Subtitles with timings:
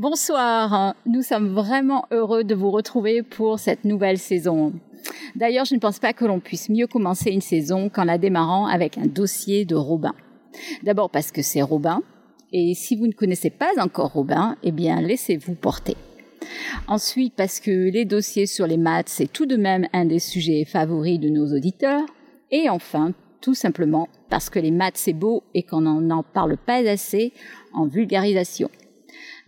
[0.00, 4.72] Bonsoir, nous sommes vraiment heureux de vous retrouver pour cette nouvelle saison.
[5.36, 8.66] D'ailleurs, je ne pense pas que l'on puisse mieux commencer une saison qu'en la démarrant
[8.66, 10.14] avec un dossier de Robin.
[10.84, 12.00] D'abord parce que c'est Robin,
[12.50, 15.98] et si vous ne connaissez pas encore Robin, eh bien laissez-vous porter.
[16.88, 20.64] Ensuite, parce que les dossiers sur les maths, c'est tout de même un des sujets
[20.64, 22.06] favoris de nos auditeurs.
[22.50, 26.88] Et enfin, tout simplement parce que les maths, c'est beau et qu'on n'en parle pas
[26.88, 27.34] assez
[27.74, 28.70] en vulgarisation.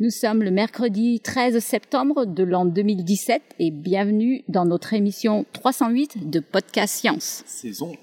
[0.03, 6.29] Nous sommes le mercredi 13 septembre de l'an 2017 et bienvenue dans notre émission 308
[6.29, 7.45] de Podcast Science.
[7.47, 7.95] Saison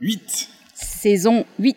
[0.00, 0.48] 8.
[0.74, 1.76] Saison 8.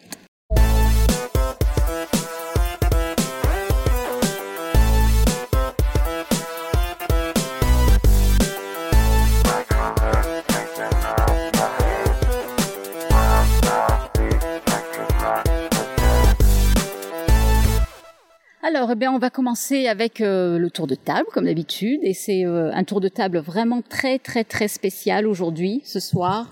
[18.69, 22.13] Alors, eh bien, on va commencer avec euh, le tour de table, comme d'habitude, et
[22.13, 26.45] c'est euh, un tour de table vraiment très, très, très spécial aujourd'hui, ce soir,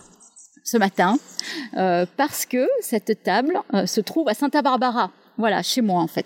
[0.64, 1.20] ce matin,
[1.78, 5.12] euh, parce que cette table se trouve à Santa Barbara.
[5.38, 6.26] Voilà, chez moi en fait.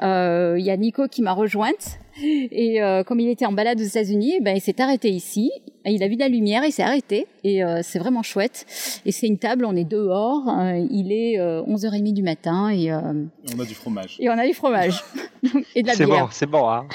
[0.00, 4.34] Il y a Nico qui m'a rejointe et comme il était en balade aux États-Unis,
[4.38, 5.50] eh ben il s'est arrêté ici.
[5.84, 8.66] Il a vu de la lumière, il s'est arrêté et c'est vraiment chouette.
[9.06, 10.44] Et c'est une table, on est dehors,
[10.90, 14.16] il est 11h30 du matin et, on a du fromage.
[14.20, 15.02] Et on a du fromage
[15.74, 16.26] et de la C'est bière.
[16.26, 16.68] bon, c'est bon.
[16.68, 16.86] Hein.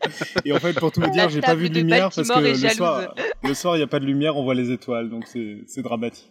[0.44, 2.54] Et en fait, pour tout vous dire, j'ai pas vu de lumière parce que le
[2.54, 5.82] soir, le soir, il n'y a pas de lumière, on voit les étoiles, donc c'est
[5.82, 6.30] dramatique.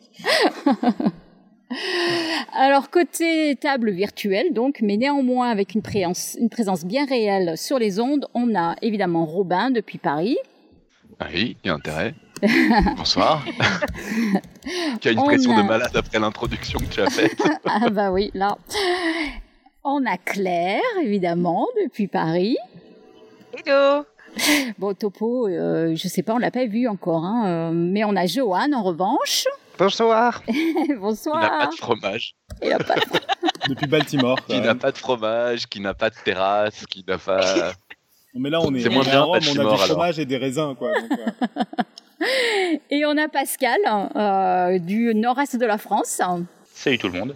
[2.58, 7.78] Alors côté table virtuelle donc, mais néanmoins avec une présence, une présence bien réelle sur
[7.80, 10.38] les ondes, on a évidemment Robin depuis Paris.
[11.20, 12.14] Ah oui, il y a intérêt.
[12.96, 13.46] Bonsoir.
[15.02, 17.38] tu as une On pression a- de malade après l'introduction que tu as faite.
[17.66, 18.58] ah bah oui, là.
[19.84, 22.58] On a Claire, évidemment, depuis Paris.
[23.66, 24.06] Hello
[24.78, 28.16] Bon, Topo, euh, je sais pas, on l'a pas vu encore, hein, euh, mais on
[28.16, 29.46] a Johan en revanche.
[29.80, 30.44] Bonsoir.
[30.44, 31.70] Qui n'a pas Bonsoir.
[31.70, 32.36] de fromage.
[32.64, 32.96] Il a pas-
[33.70, 34.38] Depuis Baltimore.
[34.46, 37.72] Qui n'a pas de fromage, qui n'a pas de terrasse, qui n'a pas.
[38.36, 39.86] Mais là, on est, C'est moins est bien, à Rome, on a du alors.
[39.86, 40.92] fromage et des raisins, quoi.
[41.00, 42.28] donc, euh,
[42.92, 43.80] Et on a Pascal
[44.16, 46.22] euh, du nord-est de la France.
[46.74, 47.36] Salut tout le monde.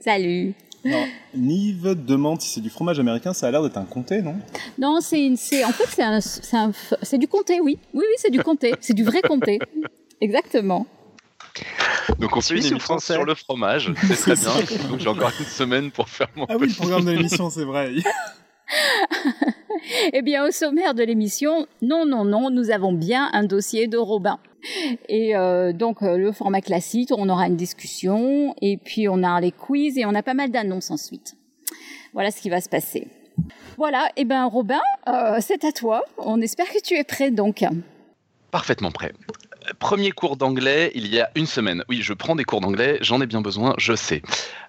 [0.00, 0.54] Salut.
[0.84, 1.04] non,
[1.34, 4.36] Nive demande si c'est du fromage américain, ça a l'air d'être un comté, non?
[4.78, 5.26] Non, c'est
[5.64, 6.02] en fait
[7.02, 9.58] c'est du comté, oui, oui, oui, c'est du comté, c'est du vrai comté,
[10.20, 10.86] exactement.
[12.18, 14.88] Donc on fait une émission français sur le fromage, c'est très bien.
[14.88, 17.64] Donc j'ai encore une semaine pour faire mon Ah oui, le programme de l'émission, c'est
[17.64, 17.92] vrai.
[20.12, 23.96] Eh bien, au sommaire de l'émission, non, non, non, nous avons bien un dossier de
[23.96, 24.38] Robin.
[25.08, 29.40] Et euh, donc euh, le format classique, on aura une discussion et puis on a
[29.40, 31.36] les quiz et on a pas mal d'annonces ensuite.
[32.12, 33.08] Voilà ce qui va se passer.
[33.78, 36.04] Voilà, eh ben Robin, euh, c'est à toi.
[36.18, 37.64] On espère que tu es prêt donc.
[38.50, 39.12] Parfaitement prêt.
[39.78, 41.84] Premier cours d'anglais il y a une semaine.
[41.88, 44.22] Oui, je prends des cours d'anglais, j'en ai bien besoin, je sais.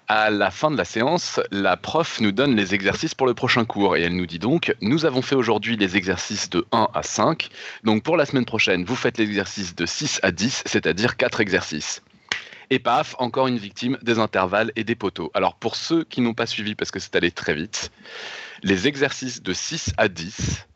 [0.08, 3.64] À la fin de la séance, la prof nous donne les exercices pour le prochain
[3.64, 7.02] cours et elle nous dit donc Nous avons fait aujourd'hui les exercices de 1 à
[7.02, 7.48] 5.
[7.84, 12.02] Donc pour la semaine prochaine, vous faites l'exercice de 6 à 10, c'est-à-dire 4 exercices.
[12.70, 15.30] Et paf, encore une victime des intervalles et des poteaux.
[15.34, 17.90] Alors pour ceux qui n'ont pas suivi parce que c'est allé très vite,
[18.62, 20.66] les exercices de 6 à 10,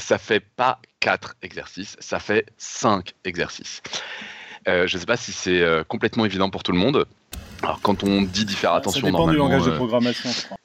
[0.00, 3.82] ça fait pas 4 exercices, ça fait 5 exercices.
[4.68, 7.06] Euh, je ne sais pas si c'est euh, complètement évident pour tout le monde.
[7.62, 10.44] Alors quand on dit d'y faire attention, ça dépend du langage de euh, programmation, je
[10.44, 10.56] crois.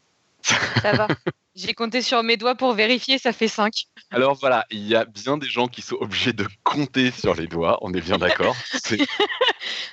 [0.82, 1.08] Ça va.
[1.56, 3.86] J'ai compté sur mes doigts pour vérifier, ça fait 5.
[4.12, 7.48] Alors voilà, il y a bien des gens qui sont obligés de compter sur les
[7.48, 8.56] doigts, on est bien d'accord.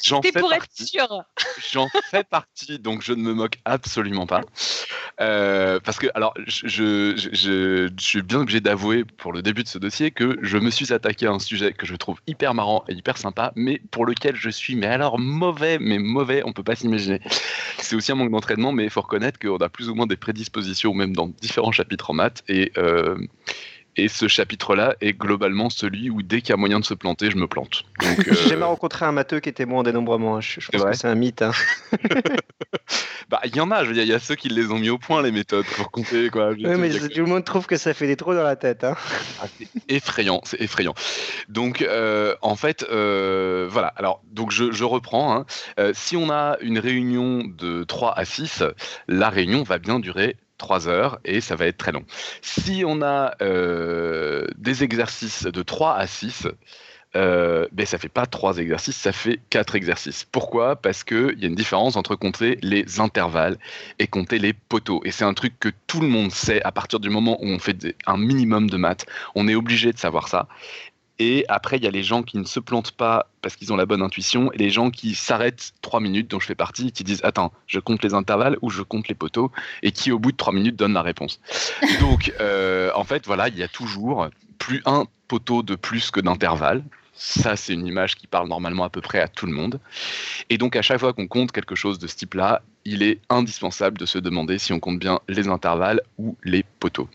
[0.04, 0.86] J'en fais pour être partie.
[0.86, 1.22] sûr.
[1.70, 4.40] J'en fais partie, donc je ne me moque absolument pas.
[5.20, 9.40] Euh, parce que, alors, je, je, je- je- je suis bien obligé d'avouer pour le
[9.40, 12.20] début de ce dossier que je me suis attaqué à un sujet que je trouve
[12.26, 16.42] hyper marrant et hyper sympa, mais pour lequel je suis, mais alors mauvais, mais mauvais,
[16.44, 17.20] on peut pas s'imaginer.
[17.78, 20.16] C'est aussi un manque d'entraînement, mais il faut reconnaître qu'on a plus ou moins des
[20.16, 22.72] prédispositions, même dans différents chapitres en maths, et.
[22.78, 23.16] euh,
[23.94, 27.30] et ce chapitre-là est globalement celui où dès qu'il y a moyen de se planter,
[27.30, 27.82] je me plante.
[28.00, 30.36] Donc, J'ai euh, jamais rencontré un matheux qui était bon en dénombrement.
[30.38, 30.40] hein.
[30.40, 31.42] Je, je pense que c'est un mythe.
[31.42, 31.52] hein.
[33.28, 34.78] Bah, il y en a, je veux dire, il y a ceux qui les ont
[34.78, 36.54] mis au point, les méthodes, pour compter, quoi.
[36.54, 38.84] Dire, mais tout le monde trouve que ça fait des trous dans la tête.
[38.84, 38.94] hein.
[39.40, 40.94] Ah, c'est effrayant, c'est effrayant.
[41.48, 43.88] Donc, euh, en fait, euh, voilà.
[43.96, 45.46] Alors, donc je, je reprends.
[45.78, 48.62] Euh, si on a une réunion de 3 à 6,
[49.08, 52.04] la réunion va bien durer 3 heures et ça va être très long.
[52.40, 56.46] Si on a euh, des exercices de 3 à 6,
[57.14, 60.24] euh, ben ça fait pas trois exercices, ça fait quatre exercices.
[60.24, 60.76] Pourquoi?
[60.76, 63.58] Parce qu'il y a une différence entre compter les intervalles
[63.98, 65.02] et compter les poteaux.
[65.04, 67.58] Et c'est un truc que tout le monde sait à partir du moment où on
[67.58, 69.04] fait un minimum de maths.
[69.34, 70.48] On est obligé de savoir ça.
[71.24, 73.76] Et après, il y a les gens qui ne se plantent pas parce qu'ils ont
[73.76, 77.04] la bonne intuition, et les gens qui s'arrêtent trois minutes, dont je fais partie, qui
[77.04, 79.52] disent Attends, je compte les intervalles ou je compte les poteaux,
[79.84, 81.38] et qui au bout de trois minutes donnent la réponse.
[82.00, 86.18] Donc, euh, en fait, voilà, il y a toujours plus un poteau de plus que
[86.18, 86.82] d'intervalle.
[87.14, 89.78] Ça, c'est une image qui parle normalement à peu près à tout le monde.
[90.50, 93.96] Et donc, à chaque fois qu'on compte quelque chose de ce type-là, il est indispensable
[93.96, 97.08] de se demander si on compte bien les intervalles ou les poteaux.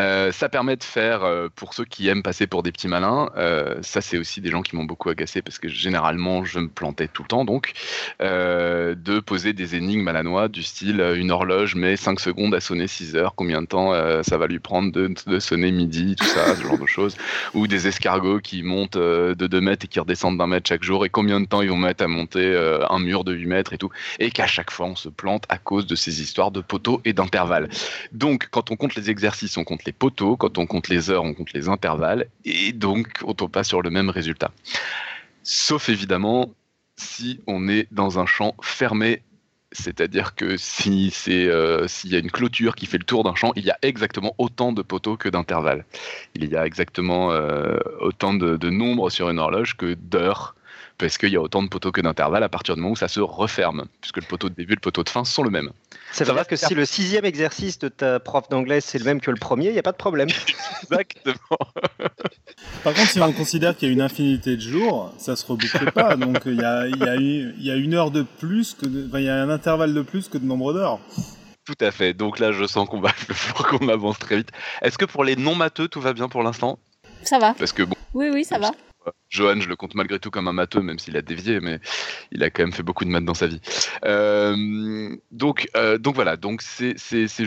[0.00, 3.30] Euh, ça permet de faire, euh, pour ceux qui aiment passer pour des petits malins,
[3.36, 6.68] euh, ça c'est aussi des gens qui m'ont beaucoup agacé parce que généralement je me
[6.68, 7.72] plantais tout le temps donc,
[8.20, 12.60] de poser des énigmes à la noix du style une horloge met 5 secondes à
[12.60, 13.92] sonner 6 heures, combien de temps
[14.22, 17.16] ça va lui prendre de, de, sonner midi, tout ça, ce genre de choses,
[17.54, 21.04] ou des escargots qui montent de 2 mètres et qui redescendent d'un mètre chaque jour
[21.04, 22.56] et combien de temps ils vont mettre à monter
[22.88, 25.58] un mur de 8 mètres et tout, et qu'à chaque fois on se plante à
[25.58, 27.68] cause de ces histoires de poteaux et d'intervalles.
[28.12, 31.24] Donc quand on compte les exercices, on compte les poteaux, quand on compte les heures,
[31.24, 34.50] on compte les intervalles, et donc on tombe pas sur le même résultat.
[35.42, 36.50] Sauf évidemment
[36.96, 39.22] si on est dans un champ fermé
[39.72, 43.34] c'est-à-dire que si c'est euh, s'il y a une clôture qui fait le tour d'un
[43.34, 45.84] champ, il y a exactement autant de poteaux que d'intervalles.
[46.34, 50.56] Il y a exactement euh, autant de, de nombres sur une horloge que d'heures
[51.00, 53.08] parce qu'il y a autant de poteaux que d'intervalles à partir du moment où ça
[53.08, 55.70] se referme, puisque le poteau de début et le poteau de fin sont le même.
[56.12, 59.20] Ça veut dire que si le sixième exercice de ta prof d'anglais c'est le même
[59.20, 60.28] que le premier, il n'y a pas de problème.
[60.82, 61.58] Exactement.
[62.84, 65.90] Par contre, si on considère qu'il y a une infinité de jours, ça se reboucle
[65.92, 66.16] pas.
[66.16, 69.48] Donc il y a, y a, une heure de plus que, il y a un
[69.48, 71.00] intervalle de plus que de nombre d'heures.
[71.64, 72.14] Tout à fait.
[72.14, 73.12] Donc là, je sens qu'on va,
[73.70, 74.50] qu'on avance très vite.
[74.82, 76.78] Est-ce que pour les non matheux, tout va bien pour l'instant?
[77.22, 77.54] Ça va.
[77.54, 77.96] Parce que bon.
[78.14, 78.72] Oui, oui, ça va.
[79.30, 81.78] Johan, je le compte malgré tout comme un matheux, même s'il a dévié, mais
[82.32, 83.60] il a quand même fait beaucoup de maths dans sa vie.
[84.04, 86.96] Euh, donc, euh, donc voilà, donc c'est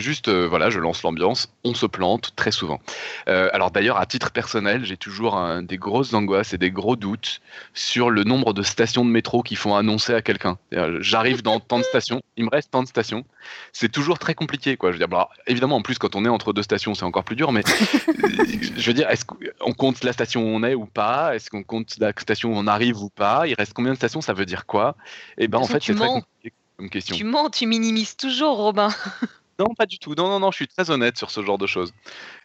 [0.00, 2.80] juste, euh, voilà, je lance l'ambiance, on se plante très souvent.
[3.26, 7.40] alors d'ailleurs, à titre personnel, j'ai toujours des grosses angoisses et des gros doutes
[7.74, 10.56] sur le nombre de stations de métro qui font annoncer à quelqu'un.
[11.00, 13.24] J'arrive dans tant de stations, il me reste tant de stations.
[13.72, 14.90] C'est toujours très compliqué, quoi.
[14.90, 17.36] Je veux dire, évidemment, en plus, quand on est entre deux stations, c'est encore plus
[17.36, 17.62] dur, mais
[18.76, 21.34] je veux dire, est-ce qu'on compte la station où on est ou pas?
[21.34, 24.20] Est-ce qu'on compte la station où on arrive ou pas Il reste combien de stations
[24.20, 24.96] Ça veut dire quoi?
[25.38, 27.16] Et eh ben en fait, c'est très compliqué comme question.
[27.16, 28.88] Tu mens, tu minimises toujours, Robin.
[29.60, 30.16] Non, pas du tout.
[30.16, 31.94] Non, non, non, je suis très honnête sur ce genre de choses.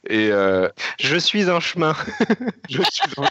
[0.08, 1.96] Et euh, je suis en chemin.
[2.70, 3.30] je suis en chemin.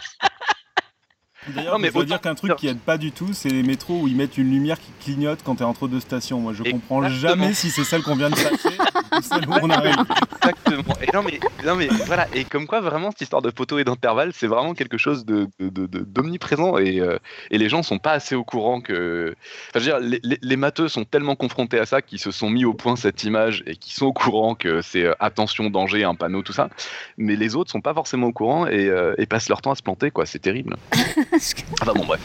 [1.55, 4.07] D'ailleurs, mais faut dire qu'un truc qui aide pas du tout, c'est les métros où
[4.07, 6.39] ils mettent une lumière qui clignote quand tu es entre deux stations.
[6.39, 8.77] Moi, je comprends jamais si c'est celle qu'on vient de passer
[9.17, 9.95] ou celle où on arrive.
[10.41, 10.95] Exactement.
[11.01, 12.27] Et non, mais, non, mais voilà.
[12.33, 16.73] Et comme quoi, vraiment, cette histoire de poteau et d'intervalle, c'est vraiment quelque chose d'omniprésent
[16.73, 17.17] de, de, et, euh,
[17.51, 19.35] et les gens sont pas assez au courant que.
[19.69, 22.49] Enfin, je veux dire, les, les, matheux sont tellement confrontés à ça qu'ils se sont
[22.49, 26.03] mis au point cette image et qui sont au courant que c'est euh, attention, danger,
[26.03, 26.69] un panneau, tout ça.
[27.17, 29.75] Mais les autres sont pas forcément au courant et, euh, et passent leur temps à
[29.75, 30.25] se planter, quoi.
[30.25, 30.75] C'est terrible.
[31.81, 32.21] Enfin bon, bref.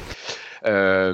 [0.67, 1.13] Euh,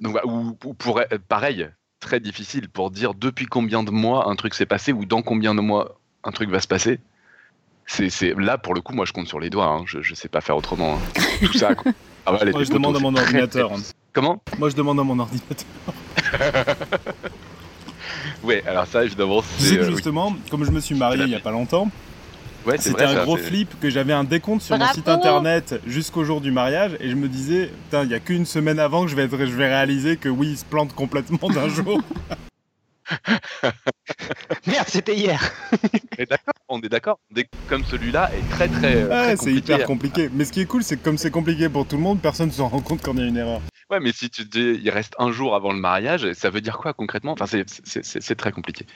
[0.00, 1.68] donc, ou, pour, pareil,
[2.00, 5.54] très difficile pour dire depuis combien de mois un truc s'est passé ou dans combien
[5.54, 7.00] de mois un truc va se passer.
[7.86, 9.66] C'est là pour le coup, moi je compte sur les doigts.
[9.66, 9.84] Hein.
[9.86, 10.94] Je, ne sais pas faire autrement.
[10.94, 11.22] Hein.
[11.44, 11.70] Tout ça.
[12.24, 13.72] Ah ouais, moi je demande à mon ordinateur.
[13.72, 13.80] Hein.
[14.12, 14.40] Comment?
[14.58, 15.66] Moi je demande à mon ordinateur.
[18.44, 19.42] ouais, alors ça évidemment.
[19.58, 21.90] c'est euh, justement, comme je me suis marié il y a pas longtemps,
[22.78, 26.50] c'était un gros flip que j'avais un décompte sur mon site internet jusqu'au jour du
[26.50, 29.56] mariage et je me disais, il n'y a qu'une semaine avant que je vais, je
[29.56, 32.00] vais réaliser que oui, il se plante complètement d'un jour.
[34.66, 35.40] Merde, c'était hier.
[36.68, 37.18] on est d'accord.
[37.68, 39.04] Comme celui-là est très très.
[39.04, 40.30] Ouais, c'est hyper compliqué.
[40.32, 42.48] Mais ce qui est cool, c'est que comme c'est compliqué pour tout le monde, personne
[42.48, 43.60] ne se rend compte quand il y a une erreur.
[43.90, 46.78] Ouais, mais si tu dis il reste un jour avant le mariage, ça veut dire
[46.78, 47.32] quoi concrètement?
[47.38, 47.46] Enfin,
[47.84, 48.86] c'est très compliqué.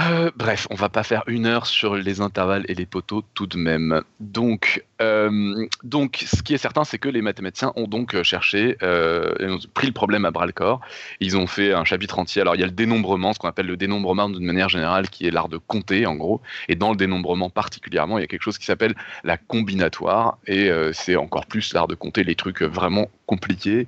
[0.00, 3.46] Euh, bref, on va pas faire une heure sur les intervalles et les poteaux tout
[3.46, 4.02] de même.
[4.20, 8.76] Donc, euh, donc ce qui est certain, c'est que les mathématiciens ont donc euh, cherché
[8.80, 10.80] et ont pris le problème à bras le corps.
[11.20, 12.40] Ils ont fait un chapitre entier.
[12.40, 15.26] Alors, il y a le dénombrement, ce qu'on appelle le dénombrement d'une manière générale, qui
[15.26, 16.40] est l'art de compter, en gros.
[16.68, 20.38] Et dans le dénombrement particulièrement, il y a quelque chose qui s'appelle la combinatoire.
[20.46, 23.86] Et c'est encore plus l'art de compter les trucs vraiment compliqués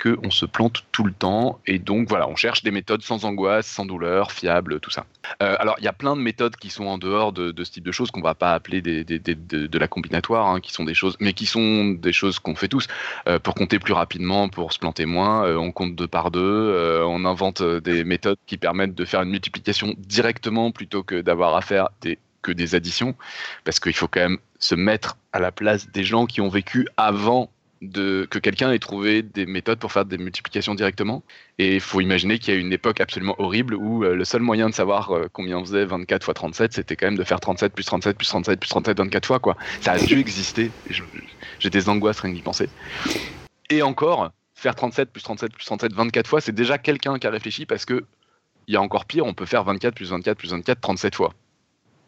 [0.00, 1.60] qu'on se plante tout le temps.
[1.66, 5.06] Et donc, voilà, on cherche des méthodes sans angoisse, sans douleur, fiables, tout ça.
[5.42, 7.84] Euh, alors, il y a plein de méthodes qui sont en dehors de, ce type
[7.84, 11.32] de choses qu'on va pas appeler de, la combinatoire, hein, qui sont des choses, mais
[11.32, 12.86] qui sont des choses qu'on fait tous.
[13.28, 17.02] Euh, pour compter plus rapidement, pour se planter moins, euh, on compte deux par deux,
[17.06, 21.60] on invente des méthodes qui permettent de faire une multiplication directement plutôt que d'avoir à
[21.60, 21.88] faire
[22.42, 23.14] que des additions,
[23.64, 26.88] parce qu'il faut quand même se mettre à la place des gens qui ont vécu
[26.96, 31.22] avant de, que quelqu'un ait trouvé des méthodes pour faire des multiplications directement.
[31.58, 34.42] Et il faut imaginer qu'il y a une époque absolument horrible où euh, le seul
[34.42, 37.40] moyen de savoir euh, combien on faisait 24 fois 37, c'était quand même de faire
[37.40, 39.38] 37 plus 37 plus 37 plus 37 24 fois.
[39.38, 39.56] Quoi.
[39.80, 40.70] Ça a dû exister.
[41.58, 42.68] J'ai des angoisses rien d'y penser.
[43.70, 47.30] Et encore, faire 37 plus 37 plus 37 24 fois, c'est déjà quelqu'un qui a
[47.30, 48.04] réfléchi parce que
[48.66, 51.32] il y a encore pire, on peut faire 24 plus 24 plus 24 37 fois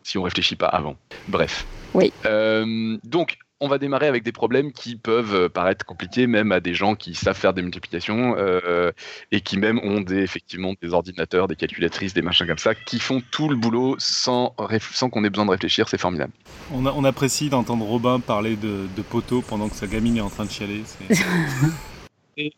[0.04, 0.96] si on réfléchit pas avant.
[1.28, 1.66] Bref.
[1.94, 2.12] Oui.
[2.26, 6.58] Euh, donc, on va démarrer avec des problèmes qui peuvent euh, paraître compliqués même à
[6.58, 8.90] des gens qui savent faire des multiplications euh,
[9.30, 12.98] et qui même ont des, effectivement des ordinateurs, des calculatrices, des machins comme ça, qui
[12.98, 14.56] font tout le boulot sans,
[14.92, 16.32] sans qu'on ait besoin de réfléchir, c'est formidable.
[16.74, 20.30] On, on apprécie d'entendre Robin parler de, de poteau pendant que sa gamine est en
[20.30, 20.82] train de chialer.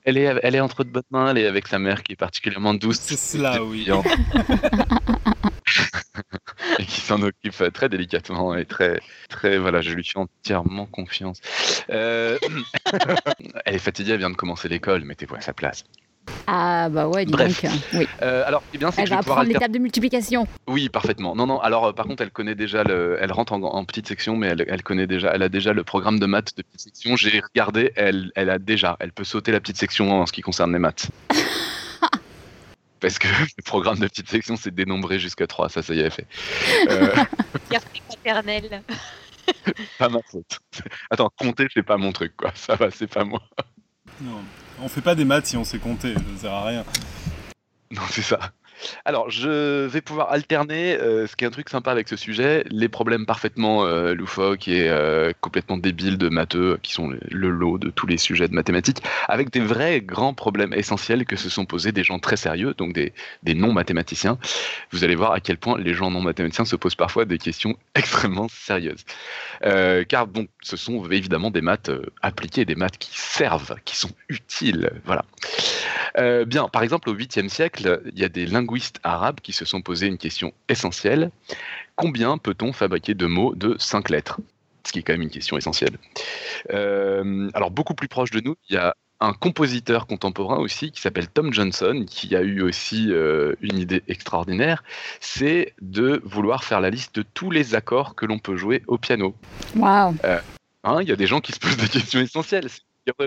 [0.04, 2.16] Elle est, elle est entre de bonnes mains, elle est avec sa mère qui est
[2.16, 3.00] particulièrement douce.
[3.00, 3.88] C'est cela, oui.
[6.78, 11.40] et qui s'en occupe très délicatement et très, très, voilà, je lui fais entièrement confiance.
[11.90, 12.38] Euh,
[13.64, 15.84] elle est fatiguée, elle vient de commencer l'école, mettez-vous à sa place.
[16.46, 17.62] Ah bah ouais, dis Bref.
[17.62, 17.72] donc.
[17.94, 18.08] Oui.
[18.22, 20.46] Euh, alors, eh bien, Elle que va apprendre l'étape de multiplication.
[20.66, 21.34] Oui, parfaitement.
[21.34, 21.60] Non, non.
[21.60, 23.18] Alors, euh, par contre, elle connaît déjà le.
[23.20, 25.32] Elle rentre en, en petite section, mais elle, elle connaît déjà.
[25.34, 27.16] Elle a déjà le programme de maths de petite section.
[27.16, 27.92] J'ai regardé.
[27.96, 28.96] Elle, elle a déjà.
[29.00, 31.08] Elle peut sauter la petite section en ce qui concerne les maths.
[33.04, 35.68] Parce que le programme de petite section, c'est dénombré jusqu'à 3.
[35.68, 36.26] Ça, ça y est, fait.
[36.90, 37.12] Euh,
[38.08, 38.82] paternelle.
[39.98, 40.58] pas ma faute.
[41.10, 42.50] Attends, compter, c'est pas mon truc, quoi.
[42.54, 43.42] Ça va, c'est pas moi.
[44.22, 44.42] Non,
[44.80, 46.84] on fait pas des maths si on sait compter, ça sert à rien.
[47.90, 48.38] Non, c'est ça.
[49.04, 52.64] Alors, je vais pouvoir alterner, euh, ce qui est un truc sympa avec ce sujet,
[52.70, 57.78] les problèmes parfaitement euh, loufoques et euh, complètement débiles de matheux, qui sont le, lot
[57.78, 61.64] de tous les sujets de mathématiques, avec des vrais grands problèmes essentiels que se sont
[61.64, 63.12] posés des gens très sérieux, donc des,
[63.46, 64.38] non-mathématiciens.
[64.90, 68.48] Vous allez voir à quel point les gens non-mathématiciens se posent parfois des questions extrêmement
[68.48, 69.04] sérieuses.
[70.08, 71.90] Car donc, ce sont évidemment des maths
[72.22, 74.90] appliquées, des maths qui servent, qui sont utiles.
[75.04, 75.24] Voilà.
[76.44, 79.82] Bien, par exemple, au 8e siècle, il y a des linguistes arabes qui se sont
[79.82, 81.30] posé une question essentielle.
[81.96, 84.40] Combien peut-on fabriquer de mots de 5 lettres?
[84.86, 85.96] Ce qui est quand même une question essentielle.
[86.72, 91.00] Euh, alors, beaucoup plus proche de nous, il y a un compositeur contemporain aussi qui
[91.00, 94.82] s'appelle Tom Johnson, qui a eu aussi euh, une idée extraordinaire,
[95.20, 98.98] c'est de vouloir faire la liste de tous les accords que l'on peut jouer au
[98.98, 99.34] piano.
[99.76, 100.16] Waouh.
[100.84, 102.68] Hein, Il y a des gens qui se posent des questions essentielles.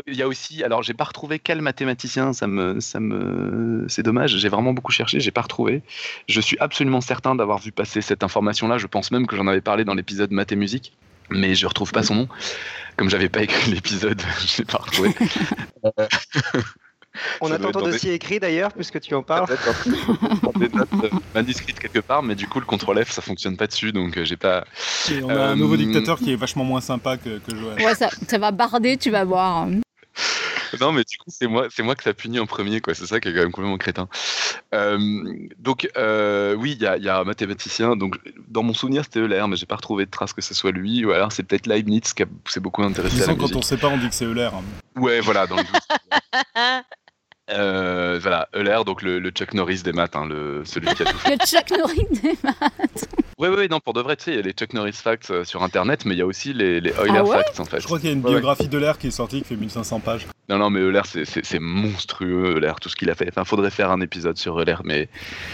[0.08, 4.02] Il y a aussi, alors j'ai pas retrouvé quel mathématicien, ça me, ça me, c'est
[4.02, 4.36] dommage.
[4.38, 5.84] J'ai vraiment beaucoup cherché, j'ai pas retrouvé.
[6.28, 8.80] Je suis absolument certain d'avoir vu passer cette information-là.
[8.80, 10.94] Je pense même que j'en avais parlé dans l'épisode Maths et musique,
[11.30, 12.28] mais je retrouve pas son nom.
[12.96, 15.14] Comme j'avais pas écrit l'épisode, je l'ai pas retrouvé.
[17.42, 19.48] On attend ton dossier écrit d'ailleurs, puisque tu en parles.
[19.48, 19.66] Peut-être
[20.42, 23.22] dans- dans des notes euh, manuscrites quelque part, mais du coup le contrôle F ça
[23.22, 24.66] fonctionne pas dessus, donc euh, j'ai pas.
[25.12, 27.82] Et on a Euh, un nouveau dictateur qui est vachement moins sympa que, que Joël.
[27.84, 29.68] Ouais, ça, ça va barder, tu vas voir.
[30.82, 32.94] Non, mais du coup, c'est moi, c'est moi que ça punit en premier, quoi.
[32.94, 34.10] C'est ça qui est quand même complètement crétin.
[34.76, 34.98] Euh,
[35.58, 37.96] donc, euh, oui, il y a, il y a un mathématicien.
[37.96, 38.18] Donc,
[38.50, 41.06] dans mon souvenir, c'était Euler, mais j'ai pas retrouvé de trace que ce soit lui.
[41.06, 43.56] Ou alors, c'est peut-être Leibniz qui a- s'est beaucoup intéressé à la quand musique.
[43.56, 44.50] on sait pas, on dit que c'est Euler.
[44.54, 44.62] hein.
[45.00, 45.72] Ouais, voilà, dans le doute.
[47.50, 51.06] Euh, voilà, Euler, donc le, le Chuck Norris des maths, hein, le, celui qui a
[51.06, 51.32] tout fait.
[51.40, 53.08] Le Chuck Norris des maths.
[53.40, 55.30] Ouais, ouais, non, pour de vrai, tu sais, il y a les Chuck Norris facts
[55.30, 57.66] euh, sur internet, mais il y a aussi les, les Euler Ah ouais facts, en
[57.66, 57.80] fait.
[57.80, 58.32] Je crois qu'il y a une Ouais, ouais.
[58.32, 60.26] biographie d'Euler qui est sortie qui fait 1500 pages.
[60.50, 63.28] Non, non, mais Euler, c'est- monstrueux, Euler, tout ce qu'il a fait.
[63.30, 65.08] Enfin, faudrait faire un épisode sur Euler, mais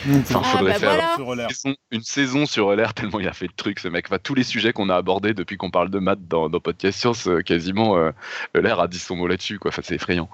[0.09, 1.15] enfin, Ah, faudrait bah faire voilà.
[1.17, 1.43] Sur Euler.
[1.43, 4.05] une saison, une saison sur Euler, tellement il a fait de trucs, ce mec.
[4.07, 6.97] Enfin, tous les sujets qu'on a abordés depuis qu'on parle de maths dans, dans Podcast
[6.97, 8.11] Science, euh, quasiment, euh,
[8.55, 9.69] Euler a dit son mot là-dessus, quoi.
[9.69, 10.29] Enfin, c'est effrayant.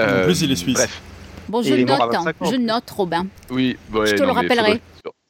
[0.00, 0.74] En plus, il est suisse.
[0.74, 1.00] Bref,
[1.48, 2.08] Bon, je note, hein.
[2.24, 2.50] 25 ans.
[2.50, 3.26] je note, Robin.
[3.50, 4.80] oui, ouais, Je te non, le mais rappellerai.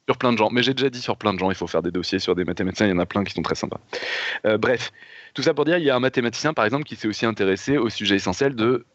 [0.07, 1.81] sur plein de gens, mais j'ai déjà dit sur plein de gens, il faut faire
[1.81, 3.79] des dossiers sur des mathématiciens, il y en a plein qui sont très sympas.
[4.45, 4.91] Euh, bref,
[5.33, 7.77] tout ça pour dire, il y a un mathématicien, par exemple, qui s'est aussi intéressé
[7.77, 8.85] au sujet essentiel de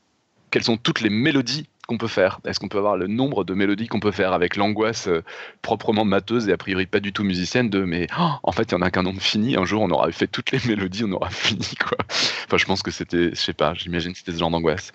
[0.51, 2.41] quelles sont toutes les mélodies qu'on peut faire.
[2.45, 5.25] Est-ce qu'on peut avoir le nombre de mélodies qu'on peut faire avec l'angoisse euh,
[5.63, 8.73] proprement mateuse et a priori pas du tout musicienne de mais oh, en fait il
[8.73, 9.57] y en a qu'un nombre fini.
[9.57, 11.97] Un jour on aura fait toutes les mélodies, on aura fini quoi.
[12.01, 14.93] Enfin je pense que c'était, je sais pas, j'imagine que c'était ce genre d'angoisse.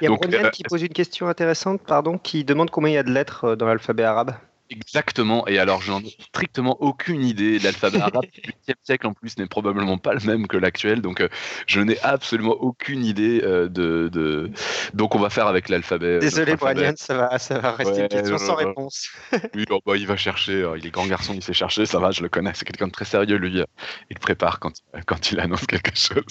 [0.00, 2.94] Il y a Donc, euh, qui pose une question intéressante, pardon, qui demande combien il
[2.94, 4.36] y a de lettres euh, dans l'alphabet arabe?
[4.68, 7.60] Exactement, et alors je n'en ai strictement aucune idée.
[7.60, 11.20] L'alphabet arabe du 8e siècle en plus n'est probablement pas le même que l'actuel, donc
[11.20, 11.28] euh,
[11.68, 14.50] je n'ai absolument aucune idée euh, de, de-
[14.92, 16.06] Donc on va faire avec l'alphabet.
[16.06, 16.56] euh, Désolé.
[16.56, 19.08] Bronian, ça va, ça va rester Ouais, une question sans réponse.
[19.54, 22.00] Oui, oh, bah, il va chercher, euh, il est grand garçon, il sait chercher, ça
[22.00, 23.62] va, je le connais, c'est quelqu'un de très sérieux lui.
[24.10, 24.72] Il prépare quand,
[25.06, 26.24] quand il annonce quelque chose.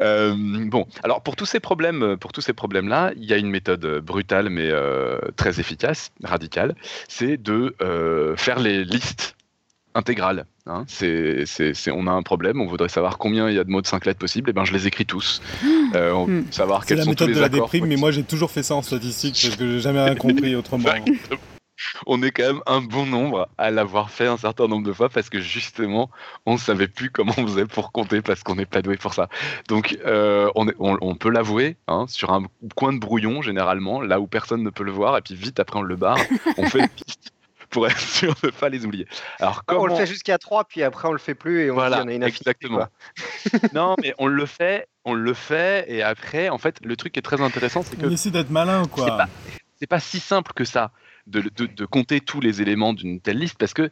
[0.00, 3.36] Euh, bon, alors pour tous ces problèmes, euh, pour tous ces problèmes-là, il y a
[3.36, 6.76] une méthode euh, brutale mais euh, très efficace, radicale,
[7.08, 9.36] c'est de euh, faire les listes
[9.94, 10.46] intégrale.
[10.66, 10.84] Hein.
[10.86, 11.44] C'est,
[11.90, 14.06] on a un problème, on voudrait savoir combien il y a de mots de 5
[14.06, 15.42] lettres possibles, et ben je les écris tous.
[15.94, 16.44] Euh, on hmm.
[16.50, 19.38] savoir c'est la méthode de la déprime, mais moi j'ai toujours fait ça en statistique
[19.42, 20.90] parce que j'ai jamais rien compris autrement.
[22.06, 25.08] On est quand même un bon nombre à l'avoir fait un certain nombre de fois
[25.08, 26.10] parce que justement,
[26.46, 29.14] on ne savait plus comment on faisait pour compter parce qu'on n'est pas doué pour
[29.14, 29.28] ça.
[29.68, 32.44] Donc, euh, on, peut l'avouer hein, sur un
[32.74, 35.78] coin de brouillon, généralement, là où personne ne peut le voir, et puis vite après
[35.78, 36.18] on le barre,
[36.56, 36.88] on fait
[37.70, 39.06] pour être sûr de ne pas les oublier.
[39.40, 39.82] Alors, comment...
[39.82, 42.02] On le fait jusqu'à 3, puis après on le fait plus et on voilà, dit
[42.06, 42.86] on a une Exactement.
[43.74, 47.18] non, mais on le fait, on le fait, et après, en fait, le truc qui
[47.18, 48.06] est très intéressant, c'est que.
[48.06, 49.28] On essaie d'être malin, quoi.
[49.78, 50.92] C'est pas, pas si simple que ça
[51.28, 53.90] de, compter tous les éléments d'une telle liste parce que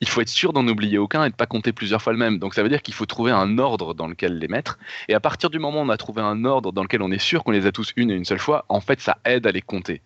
[0.00, 2.38] il faut être sûr d'en oublier aucun et de pas compter plusieurs fois le même.
[2.38, 4.78] Donc ça veut dire qu'il faut trouver un ordre dans lequel les mettre.
[5.08, 7.18] Et à partir du moment où on a trouvé un ordre dans lequel on est
[7.18, 9.52] sûr qu'on les a tous une et une seule fois, en fait ça aide à
[9.52, 10.02] les compter.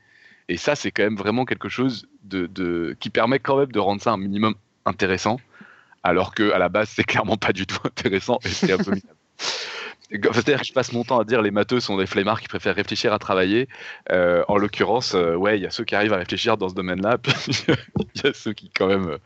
[0.48, 4.02] Et ça c'est quand même vraiment quelque chose de, qui permet quand même de rendre
[4.02, 4.54] ça un minimum
[4.84, 5.40] intéressant,
[6.02, 9.16] alors que à la base c'est clairement pas du tout intéressant et c'est abominable.
[10.10, 13.18] Je passe mon temps à dire les matheux sont des flemmards qui préfèrent réfléchir à
[13.18, 13.68] travailler.
[14.10, 16.74] Euh, en l'occurrence, euh, ouais, il y a ceux qui arrivent à réfléchir dans ce
[16.74, 17.32] domaine-là, puis
[18.14, 19.18] il y a ceux qui quand même euh,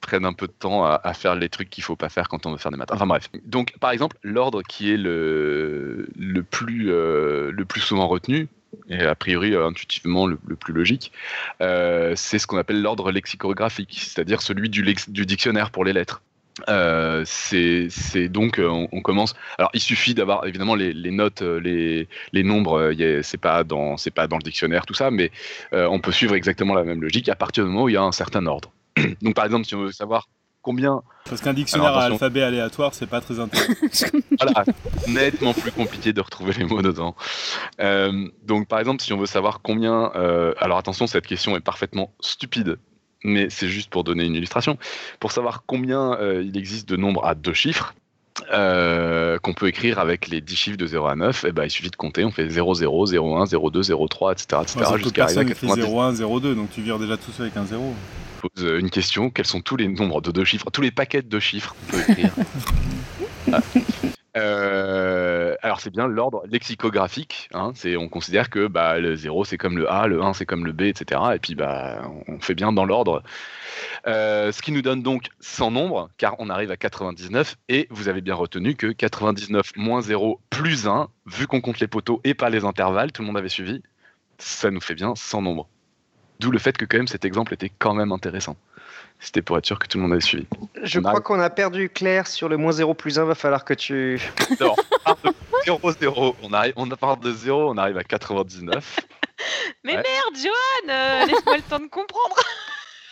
[0.00, 2.52] prennent un peu de temps à, faire les trucs qu'il faut pas faire quand on
[2.52, 2.92] veut faire des maths.
[2.92, 3.28] Enfin bref.
[3.44, 8.48] Donc par exemple, l'ordre qui est le, le, plus, le plus souvent retenu,
[8.88, 11.12] et a priori intuitivement le, plus logique,
[11.60, 16.22] c'est ce qu'on appelle l'ordre lexicographique, c'est-à-dire celui du, du dictionnaire pour les lettres.
[16.68, 19.34] Euh, c'est donc euh, on, commence.
[19.58, 22.92] Alors il suffit d'avoir évidemment les, notes, euh, les, les nombres.
[23.22, 25.30] c'est pas dans c'est pas dans le dictionnaire tout ça, mais
[25.72, 28.02] on peut suivre exactement la même logique à partir du moment où il y a
[28.02, 28.70] un certain ordre.
[29.22, 30.28] donc par exemple si on veut savoir
[30.62, 31.02] combien.
[31.24, 34.06] Parce qu'un dictionnaire à alphabet aléatoire, c'est pas très intéressant.
[34.40, 34.64] voilà,
[35.06, 37.14] nettement plus compliqué de retrouver les mots dedans.
[37.78, 40.10] donc, par exemple, si on veut savoir combien.
[40.58, 42.78] alors, attention, cette question est parfaitement stupide
[43.24, 44.78] mais c'est juste pour donner une illustration.
[45.20, 47.94] Pour savoir combien euh, il existe de nombres à deux chiffres,
[48.52, 51.70] euh, qu'on peut écrire avec les 10 chiffres de 0 à 9, et ben, il
[51.70, 54.62] suffit de compter, on fait 0, 0, 0, 1, 0, 2, 0, 3, etc.
[54.62, 54.84] etc.
[54.96, 55.82] jusqu'à arriver à 90.
[55.82, 57.94] 0, 1, 0, 2, donc tu vires déjà tous avec un 0.
[58.40, 61.22] Pose euh, une question, quels sont tous les nombres de deux chiffres, tous les paquets
[61.22, 62.32] de deux chiffres qu'on peut écrire?
[63.50, 63.62] Ah.
[64.36, 65.37] Euh,
[65.68, 67.48] alors c'est bien l'ordre lexicographique.
[67.52, 70.46] Hein, c'est, on considère que bah, le 0 c'est comme le A, le 1 c'est
[70.46, 71.20] comme le B, etc.
[71.34, 73.22] Et puis bah, on fait bien dans l'ordre.
[74.06, 78.08] Euh, ce qui nous donne donc 100 nombres, car on arrive à 99, et vous
[78.08, 82.34] avez bien retenu que 99 moins 0 plus 1, vu qu'on compte les poteaux et
[82.34, 83.82] pas les intervalles, tout le monde avait suivi,
[84.38, 85.68] ça nous fait bien 100 nombres.
[86.40, 88.56] D'où le fait que quand même cet exemple était quand même intéressant.
[89.20, 90.46] C'était pour être sûr que tout le monde avait suivi.
[90.82, 93.74] Je crois qu'on a perdu Claire sur le moins 0 plus 1, va falloir que
[93.74, 94.20] tu.
[94.60, 94.74] Non,
[95.64, 99.00] 0, 0, on, arrive, on part de 0, on arrive à 99.
[99.84, 102.36] mais merde, Johan euh, Laisse-moi le temps de comprendre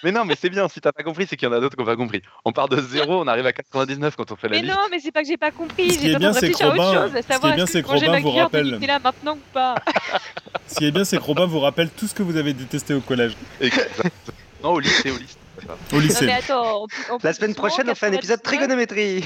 [0.05, 1.75] Mais non, mais c'est bien, si t'as pas compris, c'est qu'il y en a d'autres
[1.75, 2.23] qui n'ont pas compris.
[2.45, 4.75] On part de 0, on arrive à 99 quand on fait la mais liste.
[4.75, 7.17] Mais non, mais c'est pas que j'ai pas compris, j'ai pas réfléchir à autre chose,
[7.17, 8.79] à savoir ce qui est bien, c'est que vous rappelle.
[8.79, 9.75] là maintenant ou pas.
[10.69, 12.95] ce qui est bien, c'est que Robin vous rappelle tout ce que vous avez détesté
[12.95, 13.33] au collège.
[13.61, 14.11] Exactement.
[14.63, 15.39] Non, au lycée, au lycée.
[15.93, 16.31] Au lycée.
[17.23, 19.25] La semaine prochaine, on fait un épisode trigonométrie.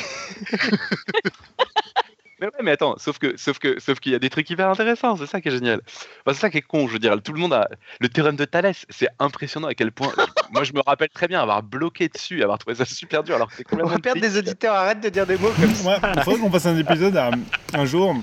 [2.41, 4.69] Mais ouais, mais attends, sauf que, sauf que, sauf qu'il y a des trucs hyper
[4.69, 5.17] intéressants.
[5.17, 5.81] C'est ça qui est génial.
[6.27, 6.87] c'est ça qui est con.
[6.89, 7.69] Je veux dire, tout le monde a
[8.01, 8.87] le théorème de Thalès.
[8.89, 10.13] C'est impressionnant à quel point.
[10.53, 13.37] Moi, je me rappelle très bien avoir bloqué dessus, avoir trouvé ça super dur.
[13.37, 14.75] Alors que c'est On va perdre des auditeurs.
[14.75, 16.01] Arrête de dire des mots comme ça.
[16.17, 17.21] il faudrait qu'on fasse un épisode
[17.75, 18.17] un jour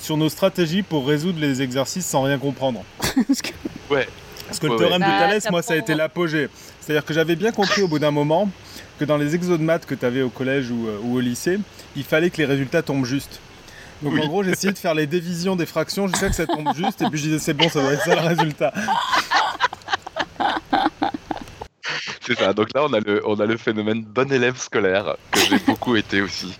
[0.00, 2.84] sur nos stratégies pour résoudre les exercices sans rien comprendre.
[3.90, 4.08] ouais.
[4.46, 6.48] Parce que le théorème de Thalès, moi, ça a été l'apogée.
[6.80, 8.50] C'est-à-dire que j'avais bien compris au bout d'un moment
[8.98, 11.58] que dans les exos de maths que tu avais au collège euh, ou, au lycée,
[11.96, 13.40] il fallait que les résultats tombent juste.
[14.04, 17.00] Donc en gros, j'essayais de faire les divisions des fractions jusqu'à que ça tombe juste,
[17.00, 18.72] et puis je disais c'est bon, ça doit être ça le résultat.
[22.20, 25.40] C'est ça, donc là on a, le, on a le phénomène bon élève scolaire, que
[25.40, 26.54] j'ai beaucoup été aussi.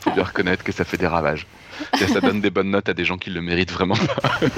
[0.00, 1.46] Faut bien reconnaître que ça fait des ravages.
[2.00, 4.40] Et ça donne des bonnes notes à des gens qui le méritent vraiment pas.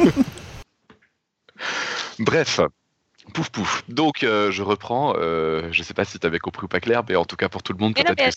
[2.19, 2.61] Bref,
[3.35, 3.83] Pouf pouf.
[3.89, 5.15] Donc euh, je reprends.
[5.17, 7.49] Euh, je sais pas si tu avais compris ou pas clair, mais en tout cas
[7.49, 7.93] pour tout le monde.
[7.97, 8.31] Mais non, mais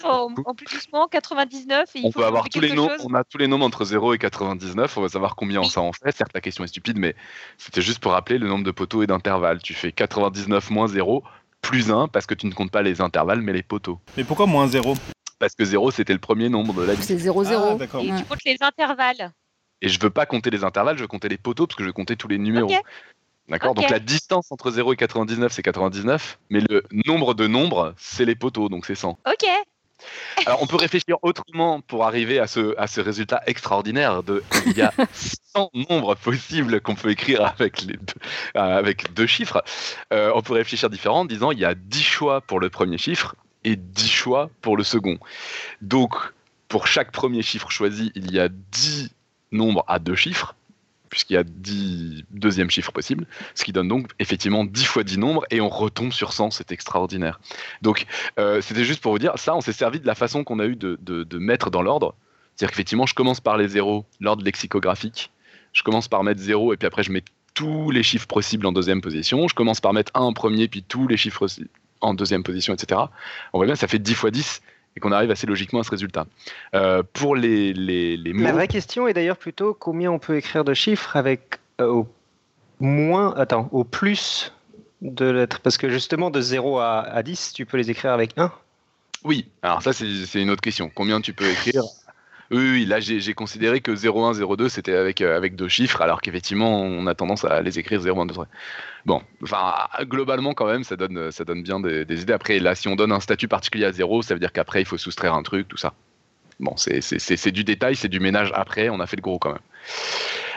[0.46, 1.90] en plus doucement, 99.
[2.04, 2.90] on peut avoir tous les noms.
[3.04, 4.98] On a tous les noms entre 0 et 99.
[4.98, 6.16] On va savoir combien ça en fait.
[6.16, 7.16] Certes, la question est stupide, mais
[7.58, 9.62] c'était juste pour rappeler le nombre de poteaux et d'intervalles.
[9.62, 11.24] Tu fais 99 moins 0
[11.62, 14.00] plus 1 parce que tu ne comptes pas les intervalles mais les poteaux.
[14.18, 14.96] Mais pourquoi moins 0
[15.40, 17.08] Parce que 0 c'était le premier nombre de la liste.
[17.08, 17.80] C'est 0 0.
[17.80, 19.32] Ah, et tu comptes les intervalles.
[19.82, 21.90] Et je veux pas compter les intervalles, je veux compter les poteaux parce que je
[21.90, 22.72] veux compter tous les numéros.
[23.50, 27.94] D'accord Donc la distance entre 0 et 99, c'est 99, mais le nombre de nombres,
[27.98, 29.18] c'est les poteaux, donc c'est 100.
[29.28, 29.48] Ok.
[30.46, 34.78] Alors on peut réfléchir autrement pour arriver à ce, à ce résultat extraordinaire de il
[34.78, 38.14] y a 100 nombres possibles qu'on peut écrire avec, les deux,
[38.56, 39.64] euh, avec deux chiffres.
[40.14, 42.98] Euh, on peut réfléchir différemment en disant il y a 10 choix pour le premier
[42.98, 45.18] chiffre et 10 choix pour le second.
[45.82, 46.14] Donc,
[46.68, 49.12] pour chaque premier chiffre choisi, il y a 10
[49.52, 50.56] nombres à deux chiffres,
[51.10, 55.18] puisqu'il y a 10 deuxièmes chiffres possibles, ce qui donne donc effectivement 10 fois 10
[55.18, 57.40] nombres, et on retombe sur 100, c'est extraordinaire.
[57.82, 58.06] Donc,
[58.40, 60.66] euh, c'était juste pour vous dire, ça, on s'est servi de la façon qu'on a
[60.66, 62.16] eu de, de mettre dans l'ordre.
[62.56, 65.32] C'est-à-dire qu'effectivement, je commence par les zéros, l'ordre lexicographique,
[65.74, 68.72] je commence par mettre 0 et puis après je mets tous les chiffres possibles en
[68.72, 69.48] deuxième position.
[69.48, 71.48] Je commence par mettre 1 en premier, puis tous les chiffres
[72.02, 73.02] en deuxième position, etc.
[73.54, 74.62] On voit bien, ça fait 10 fois 10
[74.96, 76.26] et qu'on arrive assez logiquement à ce résultat.
[76.74, 78.44] Euh, pour les, les, les, mots...
[78.44, 82.08] La vraie question est d'ailleurs plutôt combien on peut écrire de chiffres avec euh, au
[82.80, 84.54] moins, attends, au plus
[85.02, 85.60] de lettres?
[85.62, 88.52] Parce que justement, de 0 à, à 10, tu peux les écrire avec 1
[89.24, 90.92] Oui, alors ça c'est une autre question.
[90.94, 91.84] Combien tu peux écrire
[92.52, 96.82] oui, là j'ai considéré que 01, 02 c'était avec, euh, avec deux chiffres, alors qu'effectivement
[96.82, 98.48] on a tendance à les écrire 01, 2, 3.
[99.06, 102.34] Bon, enfin globalement quand même ça donne, ça donne bien des, idées.
[102.34, 104.86] Après là si on donne un statut particulier à 0, ça veut dire qu'après il
[104.86, 105.94] faut soustraire un truc, tout ça.
[106.60, 109.62] Bon, c'est du détail, c'est du ménage après, on a fait le gros quand même.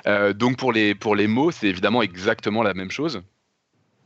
[0.06, 3.22] Euh, donc pour les, pour les mots, c'est évidemment exactement la même chose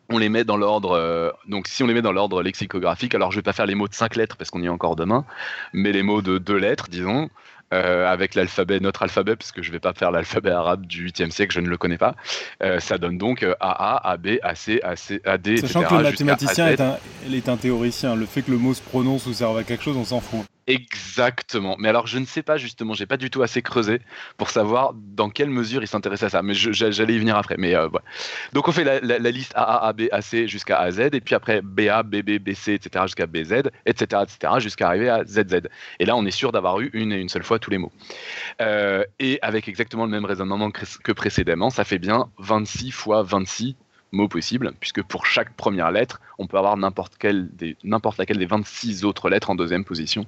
[0.08, 0.92] on les met dans l'ordre.
[0.92, 3.74] Euh, donc, si on les met dans l'ordre lexicographique, alors je vais pas faire les
[3.74, 5.24] mots de 5 lettres parce qu'on y est encore demain,
[5.72, 7.28] mais les mots de 2 lettres, disons.
[7.74, 11.08] Euh, avec l'alphabet, notre alphabet, parce que je ne vais pas faire l'alphabet arabe du
[11.08, 12.14] 8e siècle, je ne le connais pas.
[12.62, 16.96] Euh, ça donne donc AA, AB, AC, AC, AD, Sachant que le mathématicien est un,
[17.28, 19.96] est un théoricien, le fait que le mot se prononce ou serve à quelque chose,
[19.96, 20.46] on s'en fout.
[20.66, 21.76] Exactement.
[21.78, 24.00] Mais alors, je ne sais pas justement, j'ai pas du tout assez creusé
[24.36, 26.42] pour savoir dans quelle mesure il s'intéresse à ça.
[26.42, 27.54] Mais j'allais y venir après.
[27.56, 27.88] Mais euh,
[28.52, 32.40] Donc, on fait la, liste AA, AB, AC jusqu'à AZ, et puis après BA, BB,
[32.40, 33.04] BC, etc.
[33.04, 34.54] jusqu'à BZ, etc., etc.
[34.58, 35.68] jusqu'à arriver à ZZ.
[36.00, 37.92] Et là, on est sûr d'avoir eu une et une seule fois tous les mots.
[38.60, 43.76] Euh, et avec exactement le même raisonnement que précédemment, ça fait bien 26 fois 26
[44.12, 49.28] mots possibles, puisque pour chaque première lettre, on peut avoir n'importe laquelle des 26 autres
[49.28, 50.26] lettres en deuxième position.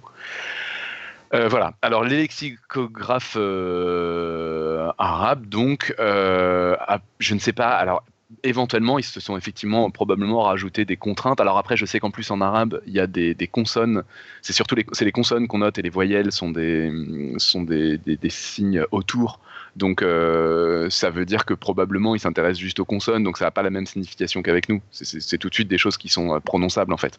[1.35, 1.75] Euh, voilà.
[1.83, 6.77] Alors les lexicographes euh, arabes, donc, euh,
[7.19, 7.71] je ne sais pas.
[7.71, 8.03] Alors
[8.43, 11.41] éventuellement, ils se sont effectivement probablement rajouté des contraintes.
[11.41, 14.05] Alors après, je sais qu'en plus en arabe, il y a des, consonnes.
[14.43, 16.93] C'est surtout les, les consonnes qu'on note et les voyelles sont des,
[17.39, 19.41] sont des, des signes autour
[19.79, 23.51] donc euh, ça veut dire que probablement il s'intéresse juste aux consonnes, donc ça n'a
[23.53, 24.83] pas la même signification qu'avec nous.
[24.91, 27.19] C'est tout de suite des choses qui sont euh, prononçables en fait.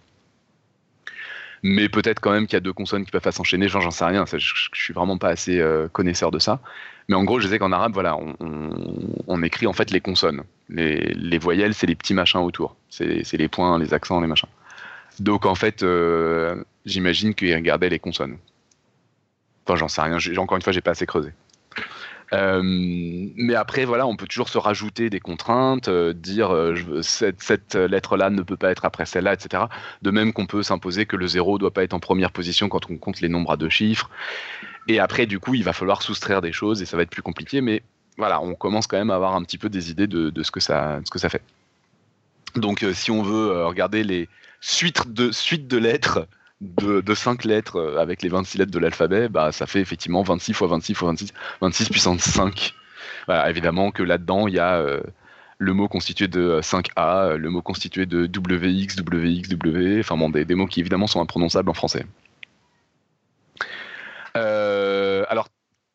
[1.64, 4.26] Mais peut-être quand même qu'il y a deux consonnes qui peuvent s'enchaîner, j'en sais rien,
[4.26, 4.42] je, ne
[4.74, 6.60] suis vraiment pas assez euh, connaisseur de ça.
[7.08, 10.44] Mais en gros, je sais qu'en arabe, voilà, on, écrit en fait les consonnes.
[10.70, 12.76] Les, voyelles, c'est les petits machins autour.
[12.90, 14.50] C'est les points, les accents, les machins.
[15.20, 15.84] Donc en fait,
[16.86, 18.38] j'imagine qu'il regardait les consonnes.
[19.66, 20.18] Enfin, j'en sais rien.
[20.38, 21.32] Encore une fois, j'ai pas assez creusé.
[22.34, 27.76] Euh, mais après, voilà, on peut toujours se rajouter des contraintes, euh, dire euh, cette,
[27.76, 29.64] lettre-là ne peut pas être après celle-là, etc.
[30.02, 32.90] De même qu'on peut s'imposer que le zéro doit pas être en première position quand
[32.90, 34.10] on compte les nombres à deux chiffres.
[34.88, 37.22] Et après, du coup, il va falloir soustraire des choses et ça va être plus
[37.22, 37.62] compliqué.
[37.62, 37.84] Mais
[38.18, 40.60] voilà, on commence quand même à avoir un petit peu des idées de, ce, que
[40.60, 41.42] ça, ce que ça fait.
[42.56, 44.28] Donc, si on veut regarder les
[44.62, 46.28] suites de lettres
[46.62, 50.24] de, de 5 lettres euh, avec les 26 lettres de l'alphabet, bah, ça fait effectivement
[50.24, 52.74] 26 fois 26 fois 26, 26 puissance 5.
[53.48, 55.02] évidemment que là-dedans, il y a euh,
[55.58, 60.46] le mot constitué de 5A, le mot constitué de WX, WX, W, enfin bon, des,
[60.46, 62.06] des mots qui évidemment sont imprononçables en français.
[64.38, 64.69] Euh,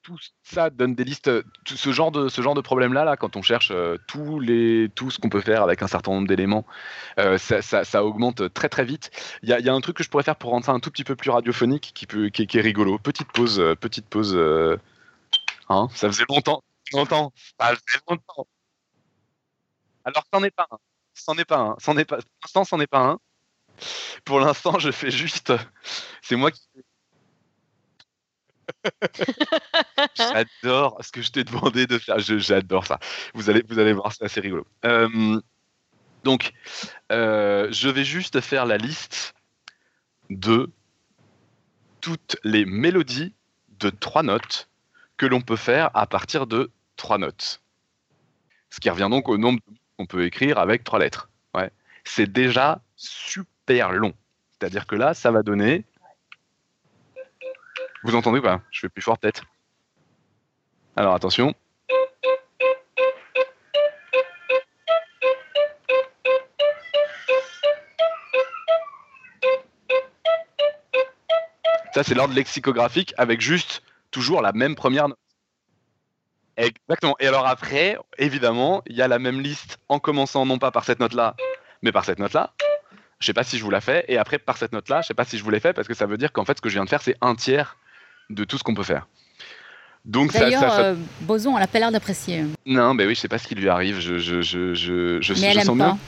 [0.04, 1.30] tout ça donne des listes,
[1.64, 4.38] tout ce genre de ce genre de problème là, là quand on cherche euh, tous
[4.38, 6.64] les tout ce qu'on peut faire avec un certain nombre d'éléments,
[7.18, 9.10] euh, ça, ça, augmente très très vite.
[9.42, 10.80] Il y a, y a, un truc que je pourrais faire pour rendre ça un
[10.80, 12.98] tout petit peu plus radiophonique, qui peut qui, est rigolo.
[12.98, 14.38] Petite pause, euh, petite pause.
[15.70, 16.62] Hein, ça faisait longtemps,
[16.92, 18.46] longtemps, ça faisait longtemps.
[20.04, 22.18] Alors c'en est pas un, est pas un, est pas.
[22.18, 23.18] Pour l'instant, c'en est pas un.
[24.26, 25.52] Pour l'instant, je fais juste.
[26.22, 26.60] C'est moi qui
[30.16, 32.18] J'adore ce que je t'ai demandé de faire.
[32.18, 32.98] J'adore ça.
[33.34, 34.66] Vous allez, vous allez voir, c'est assez rigolo.
[34.84, 35.40] Euh,
[36.24, 36.52] donc,
[37.12, 39.34] euh, je vais juste faire la liste
[40.30, 40.70] de
[42.00, 43.34] toutes les mélodies
[43.78, 44.68] de trois notes
[45.16, 47.62] que l'on peut faire à partir de trois notes.
[48.70, 49.60] Ce qui revient donc au nombre
[49.96, 51.30] qu'on peut écrire avec trois lettres.
[51.54, 51.70] Ouais.
[52.04, 54.14] C'est déjà super long.
[54.50, 55.84] C'est-à-dire que là, ça va donner
[58.04, 58.60] vous entendez pas?
[58.70, 59.44] Je fais plus fort peut-être.
[60.94, 61.54] Alors attention.
[71.94, 75.18] Ça, c'est l'ordre lexicographique avec juste toujours la même première note.
[76.56, 77.14] Exactement.
[77.20, 80.84] Et alors après, évidemment, il y a la même liste en commençant non pas par
[80.84, 81.36] cette note-là,
[81.82, 82.52] mais par cette note-là.
[83.20, 84.04] Je sais pas si je vous la fais.
[84.08, 85.94] Et après, par cette note-là, je sais pas si je vous l'ai fait parce que
[85.94, 87.76] ça veut dire qu'en fait, ce que je viens de faire, c'est un tiers
[88.30, 89.06] de tout ce qu'on peut faire.
[90.04, 92.44] Donc D'ailleurs, ça, euh, Boson, elle a pas l'air d'apprécier.
[92.66, 94.00] Non, mais oui, je sais pas ce qui lui arrive.
[94.00, 95.98] Je, je, je, je, je, mais elle sens bien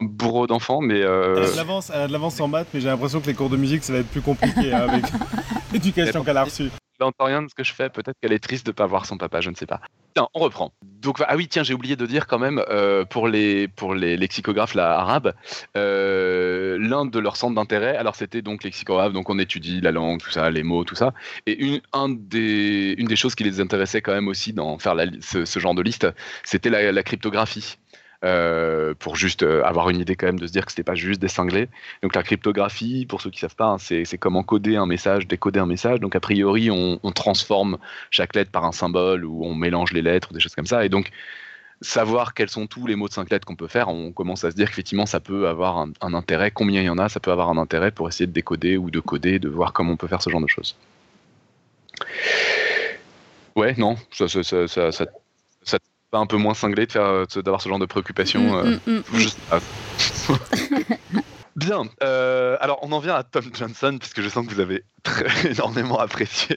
[0.00, 1.02] bourreau d'enfant, mais.
[1.02, 1.36] Euh...
[1.36, 3.92] Elle a de l'avance en maths, mais j'ai l'impression que les cours de musique, ça
[3.92, 5.04] va être plus compliqué hein, avec
[5.72, 7.90] l'éducation qu'elle a reçue n'entend rien de ce que je fais.
[7.90, 9.80] Peut-être qu'elle est triste de pas voir son papa, je ne sais pas.
[10.16, 10.72] Non, on reprend.
[10.82, 14.16] Donc, ah oui, tiens, j'ai oublié de dire quand même euh, pour les pour les
[14.16, 15.34] lexicographes arabes,
[15.76, 17.96] euh, l'un de leurs centres d'intérêt.
[17.96, 21.12] Alors c'était donc lexicographe, donc on étudie la langue, tout ça, les mots, tout ça.
[21.46, 24.96] Et une un des une des choses qui les intéressait quand même aussi dans faire
[25.20, 26.06] ce, genre de liste,
[26.44, 27.76] c'était la cryptographie.
[28.24, 30.94] Euh, pour juste euh, avoir une idée quand même de se dire que c'était pas
[30.94, 31.68] juste des cinglés.
[32.02, 35.60] Donc la cryptographie, pour ceux qui savent pas, hein, c'est comment coder un message, décoder
[35.60, 36.00] un message.
[36.00, 37.78] Donc a priori, on, transforme
[38.10, 40.84] chaque lettre par un symbole ou on mélange les lettres, des choses comme ça.
[40.84, 41.10] Et donc
[41.82, 44.50] savoir quels sont tous les mots de cinq lettres qu'on peut faire, on commence à
[44.50, 47.30] se dire qu'effectivement ça peut avoir un, intérêt, combien il y en a, ça peut
[47.30, 50.08] avoir un intérêt pour essayer de décoder ou de coder, de voir comment on peut
[50.08, 50.76] faire ce genre de choses.
[53.54, 55.06] Ouais, non, ça, ça, ça
[56.10, 59.02] pas un peu moins cinglé de faire euh, d'avoir ce genre de préoccupation mm, euh,
[59.02, 60.94] mm, mm,
[61.56, 61.84] Bien.
[62.02, 65.50] Euh, alors, on en vient à Tom Johnson, puisque je sens que vous avez très,
[65.50, 66.56] énormément apprécié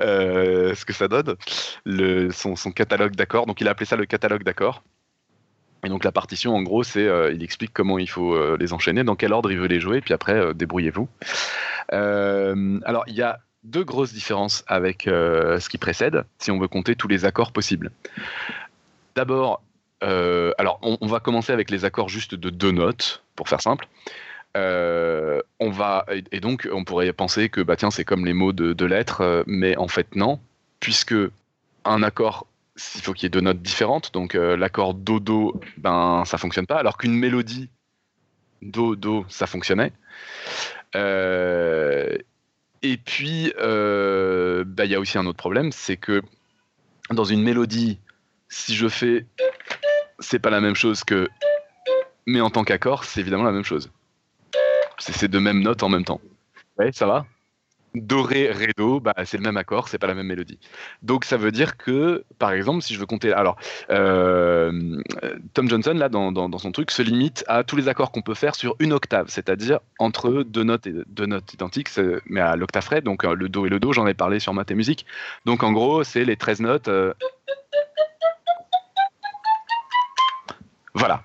[0.00, 1.34] ce que ça donne,
[1.84, 3.46] le, son, son, catalogue d'accords.
[3.46, 4.82] Donc, il a appelé ça le catalogue d'accords.
[5.84, 9.16] Et donc, la partition, en gros, c'est il explique comment il faut les enchaîner, dans
[9.16, 11.08] quel ordre il veut les jouer, puis après, débrouillez-vous.
[11.90, 16.68] alors, il y a deux grosses différences avec euh, ce qui précède, si on veut
[16.68, 17.90] compter tous les accords possibles.
[19.16, 19.62] D'abord,
[20.02, 23.88] euh, alors on, va commencer avec les accords juste de deux notes, pour faire simple.
[24.56, 28.52] Euh, on va et, donc on pourrait penser que bah tiens c'est comme les mots
[28.52, 30.38] de, lettres, mais en fait non,
[30.78, 31.14] puisque
[31.84, 32.46] un accord
[32.96, 36.66] il faut qu'il y ait deux notes différentes, donc l'accord do do ben ça fonctionne
[36.66, 37.68] pas, alors qu'une mélodie
[38.62, 39.92] do do ça fonctionnait.
[42.84, 46.20] Et puis, euh, bah, il y a aussi un autre problème, c'est que
[47.08, 47.98] dans une mélodie,
[48.50, 49.24] si je fais,
[50.18, 51.26] c'est pas la même chose que,
[52.26, 53.90] mais en tant qu'accord, c'est évidemment la même chose.
[54.98, 56.20] C'est deux mêmes notes en même temps.
[56.78, 57.24] Ouais, ça va?
[57.94, 60.58] Do, ré, do, c'est le même accord, c'est pas la même mélodie.
[61.02, 63.32] Donc ça veut dire que, par exemple, si je veux compter.
[63.32, 63.56] Alors,
[63.90, 65.00] euh,
[65.54, 68.34] Tom Johnson, là, dans, dans, son truc, se limite à tous les accords qu'on peut
[68.34, 71.88] faire sur une octave, c'est-à-dire entre deux notes, et, deux notes identiques,
[72.26, 73.00] mais à l'octave près.
[73.00, 75.06] Donc euh, le do et le do, j'en ai parlé sur Math et Musique.
[75.44, 76.88] Donc en gros, c'est les 13 notes.
[76.88, 77.12] Euh,
[80.94, 81.24] voilà.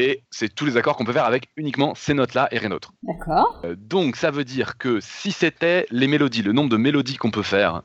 [0.00, 2.94] Et c'est tous les accords qu'on peut faire avec uniquement ces notes-là et rien d'autre.
[3.02, 3.60] D'accord.
[3.64, 7.30] Euh, donc ça veut dire que si c'était les mélodies, le nombre de mélodies qu'on
[7.30, 7.82] peut faire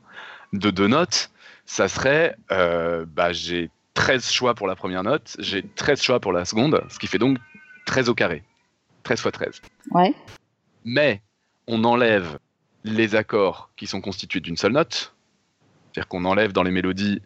[0.54, 1.30] de deux notes,
[1.66, 6.32] ça serait, euh, bah, j'ai 13 choix pour la première note, j'ai 13 choix pour
[6.32, 7.36] la seconde, ce qui fait donc
[7.84, 8.42] 13 au carré.
[9.02, 9.60] 13 fois 13.
[9.90, 10.14] Ouais.
[10.86, 11.20] Mais
[11.66, 12.38] on enlève
[12.82, 15.14] les accords qui sont constitués d'une seule note,
[15.92, 17.20] c'est-à-dire qu'on enlève dans les mélodies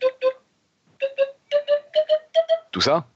[2.73, 3.07] tout ça,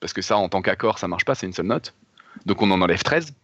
[0.00, 1.94] parce que ça, en tant qu'accord, ça marche pas, c'est une seule note.
[2.46, 3.34] Donc on en enlève 13.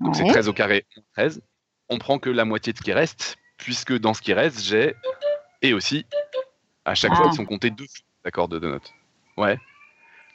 [0.00, 1.42] Donc c'est 13 au carré, 13.
[1.88, 4.94] On prend que la moitié de ce qui reste, puisque dans ce qui reste, j'ai.
[5.62, 6.04] Et aussi,
[6.84, 7.30] à chaque fois, ah.
[7.32, 7.86] ils sont comptés deux
[8.24, 8.92] accords de deux notes.
[9.36, 9.58] Ouais.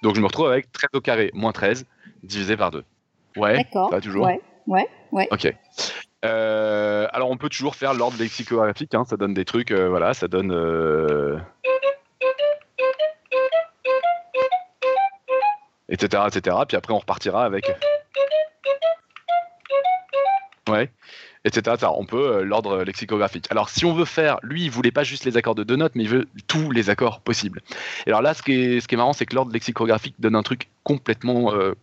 [0.01, 1.85] Donc je me retrouve avec 13 au carré moins 13
[2.23, 2.83] divisé par 2.
[3.35, 3.57] Ouais.
[3.57, 3.89] D'accord.
[3.89, 4.41] Ça toujours Ouais.
[4.67, 4.87] Ouais.
[5.11, 5.27] Ouais.
[5.31, 5.53] Ok.
[6.25, 10.13] Euh, alors on peut toujours faire l'ordre lexicographique, hein, ça donne des trucs, euh, voilà,
[10.13, 10.51] ça donne.
[10.51, 11.37] Euh,
[16.01, 16.57] etc., etc.
[16.67, 17.65] Puis après, on repartira avec.
[20.69, 20.91] Ouais,
[21.45, 21.75] etc.
[21.95, 23.45] On peut euh, l'ordre lexicographique.
[23.49, 25.93] Alors, si on veut faire, lui, il voulait pas juste les accords de deux notes,
[25.95, 27.61] mais il veut tous les accords possibles.
[28.05, 30.35] Et alors là, ce qui est, ce qui est marrant, c'est que l'ordre lexicographique donne
[30.35, 31.73] un truc complètement euh,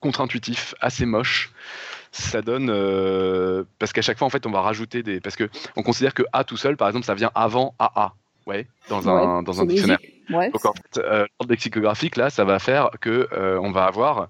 [0.00, 1.52] contre-intuitif, assez moche.
[2.10, 5.48] Ça donne euh, parce qu'à chaque fois, en fait, on va rajouter des parce que
[5.76, 8.12] on considère que A tout seul, par exemple, ça vient avant AA.
[8.46, 9.98] Ouais, dans un, dans un dictionnaire.
[10.30, 14.28] Donc en fait, euh, l'ordre lexicographique, là, ça va faire que euh, on va avoir.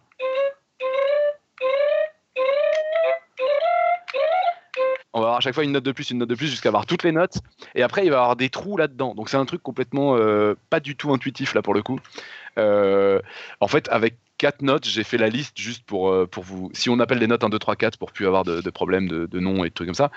[5.14, 6.70] On va avoir à chaque fois une note de plus, une note de plus, jusqu'à
[6.70, 7.38] avoir toutes les notes.
[7.74, 9.14] Et après, il va y avoir des trous là-dedans.
[9.14, 11.98] Donc c'est un truc complètement euh, pas du tout intuitif là pour le coup.
[12.56, 14.88] en fait, avec quatre notes.
[14.88, 16.68] J'ai fait la liste juste pour, euh, pour vous.
[16.74, 19.06] Si on appelle les notes 1, 2, 3, 4 pour plus avoir de, de problèmes
[19.06, 20.10] de, de noms et de trucs comme ça,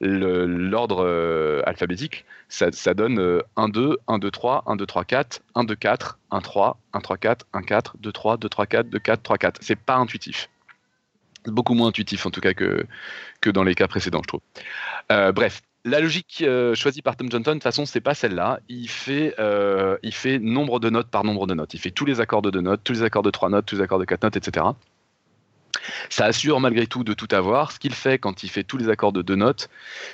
[0.00, 5.42] l'ordre euh, alphabétique, ça, ça donne 1, 2, 1, 2, 3, 1, 2, 3, 4,
[5.56, 8.88] 1, 2, 4, 1, 3, 1, 3, 4, 1, 4, 2, 3, 2, 3, 4,
[8.88, 9.58] 2, 4, 3, 4.
[9.60, 10.48] C'est pas intuitif.
[11.46, 12.86] Beaucoup moins intuitif en tout cas que,
[13.40, 14.42] que dans les cas précédents, je trouve.
[15.10, 18.60] Euh, bref, la logique euh, choisie par Tom Johnson, de toute façon, c'est pas celle-là.
[18.68, 21.74] Il fait, euh, il fait nombre de notes par nombre de notes.
[21.74, 23.76] Il fait tous les accords de deux notes, tous les accords de trois notes, tous
[23.76, 24.66] les accords de quatre notes, etc.
[26.08, 27.72] Ça assure malgré tout de tout avoir.
[27.72, 29.68] Ce qu'il fait quand il fait tous les accords de deux notes,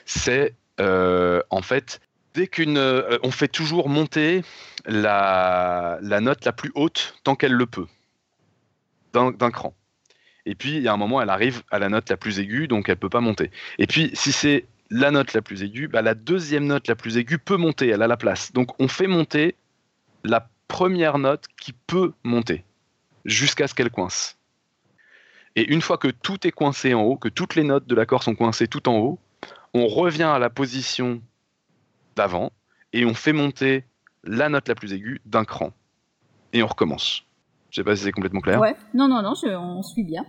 [0.06, 2.00] c'est euh, en fait
[2.32, 2.78] dès qu'une,
[3.22, 4.42] on fait toujours monter
[4.86, 7.86] la, la note la plus haute tant qu'elle le peut
[9.12, 9.74] d'un cran.
[10.46, 12.68] Et puis il y a un moment, elle arrive à la note la plus aiguë,
[12.68, 13.50] donc elle peut pas monter.
[13.78, 17.16] Et puis si c'est la note la plus aiguë, bah, la deuxième note la plus
[17.16, 18.52] aiguë peut monter, elle a la place.
[18.52, 19.54] Donc on fait monter
[20.24, 22.64] la première note qui peut monter
[23.24, 24.38] jusqu'à ce qu'elle coince.
[25.56, 28.22] Et une fois que tout est coincé en haut, que toutes les notes de l'accord
[28.22, 29.18] sont coincées tout en haut,
[29.74, 31.20] on revient à la position
[32.16, 32.52] d'avant
[32.92, 33.84] et on fait monter
[34.24, 35.72] la note la plus aiguë d'un cran.
[36.52, 37.24] Et on recommence.
[37.70, 38.60] Je sais pas si c'est complètement clair.
[38.60, 40.24] Ouais, non, non, non, on suit bien.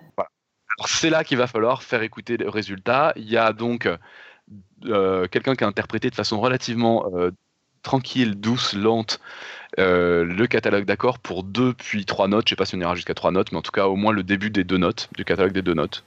[0.86, 3.14] C'est là qu'il va falloir faire écouter le résultat.
[3.16, 3.88] Il y a donc
[4.86, 7.32] euh, quelqu'un qui a interprété de façon relativement euh,
[7.84, 9.20] tranquille, douce, lente,
[9.80, 12.48] euh, le catalogue d'accords pour deux puis trois notes.
[12.48, 14.12] Je sais pas si on ira jusqu'à trois notes, mais en tout cas au moins
[14.12, 16.04] le début des deux notes, du catalogue des deux notes.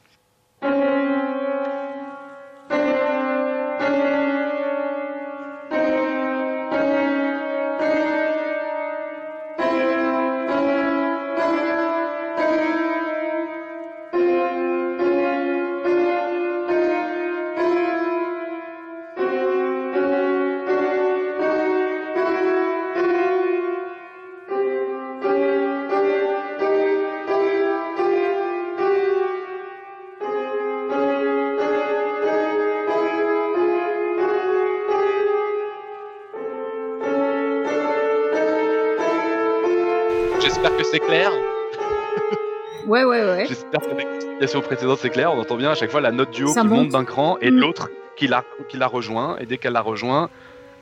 [44.46, 46.88] Précédente, c'est clair, on entend bien à chaque fois la note du haut qui monte
[46.88, 47.58] d'un cran et mm.
[47.58, 49.36] l'autre qui la, qui la rejoint.
[49.38, 50.30] Et dès qu'elle la rejoint,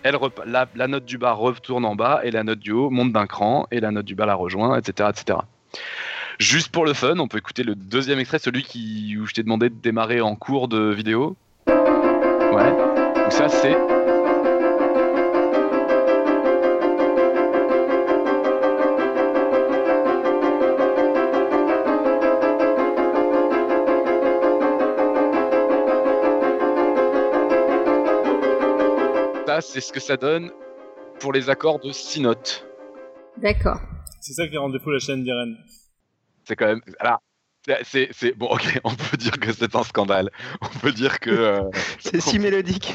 [0.03, 3.13] elle la, la, note du bas retourne en bas et la note du haut monte
[3.13, 5.39] d'un cran et la note du bas la rejoint, etc., etc.
[6.39, 9.43] Juste pour le fun, on peut écouter le deuxième extrait, celui qui, où je t'ai
[9.43, 11.37] demandé de démarrer en cours de vidéo.
[11.67, 12.71] Ouais.
[13.15, 13.77] Donc ça, c'est
[29.61, 30.51] c'est ce que ça donne
[31.21, 32.67] pour les accords de 6 notes.
[33.37, 33.81] D'accord.
[34.21, 35.57] C'est ça qui rend défaut la chaîne d'Irène.
[36.45, 36.81] C'est quand même.
[36.99, 37.23] Alors,
[37.83, 40.31] c'est, bon, ok, on peut dire que c'est un scandale.
[40.61, 41.31] On peut dire que.
[41.31, 41.63] Euh,
[41.99, 42.95] c'est si mélodique.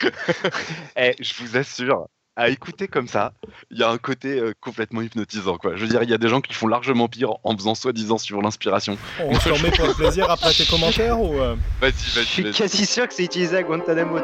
[0.96, 2.06] eh, je vous assure,
[2.38, 3.32] à écouter comme ça,
[3.70, 5.56] il y a un côté euh, complètement hypnotisant.
[5.56, 5.74] Quoi.
[5.74, 8.16] Je veux dire, il y a des gens qui font largement pire en faisant soi-disant
[8.16, 8.96] suivant l'inspiration.
[9.20, 12.24] On se remet pour le plaisir après tes commentaires ou euh Vas-y, vas-y.
[12.24, 14.18] Je suis quasi sûr que c'est utilisé à Guantanamo.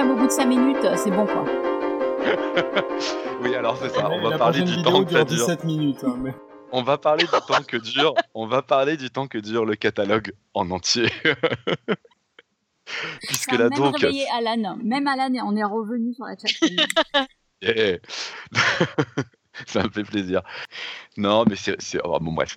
[0.00, 1.44] Même au bout de 5 minutes, c'est bon quoi.
[3.42, 4.08] oui, alors c'est ça.
[4.10, 5.46] On va parler du temps que ça dure.
[5.46, 6.04] 17 minutes.
[6.72, 8.14] Hein, on va parler du temps que dure.
[8.32, 11.10] On va parler du temps que dure le catalogue en entier.
[13.26, 14.04] Puisque là même donc.
[14.32, 14.78] Alan.
[14.80, 16.46] Même Alan, on est revenu sur la chat.
[17.60, 17.98] yeah.
[19.66, 20.42] ça me fait plaisir.
[21.16, 21.76] Non, mais c'est.
[22.04, 22.56] Oh, bon, bref.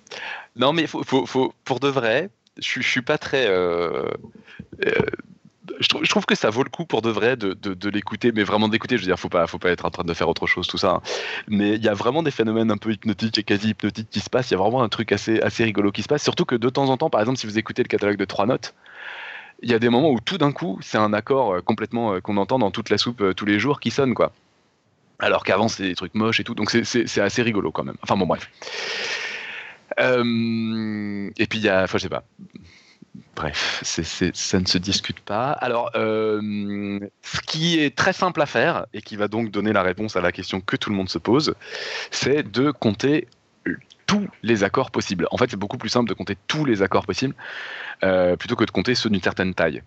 [0.54, 3.48] Non, mais faut, faut, faut, pour de vrai, je, je suis pas très.
[3.48, 4.06] Euh,
[4.86, 4.92] euh,
[5.80, 8.68] je, trouve, que ça vaut le coup pour de vrai de, de, l'écouter, mais vraiment
[8.68, 8.96] d'écouter.
[8.96, 10.78] Je veux dire, faut pas, faut pas être en train de faire autre chose, tout
[10.78, 10.90] ça.
[10.90, 11.02] Hein.
[11.48, 14.30] Mais il y a vraiment des phénomènes un peu hypnotiques et quasi hypnotiques qui se
[14.30, 14.50] passent.
[14.50, 16.22] Il y a vraiment un truc assez, assez rigolo qui se passe.
[16.22, 18.46] Surtout que de temps en temps, par exemple, si vous écoutez le catalogue de trois
[18.46, 18.74] notes,
[19.62, 22.20] il y a des moments où tout d'un coup, c'est un accord euh, complètement euh,
[22.20, 24.32] qu'on entend dans toute la soupe euh, tous les jours qui sonne, quoi.
[25.18, 26.54] Alors qu'avant, c'est des trucs moches et tout.
[26.54, 27.96] Donc c'est assez rigolo quand même.
[28.02, 28.50] Enfin bon, bref.
[29.96, 32.24] et puis il y a, enfin, je sais pas
[33.36, 35.52] bref, ça ne se discute pas.
[35.52, 39.82] Alors, euh, ce qui est très simple à faire et qui va donc donner la
[39.82, 41.54] réponse à la question que tout le monde se pose,
[42.10, 43.28] c'est de compter
[44.06, 45.26] tous les accords possibles.
[45.30, 47.34] En fait, c'est beaucoup plus simple de compter tous les accords possibles
[48.02, 49.82] euh, plutôt que de compter ceux d'une certaine taille.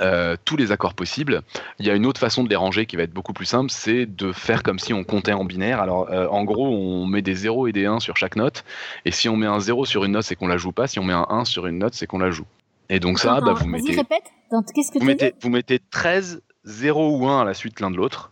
[0.00, 1.42] Euh, tous les accords possibles.
[1.80, 3.68] Il y a une autre façon de les ranger qui va être beaucoup plus simple,
[3.68, 5.80] c'est de faire comme si on comptait en binaire.
[5.80, 8.64] Alors euh, en gros, on met des 0 et des 1 sur chaque note,
[9.04, 11.00] et si on met un 0 sur une note, c'est qu'on la joue pas, si
[11.00, 12.46] on met un 1 sur une note, c'est qu'on la joue.
[12.90, 13.96] Et donc ça, bah, vous mettez...
[13.96, 14.22] répète,
[14.72, 17.96] qu'est-ce que vous, mettez, vous mettez 13, 0 ou 1 à la suite l'un de
[17.96, 18.30] l'autre.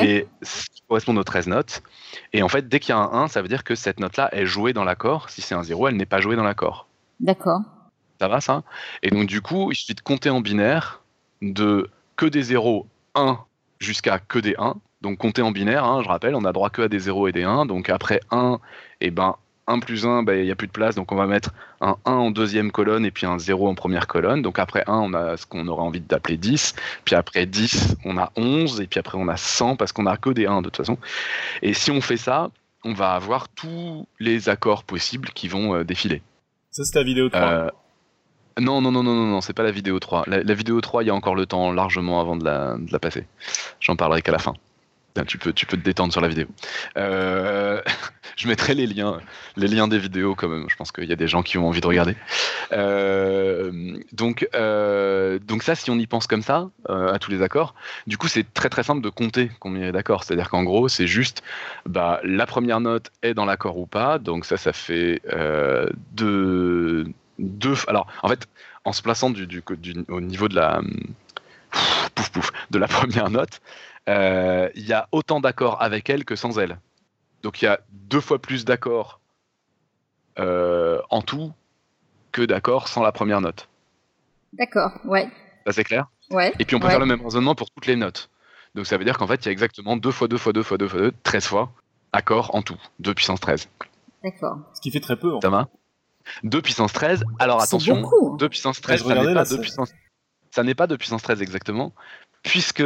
[0.00, 1.82] Et ça correspond aux 13 notes.
[2.32, 4.30] Et en fait, dès qu'il y a un 1, ça veut dire que cette note-là
[4.32, 5.28] est jouée dans l'accord.
[5.28, 6.88] Si c'est un 0, elle n'est pas jouée dans l'accord.
[7.20, 7.60] D'accord.
[8.20, 8.62] Ça va ça?
[9.02, 11.03] Et donc du coup, il suffit de compter en binaire
[11.52, 13.38] de que des 0, 1
[13.78, 14.76] jusqu'à que des 1.
[15.02, 17.32] Donc compter en binaire, hein, je rappelle, on a droit que à des 0 et
[17.32, 17.66] des 1.
[17.66, 18.58] Donc après 1,
[19.00, 19.36] et eh ben,
[19.66, 21.96] 1 plus 1, bah, il n'y a plus de place, donc on va mettre un
[22.04, 24.42] 1 en deuxième colonne et puis un 0 en première colonne.
[24.42, 26.74] Donc après 1, on a ce qu'on aurait envie d'appeler 10.
[27.04, 28.80] Puis après 10, on a 11.
[28.80, 30.98] Et puis après, on a 100 parce qu'on a que des 1 de toute façon.
[31.62, 32.50] Et si on fait ça,
[32.84, 36.22] on va avoir tous les accords possibles qui vont euh, défiler.
[36.70, 37.40] Ça, c'est la vidéo 3.
[37.40, 37.70] Euh,
[38.60, 40.24] non, non, non, non, non, non, c'est pas la vidéo 3.
[40.26, 42.98] La, vidéo 3, il y a encore le temps largement avant de la, de la
[42.98, 43.26] passer.
[43.80, 44.54] J'en parlerai qu'à la fin.
[45.28, 46.46] Tu peux, tu peux te détendre sur la vidéo.
[46.96, 47.80] Euh,
[48.36, 49.20] je mettrai les liens,
[49.56, 50.66] les liens des vidéos quand même.
[50.68, 52.16] Je pense qu'il y a des gens qui ont envie de regarder.
[52.72, 57.76] Euh, donc, euh, donc ça, si on y pense comme ça, à tous les accords,
[58.08, 60.24] du coup, c'est très très simple de compter combien il y a d'accords.
[60.24, 61.44] C'est-à-dire qu'en gros, c'est juste,
[61.86, 64.18] bah, la première note est dans l'accord ou pas.
[64.18, 65.22] Donc ça, ça fait
[66.12, 67.06] deux,
[67.38, 67.74] deux.
[67.88, 68.46] Alors, en fait,
[68.84, 69.62] en se plaçant du, du,
[70.08, 70.80] au niveau de la
[72.14, 73.60] pouf pouf de la première note
[74.08, 76.78] euh, il y a autant d'accords avec elle que sans elle.
[77.42, 79.20] Donc il y a deux fois plus d'accords
[80.38, 81.52] euh, en tout
[82.32, 83.68] que d'accords sans la première note.
[84.52, 85.28] D'accord, ouais.
[85.66, 86.08] Ça c'est clair?
[86.30, 86.52] Ouais.
[86.58, 88.30] Et puis on peut faire le même raisonnement pour toutes les notes.
[88.74, 90.62] Donc ça veut dire qu'en fait il y a exactement deux fois deux fois deux
[90.62, 91.72] fois deux fois deux, 13 fois
[92.12, 93.68] accords en tout, 2 puissance 13.
[94.22, 94.58] D'accord.
[94.74, 95.34] Ce qui fait très peu.
[95.34, 95.48] En fait.
[96.42, 97.24] 2 puissance 13.
[97.38, 98.36] Alors attention, beaucoup.
[98.36, 99.92] 2 puissance 13, ça n'est pas, puissance...
[100.50, 101.92] ça n'est pas 2 puissance 13 exactement,
[102.42, 102.84] puisque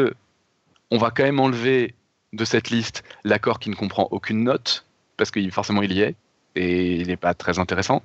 [0.91, 1.95] on va quand même enlever
[2.33, 4.87] de cette liste l'accord qui ne comprend aucune note,
[5.17, 6.17] parce que forcément il y est,
[6.55, 8.03] et il n'est pas très intéressant.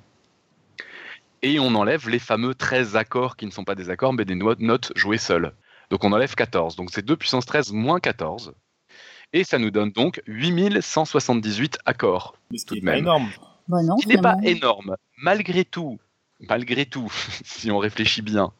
[1.42, 4.34] Et on enlève les fameux 13 accords qui ne sont pas des accords, mais des
[4.34, 5.52] notes jouées seules.
[5.90, 6.76] Donc on enlève 14.
[6.76, 8.54] Donc c'est 2 puissance 13 moins 14.
[9.34, 12.36] Et ça nous donne donc 8178 accords.
[12.50, 13.28] Mais ce qui pas énorme.
[13.68, 14.96] Bah ce qui n'est pas énorme.
[15.18, 15.98] Malgré tout,
[16.48, 17.10] malgré tout,
[17.44, 18.52] si on réfléchit bien,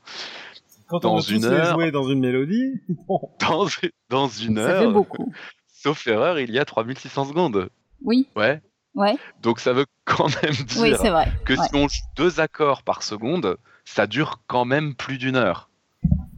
[0.87, 3.67] quand dans on une heure, jouer dans une mélodie, dans,
[4.11, 5.33] dans, une heure, ça fait beaucoup.
[5.69, 7.69] sauf erreur, il y a 3600 secondes.
[8.03, 8.29] Oui.
[8.37, 8.61] Ouais.
[8.95, 9.17] Ouais.
[9.43, 11.33] Donc ça veut quand même dire oui, vrai.
[11.45, 15.69] que si on joue deux accords par seconde, ça dure quand même plus d'une heure.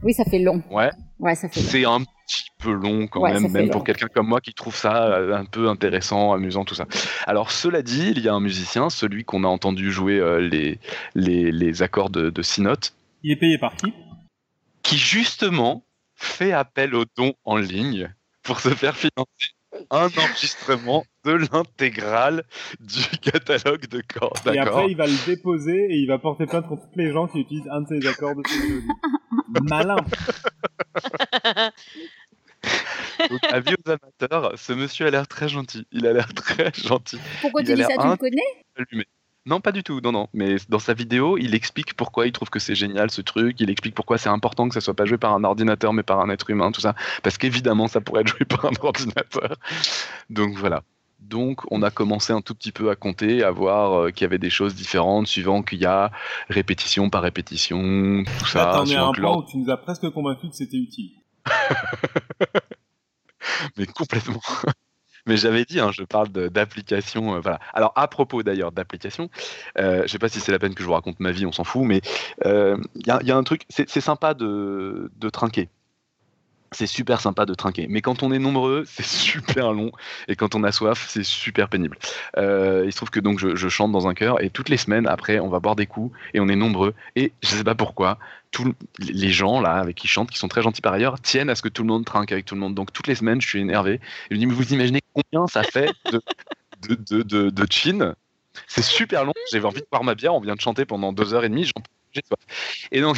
[0.03, 0.63] Oui, ça fait long.
[0.71, 0.91] Ouais.
[1.19, 1.59] Ouais, ça fait.
[1.59, 5.05] C'est un petit peu long quand même, même pour quelqu'un comme moi qui trouve ça
[5.07, 6.85] euh, un peu intéressant, amusant, tout ça.
[7.25, 10.79] Alors cela dit, il y a un musicien, celui qu'on a entendu jouer euh, les,
[11.15, 12.93] les, les accords de, de six notes.
[13.23, 13.93] Il est payé par qui?
[14.83, 15.83] Qui justement
[16.15, 18.13] fait appel aux dons en ligne
[18.43, 19.53] pour se faire financer
[19.91, 22.43] un enregistrement de l'intégrale
[22.79, 24.53] du catalogue de cordes.
[24.53, 27.27] Et après, il va le déposer et il va porter plainte contre tous les gens
[27.27, 28.87] qui utilisent un de ses accords de mélodie.
[29.69, 29.97] Malin
[33.29, 35.87] Donc, avis aux amateurs, ce monsieur a l'air très gentil.
[35.91, 37.17] Il a l'air très gentil.
[37.41, 39.05] Pourquoi tu dis ça Tu le connais?
[39.47, 40.01] Non, pas du tout.
[40.03, 40.27] Non, non.
[40.33, 43.61] Mais dans sa vidéo, il explique pourquoi il trouve que c'est génial ce truc.
[43.61, 46.19] Il explique pourquoi c'est important que ça soit pas joué par un ordinateur mais par
[46.19, 46.95] un être humain, tout ça.
[47.23, 49.55] Parce qu'évidemment, ça pourrait être joué par un ordinateur.
[50.29, 50.83] Donc voilà.
[51.21, 54.25] Donc on a commencé un tout petit peu à compter, à voir euh, qu'il y
[54.25, 56.11] avait des choses différentes suivant qu'il y a
[56.49, 58.81] répétition par répétition, tout ça.
[58.81, 61.11] Attends, un point où tu nous as presque convaincu que c'était utile.
[63.77, 64.41] mais complètement.
[65.27, 67.35] Mais j'avais dit, hein, je parle d'application.
[67.35, 67.59] Euh, voilà.
[67.73, 69.29] Alors, à propos d'ailleurs d'application,
[69.77, 71.45] euh, je ne sais pas si c'est la peine que je vous raconte ma vie,
[71.45, 72.01] on s'en fout, mais
[72.43, 75.69] il euh, y, a un truc, c'est sympa de, de trinquer
[76.71, 77.87] c'est super sympa de trinquer.
[77.89, 79.91] Mais quand on est nombreux, c'est super long.
[80.27, 81.97] Et quand on a soif, c'est super pénible.
[82.37, 85.07] Euh, il se trouve que donc je, chante dans un chœur et toutes les semaines,
[85.07, 86.93] après, on va boire des coups et on est nombreux.
[87.15, 88.17] Et je sais pas pourquoi,
[88.51, 91.55] tous les gens là avec qui chantent, qui sont très gentils par ailleurs, tiennent à
[91.55, 92.75] ce que tout le monde trinque avec tout le monde.
[92.75, 93.99] Donc toutes les semaines, je suis énervé.
[94.29, 96.21] Je me dis, mais vous imaginez combien ça fait de,
[96.95, 98.15] de, de, de, chin?
[98.67, 99.33] C'est super long.
[99.51, 100.33] J'avais envie de boire ma bière.
[100.33, 101.69] On vient de chanter pendant deux heures et demie.
[102.13, 102.39] J'ai soif.
[102.91, 103.17] Et donc.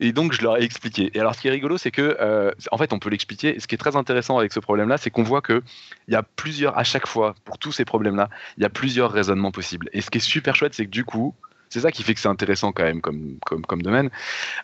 [0.00, 1.10] Et donc, je leur ai expliqué.
[1.14, 3.60] Et alors, ce qui est rigolo, c'est que, euh, en fait, on peut l'expliquer.
[3.60, 5.62] Ce qui est très intéressant avec ce problème-là, c'est qu'on voit qu'il
[6.08, 9.52] y a plusieurs, à chaque fois, pour tous ces problèmes-là, il y a plusieurs raisonnements
[9.52, 9.90] possibles.
[9.92, 11.34] Et ce qui est super chouette, c'est que du coup,
[11.70, 14.10] c'est ça qui fait que c'est intéressant quand même comme, comme, domaine.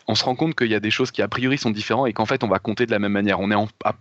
[0.07, 2.13] On se rend compte qu'il y a des choses qui a priori sont différentes et
[2.13, 3.39] qu'en fait on va compter de la même manière.
[3.39, 3.55] On est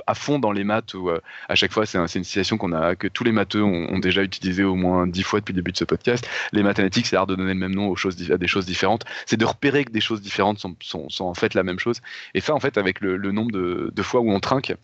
[0.07, 2.97] à, fond dans les maths où euh, à chaque fois c'est une situation qu'on a
[2.97, 5.77] que tous les matheux ont, déjà utilisé au moins dix fois depuis le début de
[5.77, 6.29] ce podcast.
[6.53, 9.05] Les mathématiques c'est l'art de donner le même nom aux choses, à des choses différentes.
[9.25, 12.01] C'est de repérer que des choses différentes sont, sont, en fait la même chose.
[12.35, 14.75] Et ça en fait avec le, nombre de, fois où on trinque,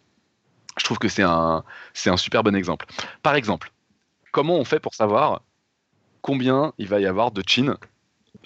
[0.79, 2.87] je trouve que c'est un, c'est un super bon exemple.
[3.23, 3.73] Par exemple,
[4.31, 5.43] comment on fait pour savoir
[6.21, 7.77] combien il va y avoir de chin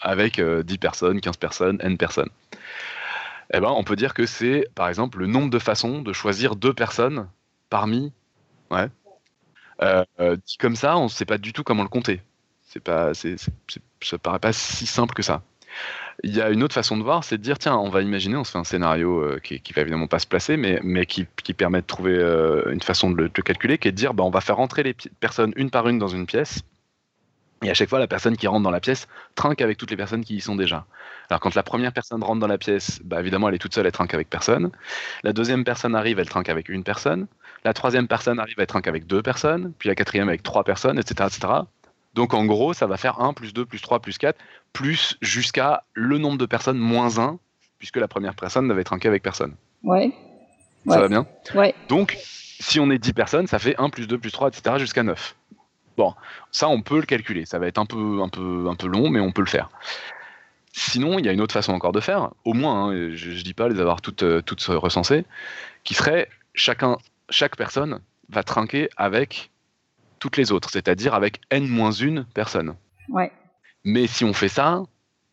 [0.01, 2.31] avec 10 euh, personnes, 15 personnes, N personnes.
[3.55, 6.57] Eh ben, on peut dire que c'est, par exemple, le nombre de façons de choisir
[6.57, 7.29] deux personnes
[7.71, 8.13] parmi.
[8.71, 8.89] Ouais.
[9.83, 12.21] Euh, euh, comme ça, on ne sait pas du tout comment le compter.
[12.67, 13.37] C'est pas, c'est,
[14.01, 15.43] ça paraît pas si simple que ça.
[16.25, 18.37] Il y a une autre façon de voir, c'est de dire tiens, on va imaginer,
[18.37, 21.27] on se fait un scénario qui, qui va évidemment pas se placer, mais, mais qui,
[21.45, 22.15] qui permet de trouver
[22.71, 24.97] une façon de le, calculer, qui est de dire bah, on va faire rentrer les
[25.21, 26.63] personnes une par une dans une pièce,
[27.63, 29.97] Et à chaque fois, la personne qui rentre dans la pièce trinque avec toutes les
[29.97, 30.85] personnes qui y sont déjà.
[31.31, 33.87] Alors quand la première personne rentre dans la pièce, bah, évidemment, elle est toute seule,
[33.87, 34.71] elle trinque avec personne.
[35.23, 37.27] La deuxième personne arrive, elle trinque avec une personne.
[37.65, 39.73] La troisième personne arrive, elle trinque avec deux personnes.
[39.79, 41.29] Puis la quatrième avec trois personnes, etc.
[41.29, 41.53] etc.
[42.15, 44.39] Donc en gros, ça va faire 1, plus 2, plus 3, plus 4,
[44.73, 47.39] plus jusqu'à le nombre de personnes moins 1,
[47.79, 49.55] puisque la première personne n'avait trinqué avec personne.
[49.83, 50.13] Ouais.
[50.89, 51.27] Ça va bien?
[51.55, 51.75] Ouais.
[51.89, 54.77] Donc, si on est 10 personnes, ça fait 1 plus 2 plus 3, etc.
[54.79, 55.35] jusqu'à 9.
[55.97, 56.15] Bon,
[56.51, 57.47] ça on peut le calculer.
[57.47, 59.71] Ça va être un peu, un peu, un peu long, mais on peut le faire.
[60.73, 63.43] Sinon, il y a une autre façon encore de faire, au moins, hein, je ne
[63.43, 65.25] dis pas les avoir toutes, euh, toutes recensées,
[65.85, 66.99] qui serait chacun,
[67.31, 69.51] chaque personne va trinquer avec
[70.19, 72.75] toutes les autres, c'est-à-dire avec n-1 personne.
[73.09, 73.33] Ouais.
[73.85, 74.83] Mais si on fait ça,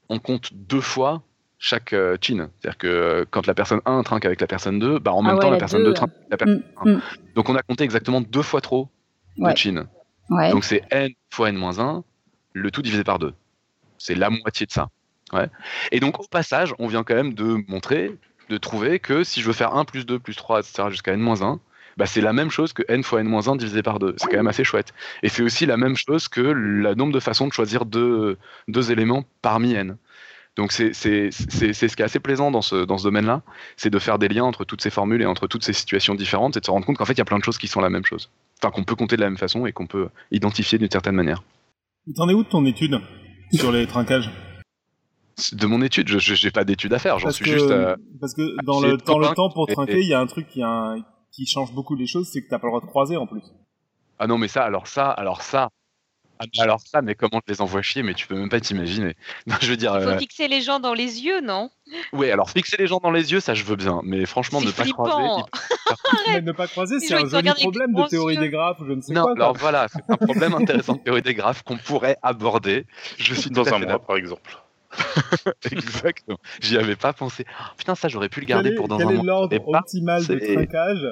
[0.07, 1.23] on compte deux fois
[1.57, 2.49] chaque euh, chin.
[2.59, 5.35] C'est-à-dire que euh, quand la personne 1 trinque avec la personne 2, bah en même
[5.37, 6.93] Ah temps ouais, la la personne deux, 2 trinque avec la personne Mm, 1.
[6.93, 7.01] mm.
[7.35, 8.89] Donc on a compté exactement deux fois trop
[9.37, 9.87] de chin.
[10.29, 12.03] Donc c'est n fois n-1,
[12.53, 13.33] le tout divisé par 2.
[13.97, 14.89] C'est la moitié de ça.
[15.91, 18.15] Et donc au passage, on vient quand même de montrer,
[18.49, 20.89] de trouver que si je veux faire 1 plus 2 plus 3, etc.
[20.89, 21.59] jusqu'à n-1,
[21.97, 24.15] bah c'est la même chose que n fois n-1 divisé par 2.
[24.17, 24.93] C'est quand même assez chouette.
[25.23, 28.37] Et c'est aussi la même chose que le nombre de façons de choisir deux
[28.91, 29.97] éléments parmi n.
[30.55, 33.41] Donc c'est ce qui est assez plaisant dans ce, dans ce domaine-là,
[33.75, 36.57] c'est de faire des liens entre toutes ces formules et entre toutes ces situations différentes,
[36.57, 37.81] et de se rendre compte qu'en fait il y a plein de choses qui sont
[37.81, 38.29] la même chose.
[38.61, 41.43] Enfin qu'on peut compter de la même façon et qu'on peut identifier d'une certaine manière.
[42.15, 42.99] T'en es où de ton étude
[43.51, 44.29] sur les trinquages?
[45.53, 47.71] De mon étude, je n'ai pas d'étude à faire, j'en suis que, juste...
[47.71, 50.47] euh, parce que dans le, dans le temps pour trinquer, il y a un truc
[50.47, 51.01] qui, a un-
[51.31, 53.41] qui change beaucoup les choses, c'est que t'as pas le droit de croiser en plus.
[54.19, 55.69] Ah non mais ça, alors ça, alors ça...
[56.43, 58.59] Ah, mais alors ça, mais comment je les envoie chier, mais tu peux même pas
[58.59, 59.15] t'imaginer.
[59.47, 61.69] Non, je veux dire, Il faut euh, fixer les gens dans les yeux, non?
[62.13, 64.71] Ouais, alors fixer les gens dans les yeux, ça je veux bien, mais franchement, ne
[64.71, 65.43] pas croiser,
[66.29, 68.41] Mais ne pas croiser, c'est un joli problème de théorie yeux.
[68.41, 69.33] des graphes ou je ne sais Non, quoi.
[69.33, 72.85] alors voilà, c'est un problème intéressant de théorie des graphes qu'on pourrait aborder.
[73.17, 74.57] Je suis Dans un mois, par exemple.
[75.71, 76.37] Exactement.
[76.61, 77.45] J'y avais pas pensé.
[77.49, 79.23] Oh, putain, ça j'aurais pu le garder quel pour dans quel un est mois.
[79.25, 81.07] l'ordre optimal de trinquage,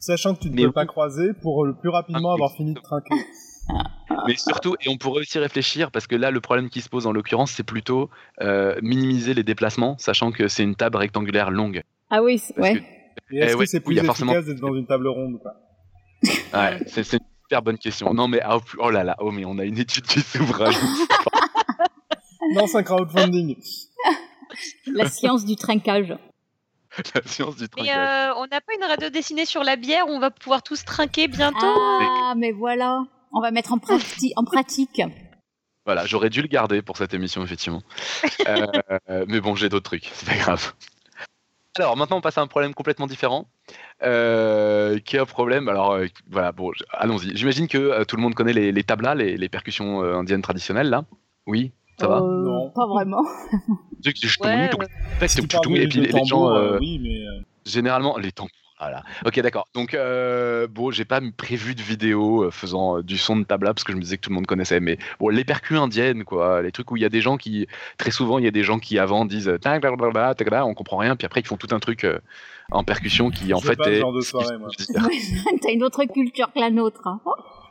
[0.00, 0.74] sachant que tu ne Mais peux oui.
[0.74, 3.14] pas croiser pour le plus rapidement Ah, avoir fini de trinquer
[4.26, 7.06] Mais surtout, et on pourrait aussi réfléchir, parce que là, le problème qui se pose
[7.06, 8.10] en l'occurrence, c'est plutôt
[8.40, 11.82] euh, minimiser les déplacements, sachant que c'est une table rectangulaire longue.
[12.10, 12.74] Ah oui, ouais.
[12.74, 14.74] que- Et est-ce Eh que ouais, c'est plus il y a forcément- efficace d'être dans
[14.74, 15.40] une table ronde
[16.54, 18.12] Ouais, c'est c'est une super bonne question.
[18.14, 20.68] Non, mais oh, oh là là, oh, mais on a une étude qui s'ouvre.
[22.54, 23.56] Non, c'est un crowdfunding.
[24.86, 26.08] La science du trinquage.
[27.14, 27.96] la science du Mais trinquage.
[27.96, 30.84] euh, on n'a pas une radio dessinée sur la bière où on va pouvoir tous
[30.84, 31.56] trinquer bientôt?
[31.64, 33.04] Ah, mais voilà.
[33.32, 35.00] On va mettre en, prati- en pratique.
[35.84, 37.82] Voilà, j'aurais dû le garder pour cette émission, effectivement.
[39.08, 40.72] Euh, mais bon, j'ai d'autres trucs, c'est pas grave.
[41.78, 43.46] Alors, maintenant, on passe à un problème complètement différent,
[44.02, 45.68] euh, qui est un problème.
[45.68, 47.36] Alors, euh, voilà, bon, allons-y.
[47.36, 50.42] J'imagine que euh, tout le monde connaît les, les tablas, les, les percussions euh, indiennes
[50.42, 51.04] traditionnelles, là.
[51.46, 52.16] Oui, ça va?
[52.16, 52.70] Euh, Non.
[52.70, 53.22] Pas vraiment.
[55.84, 58.48] Et puis les gens, tambour, euh, euh, oui, mais euh, généralement, les temps.
[58.82, 59.02] Voilà.
[59.24, 59.68] Ok, d'accord.
[59.74, 63.72] Donc, euh, bon, j'ai pas prévu de vidéo euh, faisant euh, du son de tabla
[63.72, 64.80] parce que je me disais que tout le monde connaissait.
[64.80, 67.66] Mais bon, les percus indiennes, quoi, les trucs où il y a des gens qui,
[67.96, 70.36] très souvent, il y a des gens qui avant disent euh, tac, tac, tac, tac,
[70.36, 72.06] tac, tac, on comprend rien, puis après ils font tout un truc
[72.72, 74.00] en percussion qui en fait pas est.
[74.00, 74.68] genre de soirée, moi.
[75.62, 77.00] T'as une autre culture que la nôtre.
[77.06, 77.20] hein.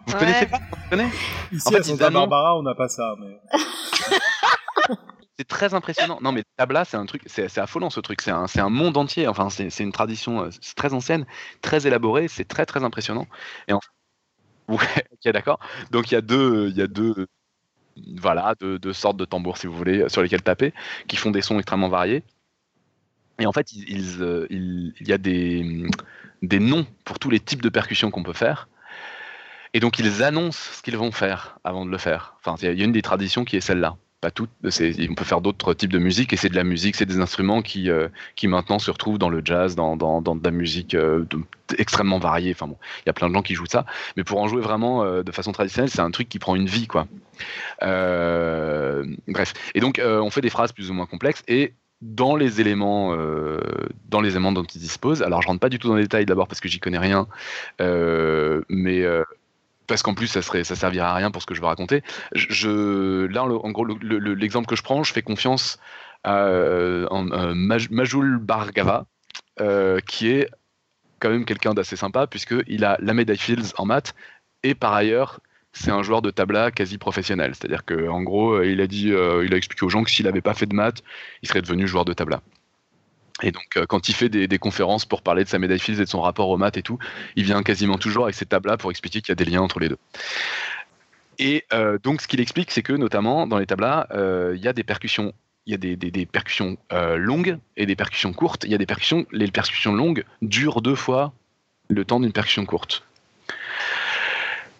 [0.07, 0.19] Vous Ouais.
[0.19, 1.17] connaissez pas Vous connaissez?
[1.51, 3.15] Ici En fait, à Santa Barbara, on n'a pas ça.
[3.19, 3.39] Mais...
[5.41, 6.19] C'est très impressionnant.
[6.21, 8.21] Non, mais tabla, c'est un truc, c'est affolant ce truc.
[8.21, 9.27] C'est un, un monde entier.
[9.27, 11.25] Enfin, c'est une tradition, euh, très ancienne,
[11.61, 12.27] très élaborée.
[12.27, 13.25] C'est très très impressionnant.
[13.67, 13.79] Et en...
[14.67, 14.77] ouais,
[15.11, 15.59] ok, d'accord.
[15.89, 17.25] Donc il y a deux, il y a deux,
[18.17, 20.75] voilà, deux, deux sortes de tambours si vous voulez, sur lesquels taper,
[21.07, 22.23] qui font des sons extrêmement variés.
[23.39, 23.65] Et en fait,
[24.19, 25.87] euh, il y a des,
[26.43, 28.69] des noms pour tous les types de percussions qu'on peut faire.
[29.73, 32.35] Et donc ils annoncent ce qu'ils vont faire avant de le faire.
[32.45, 34.51] Enfin, il y a une des traditions qui est celle-là pas toutes.
[34.63, 37.63] On peut faire d'autres types de musique et c'est de la musique, c'est des instruments
[37.63, 40.93] qui, euh, qui maintenant se retrouvent dans le jazz, dans, dans, dans de la musique
[40.93, 41.25] euh,
[41.77, 42.51] extrêmement variée.
[42.51, 44.61] Enfin bon, il y a plein de gens qui jouent ça, mais pour en jouer
[44.61, 47.07] vraiment euh, de façon traditionnelle, c'est un truc qui prend une vie, quoi.
[47.81, 49.53] Bref.
[49.73, 53.15] Et donc, on fait des phrases plus ou moins complexes et dans les éléments,
[54.09, 55.23] dans les éléments dont ils disposent.
[55.23, 57.27] Alors, je rentre pas du tout dans les détails d'abord parce que j'y connais rien,
[57.79, 59.03] mais
[59.91, 62.01] parce qu'en plus ça serait ça servirait à rien pour ce que je veux raconter.
[62.33, 65.79] Là en, gros le- le- l'exemple que je prends, je fais confiance
[66.23, 69.05] à euh, euh, Maj- Majul Bhargava,
[69.59, 70.49] euh, qui est
[71.19, 74.15] quand même quelqu'un d'assez sympa puisque il a la médaille Fields en maths
[74.63, 75.41] et par ailleurs
[75.73, 77.53] c'est un joueur de tabla quasi professionnel.
[77.53, 80.41] C'est-à-dire que en gros il a dit, il a expliqué aux gens que s'il n'avait
[80.41, 81.03] pas fait de maths,
[81.41, 82.41] il serait devenu joueur de tabla.
[83.41, 86.05] Et donc, euh, quand il fait des, conférences pour parler de sa médaille Fields et
[86.05, 86.99] de son rapport aux maths et tout,
[87.35, 89.79] il vient quasiment toujours avec ces tables-là pour expliquer qu'il y a des liens entre
[89.79, 89.97] les deux.
[91.39, 91.65] Et
[92.03, 95.33] donc, ce qu'il explique, c'est que notamment dans les tablas, il y a des percussions
[95.65, 98.63] il y a des, percussions longues et des percussions courtes.
[98.65, 101.33] Il y a des percussions, les percussions longues durent deux fois
[101.89, 103.03] le temps d'une percussion courte.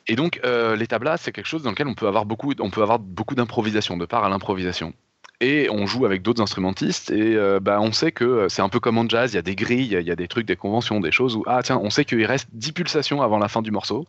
[0.07, 2.70] Et donc, euh, les tablas, c'est quelque chose dans lequel on peut avoir beaucoup, on
[2.70, 4.93] peut avoir beaucoup d'improvisation, de part à l'improvisation.
[5.42, 8.80] Et on joue avec d'autres instrumentistes, et euh, bah, on sait que c'est un peu
[8.80, 11.00] comme en jazz, il y a des grilles, il y a des trucs, des conventions,
[11.00, 13.72] des choses où, ah tiens, on sait qu'il reste 10 pulsations avant la fin du
[13.72, 14.08] morceau.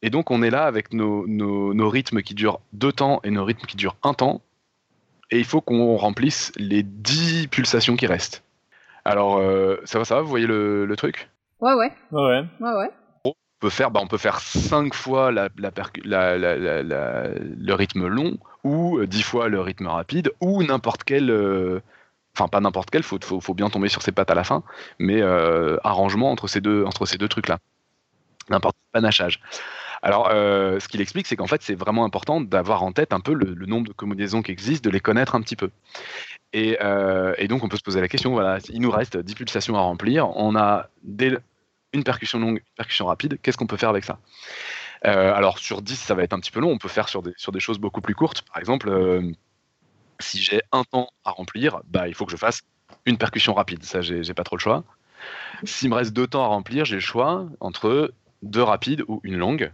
[0.00, 3.44] Et donc, on est là avec nos, nos rythmes qui durent deux temps et nos
[3.44, 4.42] rythmes qui durent un temps,
[5.32, 8.44] et il faut qu'on remplisse les 10 pulsations qui restent.
[9.04, 11.30] Alors, euh, ça va, ça va, vous voyez le, le truc?
[11.60, 11.90] Ouais, ouais.
[12.12, 12.44] Ouais, ouais.
[12.60, 12.90] ouais,
[13.24, 15.72] On peut faire, bah, on peut faire 5 fois la, la,
[16.04, 21.30] la, le rythme long, ou 10 fois le rythme rapide, ou n'importe quel.
[21.30, 21.80] Euh,
[22.36, 24.62] enfin, pas n'importe quel, faut, faut, bien tomber sur ses pattes à la fin,
[24.98, 27.58] mais euh, arrangement entre ces deux, entre ces deux trucs-là.
[28.48, 29.40] N'importe quel panachage.
[30.02, 33.20] Alors, euh, ce qu'il explique, c'est qu'en fait, c'est vraiment important d'avoir en tête un
[33.20, 35.70] peu le, nombre de combinaisons qui existent, de les connaître un petit peu.
[36.56, 39.76] Euh, et, donc, on peut se poser la question, voilà, il nous reste 10 pulsations
[39.76, 40.88] à remplir, on a
[41.92, 44.18] une percussion longue, une percussion rapide, qu'est-ce qu'on peut faire avec ça?
[45.06, 47.22] Euh, Alors, sur 10, ça va être un petit peu long, on peut faire sur
[47.22, 48.42] des, sur des choses beaucoup plus courtes.
[48.42, 48.90] Par exemple,
[50.20, 52.62] si j'ai un temps à remplir, bah, il faut que je fasse
[53.06, 54.84] une percussion rapide, ça, j'ai pas trop le choix.
[55.64, 59.36] S'il me reste deux temps à remplir, j'ai le choix entre deux rapides ou une
[59.36, 59.72] longue.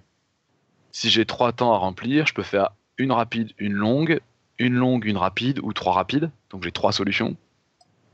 [0.92, 4.20] Si j'ai trois temps à remplir, je peux faire une rapide, une longue,
[4.58, 6.30] une longue, une rapide ou trois rapides.
[6.50, 7.36] Donc j'ai trois solutions.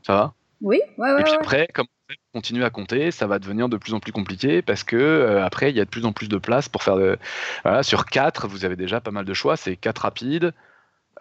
[0.03, 0.33] Ça va?
[0.61, 1.21] Oui, ouais, ouais.
[1.21, 4.11] Et puis après, comme on continue à compter, ça va devenir de plus en plus
[4.11, 6.83] compliqué parce que euh, après, il y a de plus en plus de place pour
[6.83, 7.17] faire de.
[7.63, 9.57] Voilà, sur quatre, vous avez déjà pas mal de choix.
[9.57, 10.53] C'est quatre rapides,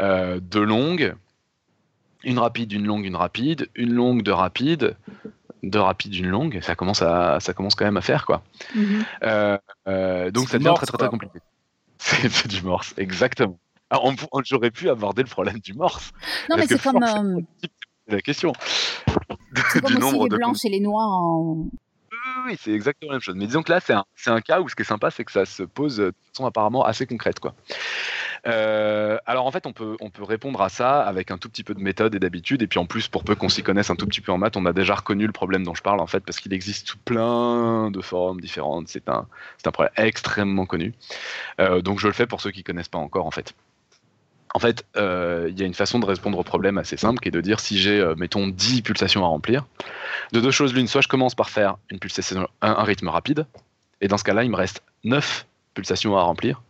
[0.01, 1.15] euh, deux longues,
[2.23, 4.97] une rapide, une longue, une rapide, une longue, deux rapides,
[5.63, 8.43] deux rapides, une longue, ça commence à, ça commence quand même à faire quoi.
[8.75, 9.05] Mhm.
[9.23, 11.39] Euh, donc ça devient très très très compliqué.
[11.99, 13.59] C'est du morse, exactement.
[13.91, 14.13] Alors,
[14.45, 16.13] j'aurais pu aborder le problème du morse.
[16.51, 17.03] Non, mais c'est comme.
[17.03, 17.41] Euh,
[18.09, 18.53] la question.
[19.71, 21.67] C'est comme aussi les blanches et les noirs en.
[22.47, 23.35] Oui, c'est exactement la même chose.
[23.37, 25.33] Mais disons que là, c'est un, un, cas où ce qui est sympa, c'est que
[25.33, 27.39] ça se pose de façon apparemment assez concrète.
[27.39, 27.55] Quoi.
[28.47, 31.65] Euh, alors en fait, on peut, on peut répondre à ça avec un tout petit
[31.65, 32.63] peu de méthode et d'habitude.
[32.63, 34.57] Et puis en plus, pour peu qu'on s'y connaisse un tout petit peu en maths,
[34.57, 37.91] on a déjà reconnu le problème dont je parle en fait, parce qu'il existe plein
[37.91, 38.89] de formes différentes.
[38.89, 39.27] C'est un,
[39.65, 40.95] un problème extrêmement connu.
[41.61, 43.55] Euh, donc je le fais pour ceux qui connaissent pas encore en fait.
[44.55, 47.29] En fait, euh, il y a une façon de répondre au problème assez simple qui
[47.29, 49.67] est de dire si j'ai, mettons, 10 pulsations à remplir,
[50.33, 53.47] de deux choses l'une, soit je commence par faire une pulsation, un, un rythme rapide,
[54.01, 56.63] et dans ce cas-là, il me reste 9 pulsations à remplir,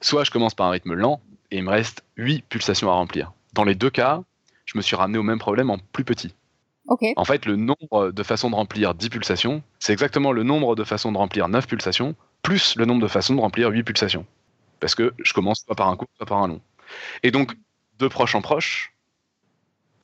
[0.00, 1.20] soit je commence par un rythme lent
[1.50, 3.32] et il me reste 8 pulsations à remplir.
[3.52, 4.22] Dans les deux cas,
[4.64, 6.34] je me suis ramené au même problème en plus petit.
[7.16, 10.84] En fait, le nombre de façons de remplir 10 pulsations, c'est exactement le nombre de
[10.84, 14.24] façons de remplir 9 pulsations, plus le nombre de façons de remplir 8 pulsations.
[14.80, 16.60] Parce que je commence soit par un court, soit par un long.
[17.22, 17.52] Et donc,
[17.98, 18.92] de proche en proche,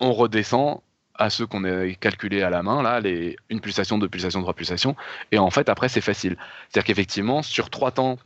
[0.00, 0.80] on redescend
[1.14, 4.54] à ceux qu'on a calculés à la main, là, les une pulsation, deux pulsations, trois
[4.54, 4.96] pulsations.
[5.30, 6.36] Et en fait, après, c'est facile.
[6.68, 8.18] C'est-à-dire qu'effectivement, sur trois temps,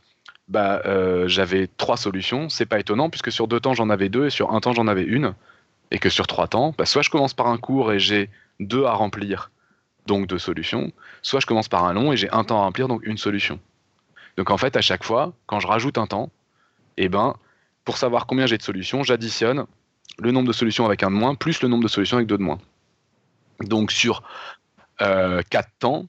[0.47, 2.49] bah, euh, j'avais trois solutions.
[2.49, 4.87] C'est pas étonnant puisque sur deux temps j'en avais deux et sur un temps j'en
[4.87, 5.33] avais une.
[5.91, 8.29] Et que sur trois temps, bah, soit je commence par un court et j'ai
[8.59, 9.51] deux à remplir,
[10.05, 10.91] donc deux solutions.
[11.21, 13.59] Soit je commence par un long et j'ai un temps à remplir, donc une solution.
[14.37, 16.29] Donc en fait, à chaque fois, quand je rajoute un temps,
[16.97, 17.35] eh ben,
[17.87, 19.65] pour savoir combien j'ai de solutions, j'additionne
[20.19, 22.37] le nombre de solutions avec un de moins plus le nombre de solutions avec deux
[22.37, 22.59] de moins.
[23.61, 24.23] Donc sur
[25.01, 26.05] euh, quatre temps,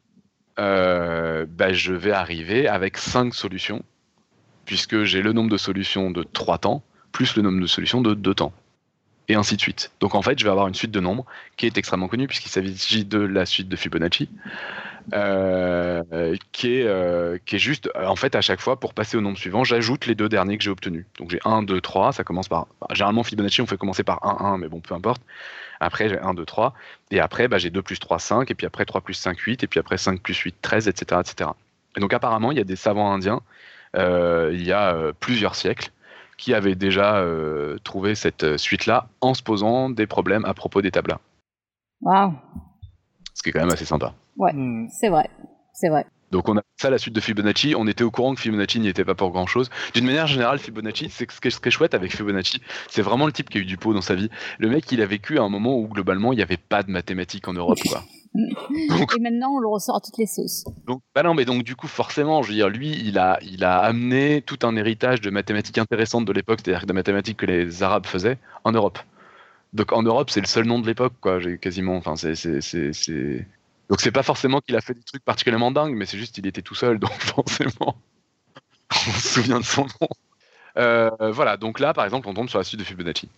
[0.59, 3.85] euh, bah, je vais arriver avec cinq solutions
[4.64, 8.12] puisque j'ai le nombre de solutions de 3 temps, plus le nombre de solutions de
[8.12, 8.53] 2 temps.
[9.29, 9.93] Et ainsi de suite.
[10.01, 11.26] Donc en fait, je vais avoir une suite de nombres
[11.57, 14.29] qui est extrêmement connue, puisqu'il s'agit de la suite de Fibonacci,
[15.15, 19.21] euh, qui, est, euh, qui est juste, en fait, à chaque fois, pour passer au
[19.21, 21.07] nombre suivant, j'ajoute les deux derniers que j'ai obtenus.
[21.19, 22.67] Donc j'ai 1, 2, 3, ça commence par...
[22.93, 25.23] Généralement, Fibonacci, on fait commencer par 1, 1, mais bon, peu importe.
[25.81, 26.75] Après, j'ai 1, 2, 3.
[27.11, 28.51] Et après, bah, j'ai 2 plus 3, 5.
[28.51, 29.65] Et puis après, 3 plus 5, 8.
[29.65, 31.21] Et puis après, 5 plus 8, 13, etc.
[31.21, 31.51] etc.
[31.97, 33.41] Et donc apparemment, il y a des savants indiens
[33.97, 35.91] euh, il y a euh, plusieurs siècles
[36.37, 40.91] qui avaient déjà euh, trouvé cette suite-là en se posant des problèmes à propos des
[40.91, 41.19] tablas.
[42.01, 42.35] Waouh
[43.35, 44.15] Ce qui est quand même assez sympa.
[44.39, 44.89] Ouais, hmm.
[44.89, 45.28] c'est vrai,
[45.72, 46.07] c'est vrai.
[46.30, 47.74] Donc on a ça la suite de Fibonacci.
[47.76, 49.70] On était au courant que Fibonacci n'y était pas pour grand chose.
[49.95, 53.49] D'une manière générale, Fibonacci, c'est ce qui est chouette avec Fibonacci, c'est vraiment le type
[53.49, 54.30] qui a eu du pot dans sa vie.
[54.59, 56.91] Le mec, il a vécu à un moment où globalement il n'y avait pas de
[56.91, 58.05] mathématiques en Europe, quoi.
[58.34, 60.64] et maintenant, on le ressort à toutes les sauces.
[60.86, 63.64] Donc, bah non, mais donc du coup, forcément, je veux dire, lui, il a, il
[63.64, 67.82] a amené tout un héritage de mathématiques intéressantes de l'époque, c'est-à-dire de mathématiques que les
[67.82, 68.99] Arabes faisaient, en Europe.
[69.72, 71.97] Donc en Europe, c'est le seul nom de l'époque, quoi, quasiment.
[71.97, 73.47] Enfin, c'est, c'est,
[73.89, 76.47] Donc c'est pas forcément qu'il a fait des trucs particulièrement dingues, mais c'est juste qu'il
[76.47, 77.97] était tout seul, donc forcément,
[78.91, 81.30] on se souvient de son nom.
[81.32, 83.28] voilà, donc là, par exemple, on tombe sur la suite de Fibonacci.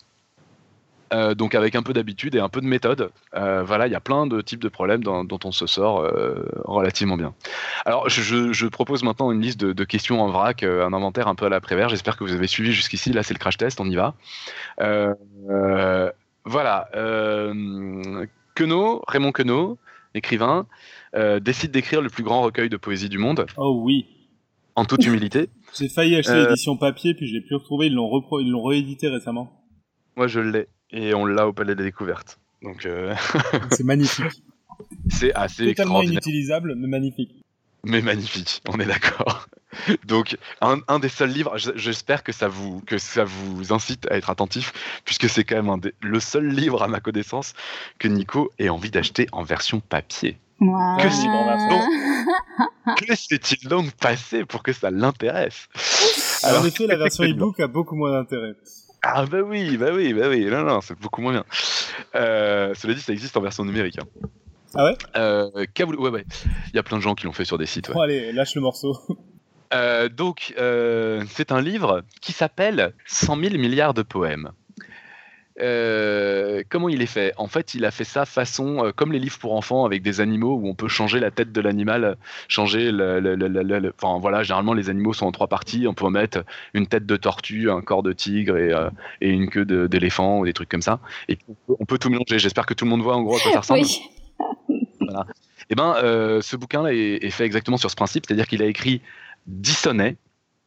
[1.12, 3.96] Euh, donc avec un peu d'habitude et un peu de méthode, euh, voilà, il y
[3.96, 7.34] a plein de types de problèmes dont on se sort euh, relativement bien.
[7.84, 11.48] Alors je, propose maintenant une liste de, questions en vrac, un inventaire un peu à
[11.48, 11.88] la Prévert.
[11.88, 13.12] J'espère que vous avez suivi jusqu'ici.
[13.12, 14.14] Là c'est le crash test, on y va.
[16.44, 16.88] voilà.
[18.54, 19.78] Queneau, Raymond Queneau,
[20.14, 20.66] écrivain,
[21.40, 23.46] décide d'écrire le plus grand recueil de poésie du monde.
[23.56, 24.06] Oh oui.
[24.76, 25.48] En toute humilité.
[25.78, 27.86] J'ai failli acheter l'édition papier, puis je l'ai plus retrouvé.
[27.86, 29.64] Ils l'ont ils l'ont réédité récemment.
[30.16, 32.38] Moi, je l'ai et on l'a au Palais des Découvertes.
[32.62, 33.14] Donc euh,
[33.70, 34.42] c'est magnifique.
[35.08, 37.42] C'est assez totalement inutilisable, mais magnifique.
[37.84, 39.46] Mais magnifique, on est d'accord.
[40.04, 44.30] Donc un, des seuls livres, j'espère que ça vous que ça vous incite à être
[44.30, 44.72] attentif,
[45.04, 47.54] puisque c'est quand même un le seul livre à ma connaissance
[47.98, 50.38] que Nico ait envie d'acheter en version papier.
[52.98, 55.68] Que s'est-il donc passé pour que ça l'intéresse?
[56.42, 58.54] En effet, la version e-book a beaucoup moins d'intérêt.
[59.02, 61.44] Ah bah oui, bah oui, bah oui, non, non, c'est beaucoup moins bien.
[62.14, 63.98] Euh, cela dit, ça existe en version numérique.
[63.98, 64.28] Hein.
[64.74, 64.96] Ah ouais?
[65.16, 66.24] Euh, Ouais, ouais.
[66.68, 67.88] Il y a plein de gens qui l'ont fait sur des sites.
[67.88, 68.02] Ouais.
[68.02, 68.98] Allez, lâche le morceau.
[69.72, 74.50] Euh, donc, euh, c'est un livre qui s'appelle 100 000 milliards de poèmes.
[75.60, 77.34] Euh, comment il est fait?
[77.36, 80.20] En fait, il a fait ça façon euh, comme les livres pour enfants avec des
[80.20, 82.16] animaux où on peut changer la tête de l'animal,
[82.48, 85.86] changer le, Enfin voilà, généralement les animaux sont en trois parties.
[85.86, 88.88] On peut mettre une tête de tortue, un corps de tigre et, euh,
[89.20, 91.00] une queue d'éléphant ou des trucs comme ça.
[91.28, 92.38] Et on peut, tout mélanger.
[92.38, 93.82] J'espère que tout le monde voit en gros à quoi ça ressemble.
[93.82, 94.00] Oui.
[95.00, 95.26] Voilà.
[95.68, 95.94] Et eh ben,
[96.40, 99.02] ce bouquin-là est, est fait exactement sur ce principe, c'est-à-dire qu'il a écrit
[99.46, 100.16] 10 sonnets,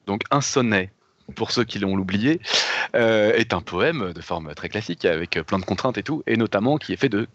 [0.06, 0.92] donc un sonnet
[1.36, 2.42] pour ceux qui l'ont oublié,
[2.96, 6.38] euh, est un poème de forme très classique, avec plein de contraintes et tout, et
[6.38, 7.28] notamment qui est fait de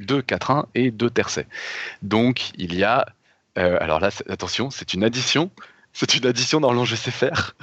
[0.00, 1.46] deux quatrains et deux tercets.
[2.02, 3.06] Donc il y a,
[3.58, 5.50] euh, alors là, attention, c'est une addition,
[5.92, 7.54] c'est une addition dans je sais faire.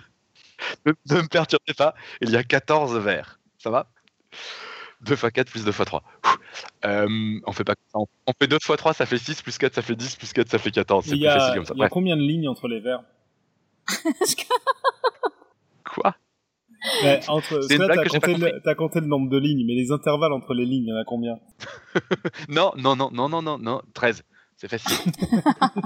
[0.86, 3.88] ne, me perturbez pas, il y a 14 vers, ça va?
[5.02, 6.04] 2 x 4 plus 2 x 3.
[6.86, 8.00] Euh, on fait pas ça.
[8.00, 10.50] On fait 2 x 3, ça fait 6, plus 4, ça fait 10, plus 4,
[10.50, 11.06] ça fait 14.
[11.06, 11.74] C'est plus facile comme ça.
[11.76, 13.04] Il y a combien de lignes entre les vers
[15.86, 16.16] Quoi?
[17.28, 17.60] Entre,
[18.64, 20.98] t'as compté, le nombre de lignes, mais les intervalles entre les lignes, il y en
[20.98, 21.40] a combien?
[22.50, 24.24] Non, non, non, non, non, non, non, 13.
[24.56, 25.12] C'est facile.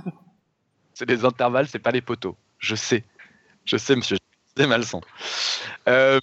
[0.93, 2.36] c'est les intervalles, c'est pas les poteaux.
[2.60, 3.04] Je sais.
[3.66, 4.18] Je sais, monsieur.
[4.56, 5.02] C'est malson.
[5.88, 6.20] Euh...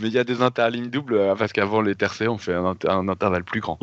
[0.00, 2.76] mais il y a des interlignes doubles euh, parce qu'avant les tercets, on fait un,
[2.86, 3.78] un intervalle plus grand.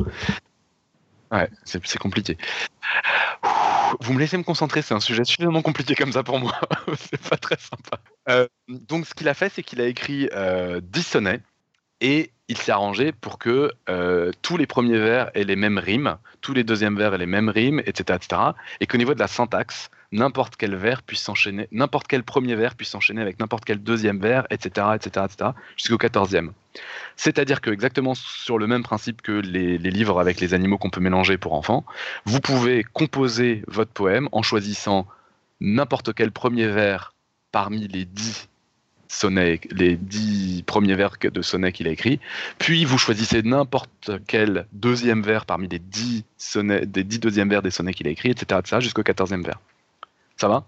[1.31, 2.37] Ouais, c'est compliqué
[3.99, 6.53] vous me laissez me concentrer, c'est un sujet suffisamment compliqué comme ça pour moi.
[6.97, 7.99] c'est pas très sympa.
[8.29, 11.41] Euh, donc, ce qu'il a fait, c'est qu'il a écrit euh, 10 sonnets
[11.99, 16.17] et il s'est arrangé pour que euh, tous les premiers vers aient les mêmes rimes,
[16.41, 18.17] tous les deuxièmes vers aient les mêmes rimes, etc.
[18.21, 18.41] etc.
[18.79, 22.89] et qu'au niveau de la syntaxe, n'importe quel puisse s'enchaîner, n'importe quel premier vers puisse
[22.89, 26.51] s'enchaîner avec n'importe quel deuxième vers, etc., etc., etc., jusqu'au quatorzième.
[27.15, 31.01] C'est-à-dire que exactement sur le même principe que les, livres avec les animaux qu'on peut
[31.01, 31.85] mélanger pour enfants,
[32.25, 35.07] vous pouvez composer votre poème en choisissant
[35.59, 37.13] n'importe quel premier vers
[37.51, 38.47] parmi les dix
[39.07, 42.19] sonnets, les dix premiers vers de sonnets qu'il a écrit,
[42.59, 47.61] puis vous choisissez n'importe quel deuxième vers parmi les dix sonnets, des dix deuxièmes vers
[47.61, 49.59] des sonnets qu'il a écrit, etc., etc., jusqu'au quatorzième vers.
[50.41, 50.65] Ça va?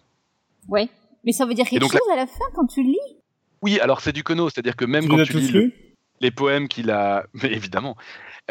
[0.68, 0.88] Ouais.
[1.24, 3.00] Mais ça veut dire quelque chose à la fin quand tu lis?
[3.64, 5.74] Oui, alors c'est du Kono, c'est-à-dire que même quand tu lis
[6.22, 7.98] les poèmes qu'il a, mais évidemment,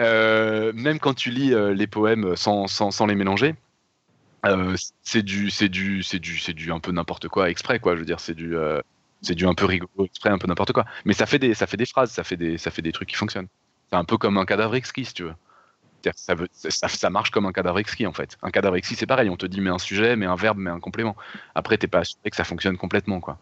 [0.01, 3.55] euh, même quand tu lis euh, les poèmes sans, sans, les mélanger,
[4.47, 7.95] euh, c'est du, c'est du, c'est du, c'est du un peu n'importe quoi exprès, quoi.
[7.95, 8.57] Je veux dire, c'est du,
[9.21, 10.87] c'est du un peu rigolo exprès, un peu n'importe quoi.
[11.05, 13.11] Mais ça fait des, ça fait des phrases, ça fait des, ça fait des trucs
[13.11, 13.49] qui fonctionnent.
[13.91, 15.35] C'est un peu comme un cadavre exquis, si tu veux.
[16.15, 18.37] Ça, ça, marche comme un cadavre exquis en fait.
[18.43, 20.71] Un cadavre exquis c'est pareil, on te dit mais un sujet, mais un verbe, mais
[20.71, 21.17] un complément.
[21.55, 23.39] Après t'es pas assuré que ça fonctionne complètement quoi.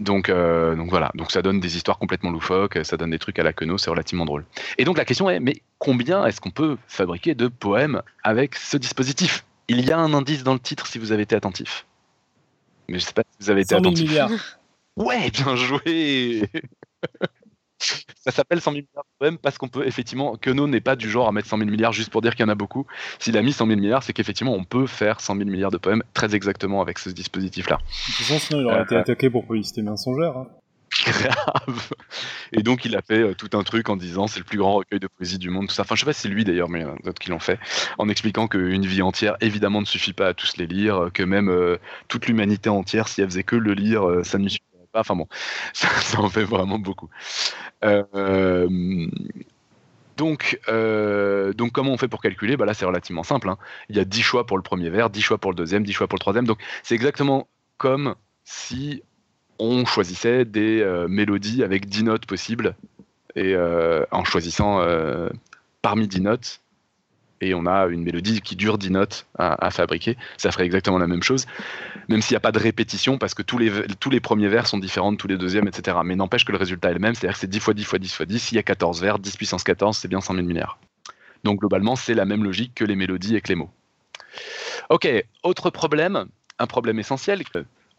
[0.00, 3.38] Donc, euh, donc voilà, donc ça donne des histoires complètement loufoques, ça donne des trucs
[3.38, 4.44] à la queneau, c'est relativement drôle.
[4.78, 8.76] Et donc la question est, mais combien est-ce qu'on peut fabriquer de poèmes avec ce
[8.76, 9.44] dispositif?
[9.66, 11.84] Il y a un indice dans le titre si vous avez été attentif.
[12.88, 14.08] Mais je sais pas si vous avez été attentif.
[14.08, 14.30] Milliards.
[14.96, 16.42] Ouais, bien joué
[18.24, 21.08] ça s'appelle 100 000 milliards de poèmes parce qu'on peut effectivement, Queneau n'est pas du
[21.08, 22.86] genre à mettre 100 000 milliards juste pour dire qu'il y en a beaucoup.
[23.18, 25.78] S'il a mis 100 000 milliards, c'est qu'effectivement on peut faire 100 000 milliards de
[25.78, 27.76] poèmes très exactement avec ce dispositif-là.
[27.76, 30.36] De toute façon, sinon il aurait été euh, attaqué pour publicité mensongère.
[30.36, 30.48] Hein.
[31.04, 31.90] Grave.
[32.52, 34.72] Et donc il a fait euh, tout un truc en disant c'est le plus grand
[34.72, 35.82] recueil de poésie du monde, tout ça.
[35.82, 37.58] Enfin je sais pas si c'est lui d'ailleurs, mais d'autres qui l'ont fait,
[37.98, 41.50] en expliquant qu'une vie entière évidemment ne suffit pas à tous les lire, que même
[41.50, 41.76] euh,
[42.08, 44.62] toute l'humanité entière, si elle faisait que le lire, ça ne suffit
[45.00, 45.26] Enfin bon,
[45.72, 45.88] ça,
[46.18, 47.08] en fait vraiment beaucoup.
[47.84, 49.06] Euh,
[50.16, 52.56] donc, euh, donc, comment on fait pour calculer?
[52.56, 53.48] Bah Là, c'est relativement simple.
[53.48, 53.58] Hein.
[53.88, 55.92] Il y a 10 choix pour le premier vers, 10 choix pour le deuxième, 10
[55.92, 56.46] choix pour le troisième.
[56.46, 59.02] Donc, c'est exactement comme si
[59.60, 62.74] on choisissait des mélodies avec 10 notes possibles,
[63.36, 63.56] et
[64.10, 64.84] en choisissant
[65.82, 66.60] parmi 10 notes,
[67.40, 70.16] et on a une mélodie qui dure 10 notes à, fabriquer.
[70.36, 71.46] Ça ferait exactement la même chose,
[72.08, 73.70] même s'il n'y a pas de répétition, parce que tous les,
[74.00, 75.98] tous les premiers vers sont différents de tous les deuxièmes, etc.
[76.04, 77.98] Mais n'empêche que le résultat est le même, c'est-à-dire que c'est 10 fois 10 fois
[77.98, 80.46] 10 fois 10, s'il y a 14 vers, 10 puissance 14, c'est bien 100 000
[80.46, 80.78] milliards.
[81.44, 83.70] Donc globalement, c'est la même logique que les mélodies et que les mots.
[84.90, 85.08] Ok,
[85.42, 86.26] autre problème,
[86.58, 87.42] un problème essentiel.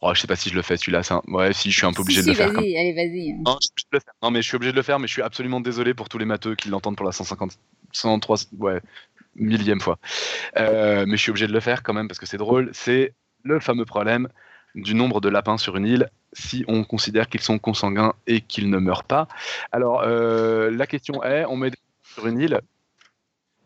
[0.02, 1.02] Oh, je sais pas si je le fais celui-là.
[1.28, 2.50] Ouais, si, je suis un peu obligé de le faire.
[2.50, 3.34] Allez, vas-y.
[3.34, 3.58] Non,
[4.24, 6.18] non, mais je suis obligé de le faire, mais je suis absolument désolé pour tous
[6.18, 7.58] les matheux qui l'entendent pour la 150,
[7.92, 8.82] 103, ouais,
[9.36, 9.98] millième fois.
[10.58, 12.70] Euh, mais je suis obligé de le faire quand même parce que c'est drôle.
[12.74, 13.14] C'est
[13.44, 14.28] le fameux problème
[14.76, 18.70] du nombre de lapins sur une île si on considère qu'ils sont consanguins et qu'ils
[18.70, 19.28] ne meurent pas.
[19.72, 21.72] Alors, euh, la question est, on met
[22.04, 22.62] sur une île,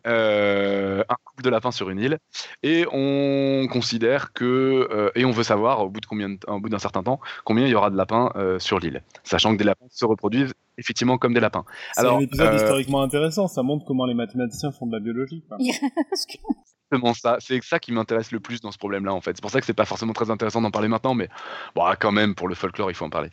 [0.05, 2.17] euh, un couple de lapins sur une île.
[2.61, 6.69] Et on considère que euh, et on veut savoir au bout de combien au bout
[6.69, 9.01] d'un certain temps combien il y aura de lapins euh, sur l'île.
[9.23, 11.63] Sachant que des lapins se reproduisent effectivement comme des lapins.
[11.93, 15.43] C'est un épisode historiquement intéressant ça montre comment les mathématiciens font de la biologie
[16.91, 17.37] C'est ça.
[17.39, 19.31] C'est ça qui m'intéresse le plus dans ce problème là en fait.
[19.35, 21.27] C'est pour ça que c'est pas forcément très intéressant d'en parler maintenant mais
[21.75, 23.29] bon quand même pour le folklore il faut en parler.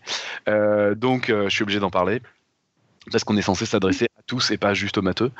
[0.96, 2.22] Donc je suis obligé d'en parler
[3.10, 5.32] parce qu'on est censé s'adresser à tous et pas juste aux matheux.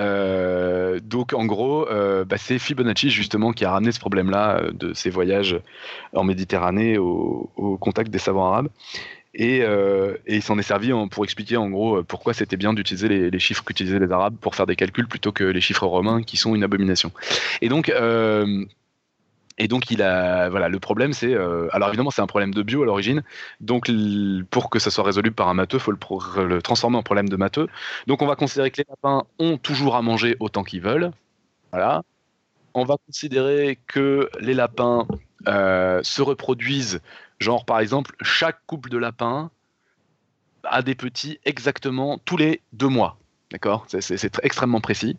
[0.00, 4.72] Euh, donc en gros, euh, bah, c'est Fibonacci justement qui a ramené ce problème-là euh,
[4.72, 5.60] de ses voyages
[6.12, 8.68] en Méditerranée au, contact des savants arabes.
[9.34, 9.62] Et,
[10.26, 13.64] il s'en est servi pour expliquer en gros pourquoi c'était bien d'utiliser les, les, chiffres
[13.64, 16.64] qu'utilisaient les Arabes pour faire des calculs plutôt que les chiffres romains qui sont une
[16.64, 17.12] abomination.
[17.62, 17.90] Et donc
[19.62, 22.64] et donc, il a, voilà, le problème, c'est, euh, alors évidemment, c'est un problème de
[22.64, 23.22] bio à l'origine.
[23.60, 23.88] Donc,
[24.50, 27.36] pour que ça soit résolu par un matheux, il faut le, transformer en problème de
[27.36, 27.68] matheux.
[28.08, 31.12] Donc, on va considérer que les lapins ont toujours à manger autant qu'ils veulent.
[31.70, 32.02] Voilà.
[32.74, 35.06] On va considérer que les lapins
[35.46, 37.00] euh, se reproduisent,
[37.38, 39.52] genre par exemple, chaque couple de lapins
[40.64, 43.16] a des petits exactement tous les deux mois.
[43.52, 43.84] D'accord?
[43.88, 45.18] C'est extrêmement précis.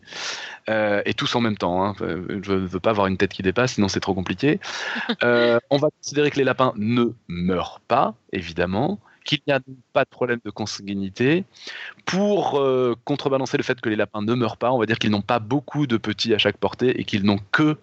[0.67, 1.85] Euh, et tous en même temps.
[1.85, 1.95] Hein.
[2.01, 4.59] Euh, je ne veux pas avoir une tête qui dépasse, sinon c'est trop compliqué.
[5.23, 9.59] Euh, on va considérer que les lapins ne meurent pas, évidemment, qu'il n'y a
[9.93, 11.45] pas de problème de consanguinité.
[12.05, 12.61] Pour
[13.05, 15.39] contrebalancer le fait que les lapins ne meurent pas, on va dire qu'ils n'ont pas
[15.39, 17.77] beaucoup de petits à chaque portée et qu'ils n'ont que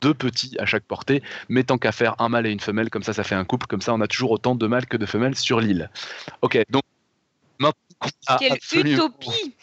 [0.00, 3.02] deux petits à chaque portée, mais tant qu'à faire un mâle et une femelle, comme
[3.02, 5.06] ça ça fait un couple, comme ça on a toujours autant de mâles que de
[5.06, 5.90] femelles sur l'île.
[6.42, 6.82] Ok, donc
[8.38, 9.54] quelle utopie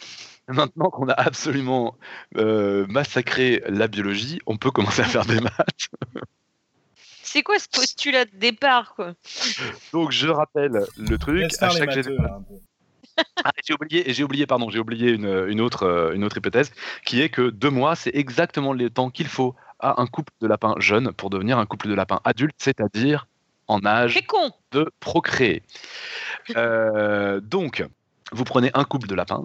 [0.48, 1.98] Maintenant qu'on a absolument
[2.38, 5.90] euh, massacré la biologie, on peut commencer à faire des maths.
[7.24, 9.16] C'est quoi ce postulat de départ quoi?
[9.92, 11.52] Donc je rappelle le truc.
[11.62, 11.98] À chaque
[13.44, 16.72] ah, j'ai oublié, j'ai oublié, pardon, j'ai oublié une, autre, euh, une autre hypothèse,
[17.06, 20.48] qui est que deux mois, c'est exactement le temps qu'il faut à un couple de
[20.48, 23.28] lapins jeunes pour devenir un couple de lapins adultes, c'est-à-dire
[23.68, 24.20] en âge
[24.72, 25.64] de procréer.
[26.56, 27.84] Euh, donc,
[28.32, 29.44] vous prenez un couple de lapins,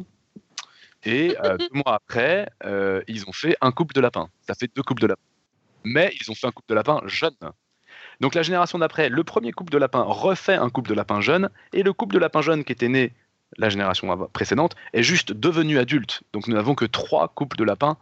[1.05, 4.29] et euh, deux mois après, euh, ils ont fait un couple de lapins.
[4.47, 5.23] Ça fait deux couples de lapins.
[5.85, 7.37] Mais ils ont fait un couple de lapins jeune.
[8.21, 11.51] Donc la génération d'après, le premier couple de lapins refait un couple de lapins jeune,
[11.73, 13.13] et le couple de lapins jeunes qui était né
[13.57, 16.23] la génération précédente est juste devenu adulte.
[16.33, 17.97] Donc nous n'avons que trois couples de lapins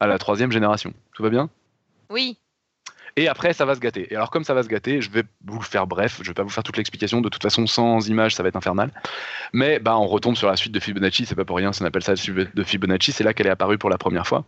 [0.00, 0.92] à la troisième génération.
[1.14, 1.48] Tout va bien?
[2.10, 2.38] Oui.
[3.16, 4.10] Et après, ça va se gâter.
[4.10, 6.20] Et alors, comme ça va se gâter, je vais vous le faire bref.
[6.22, 7.20] Je vais pas vous faire toute l'explication.
[7.20, 8.90] De toute façon, sans image, ça va être infernal.
[9.52, 11.26] Mais bah, on retombe sur la suite de Fibonacci.
[11.26, 11.70] C'est pas pour rien.
[11.78, 13.12] On appelle ça la suite de Fibonacci.
[13.12, 14.44] C'est là qu'elle est apparue pour la première fois.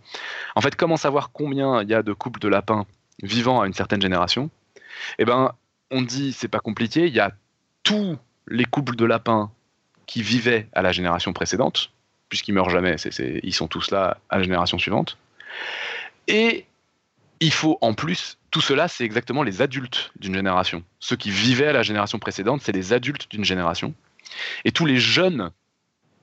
[0.54, 2.86] En fait, comment savoir combien il y a de couples de lapins
[3.22, 4.48] vivant à une certaine génération?
[5.18, 5.52] Eh ben,
[5.90, 7.06] on dit c'est pas compliqué.
[7.06, 7.32] Il y a
[7.82, 8.16] tous
[8.48, 9.50] les couples de lapins
[10.06, 11.90] qui vivaient à la génération précédente,
[12.28, 12.96] puisqu'ils meurent jamais.
[13.42, 15.18] ils sont tous là à la génération suivante.
[16.28, 16.66] Et
[17.40, 20.82] il faut en plus, tout cela, c'est exactement les adultes d'une génération.
[21.00, 23.94] Ceux qui vivaient à la génération précédente, c'est les adultes d'une génération.
[24.64, 25.50] Et tous les jeunes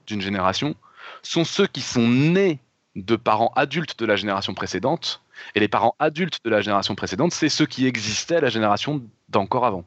[0.08, 0.76] d'une génération
[1.24, 2.60] sont ceux qui sont nés
[2.96, 5.22] de parents adultes de la génération précédente.
[5.56, 9.02] Et les parents adultes de la génération précédente, c'est ceux qui existaient à la génération
[9.30, 9.86] d'encore avant.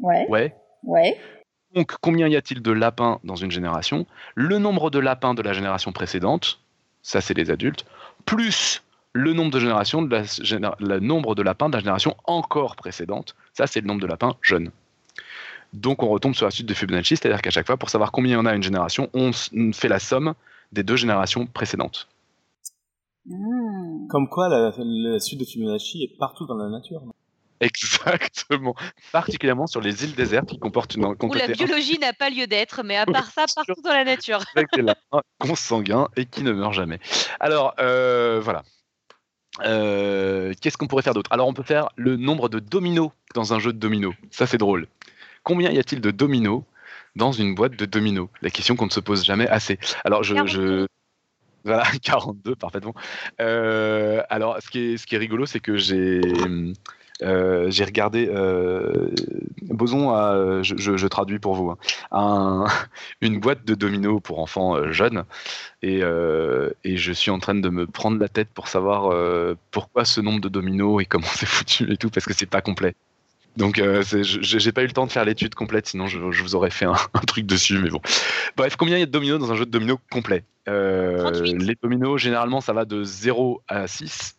[0.00, 0.26] Ouais.
[0.28, 0.54] Ouais.
[0.82, 1.20] Ouais.
[1.74, 4.06] Donc, combien y a-t-il de lapins dans une génération?
[4.34, 6.60] Le nombre de lapins de la génération précédente,
[7.02, 7.84] ça c'est les adultes,
[8.24, 8.82] plus
[9.16, 10.22] le nombre de générations, de
[10.80, 13.34] le nombre de lapins de la génération encore précédente.
[13.54, 14.70] Ça, c'est le nombre de lapins jeunes.
[15.72, 18.32] Donc on retombe sur la suite de Fibonacci, c'est-à-dire qu'à chaque fois, pour savoir combien
[18.32, 19.32] il y en a une génération, on
[19.72, 20.34] fait la somme
[20.72, 22.08] des deux générations précédentes.
[23.24, 24.06] Hmm.
[24.08, 27.02] Comme quoi, la, suite de Fibonacci est partout dans la nature.
[27.60, 28.74] Exactement.
[29.12, 32.82] Particulièrement sur les îles désertes qui comportent une Où la biologie n'a pas lieu d'être,
[32.84, 34.40] mais à part ça, partout dans la nature.
[34.54, 34.84] Avec des
[35.38, 37.00] consanguins et qui ne meurent jamais.
[37.40, 38.62] Alors, euh, voilà.
[39.64, 41.32] Euh, qu'est-ce qu'on pourrait faire d'autre?
[41.32, 44.14] Alors on peut faire le nombre de dominos dans un jeu de dominos.
[44.30, 44.86] Ça c'est drôle.
[45.42, 46.62] combien y a-t-il de dominos
[47.16, 48.28] dans une boîte de dominos?
[48.42, 49.78] La question qu'on ne se pose jamais assez.
[50.04, 50.34] Alors, je.
[50.46, 50.86] je...
[51.64, 52.94] Voilà, 42, parfaitement.
[53.40, 56.20] Euh, alors, ce qui est, ce qui est rigolo, c'est que j'ai.
[57.22, 59.08] Euh, j'ai regardé euh,
[59.62, 61.78] Boson, a, je, je, traduis pour vous, hein,
[62.12, 62.66] un,
[63.22, 65.24] une boîte de dominos pour enfants euh, jeunes,
[65.82, 69.14] et, euh, et, je suis en train de me prendre la tête pour savoir
[69.70, 72.60] pourquoi ce nombre de dominos et comment c'est foutu et tout, parce que c'est pas
[72.60, 72.94] complet.
[73.56, 73.80] Donc,
[74.12, 76.84] j'ai pas eu le temps de faire l'étude complète, sinon je, je, vous aurais fait
[76.84, 78.02] un, un, truc dessus, mais bon.
[78.58, 80.44] Bref, combien il y a de dominos dans un jeu de dominos complet?
[80.66, 84.36] Les dominos, généralement, ça va de 0 à 6.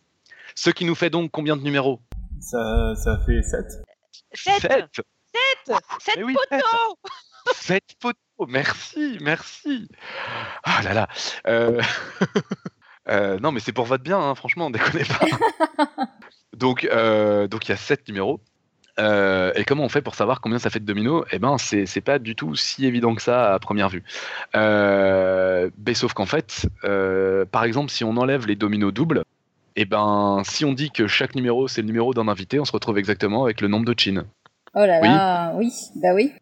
[0.54, 2.00] Ce qui nous fait donc combien de numéros?
[2.40, 3.64] Ça, ça fait 7.
[4.32, 6.98] 7 7 7 poteaux
[7.54, 9.88] 7 poteaux, merci, merci.
[10.62, 11.08] Ah là là.
[11.46, 11.80] Euh...
[13.08, 16.06] euh, non, mais c'est pour votre bien, hein, franchement, déconnez pas.
[16.56, 18.40] donc, euh, donc il y a 7 numéros.
[18.98, 21.24] Euh, et comment on fait pour savoir combien ça fait de dominos?
[21.30, 24.02] Eh ben, c'est pas du tout si évident que ça à première vue.
[24.56, 29.24] Euh, mais sauf qu'en fait, euh, par exemple, si on enlève les dominos doubles,
[29.80, 32.72] eh ben, si on dit que chaque numéro c'est le numéro d'un invité, on se
[32.72, 34.24] retrouve exactement avec le nombre de chins.
[34.74, 36.32] Oh là là, oui, bah oui.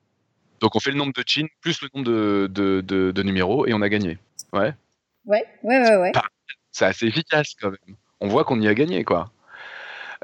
[0.61, 3.75] Donc on fait le nombre de chins plus le nombre de, de, de, numéros et
[3.75, 4.19] on a gagné.
[4.55, 4.73] Ouais.
[5.27, 6.13] Ouais, ouais, ouais, ouais.
[6.73, 7.97] C'est assez efficace quand même.
[8.21, 9.31] On voit qu'on y a gagné, quoi.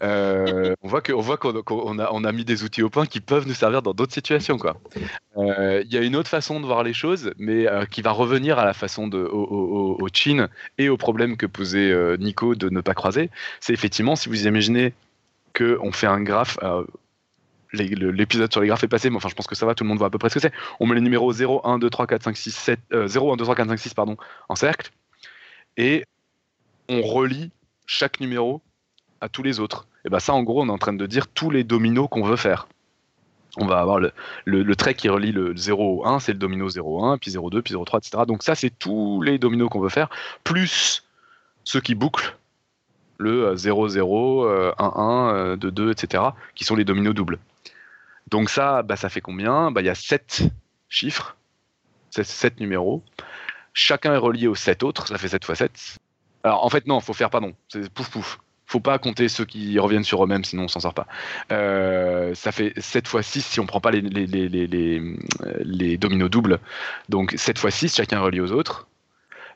[0.02, 3.82] Euh, on voit qu'on qu'on a, mis des outils au point qui peuvent nous servir
[3.82, 4.58] dans d'autres situations.
[5.36, 8.10] Euh, il y a une autre façon de voir les choses, mais euh, qui va
[8.10, 10.48] revenir à la façon de au, chin
[10.78, 13.30] et au problème que posait Nico de ne pas croiser.
[13.60, 14.92] C'est effectivement si vous imaginez
[15.52, 16.58] que on fait un graphe.
[17.72, 19.88] L'épisode sur les graphes est passé, mais enfin je pense que ça va, tout le
[19.88, 20.52] monde voit à peu près ce que c'est.
[20.78, 23.44] On met les numéros 0, 1, 2, 3, 4, 5, 6, 7, 0, 1, 2,
[23.44, 24.16] 3, 4, 5, 6 pardon,
[24.50, 24.90] en cercle,
[25.78, 26.04] et
[26.88, 27.50] on relie
[27.86, 28.60] chaque numéro
[29.22, 29.86] à tous les autres.
[30.04, 32.24] Et bien ça, en gros, on est en train de dire tous les dominos qu'on
[32.24, 32.66] veut faire.
[33.56, 37.04] On va avoir le, trait qui relie le 0 au 1, c'est le domino 0,
[37.04, 38.24] 1, puis 0, 2, puis 0, 3, etc.
[38.26, 40.08] Donc ça, c'est tous les dominos qu'on veut faire,
[40.42, 41.04] plus
[41.64, 42.36] ceux qui bouclent
[43.18, 47.38] le 0, 0, 1, 1, 2, 2, etc., qui sont les dominos doubles.
[48.28, 49.70] Donc ça, bah, ça fait combien?
[49.70, 50.44] Bah, Il y a 7
[50.88, 51.36] chiffres,
[52.10, 53.02] 7 numéros.
[53.74, 55.98] Chacun est relié aux 7 autres, ça fait 7 fois 7.
[56.42, 58.38] Alors en fait, non, faut faire, pardon, c'est pouf pouf
[58.72, 61.06] faut pas compter ceux qui reviennent sur eux-mêmes, sinon on s'en sort pas.
[61.52, 64.66] Euh, ça fait 7 fois 6 si on prend pas les, les, les,
[65.60, 66.58] les, dominos doubles.
[67.10, 68.88] Donc 7 fois 6, chacun relie aux autres.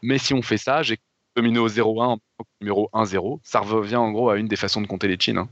[0.03, 0.99] Mais si on fait ça, j'ai
[1.35, 2.19] domino 0-1
[2.61, 3.41] numéro 1-0.
[3.43, 5.39] Ça revient en gros à une des façons de compter les chins.
[5.39, 5.49] Hein.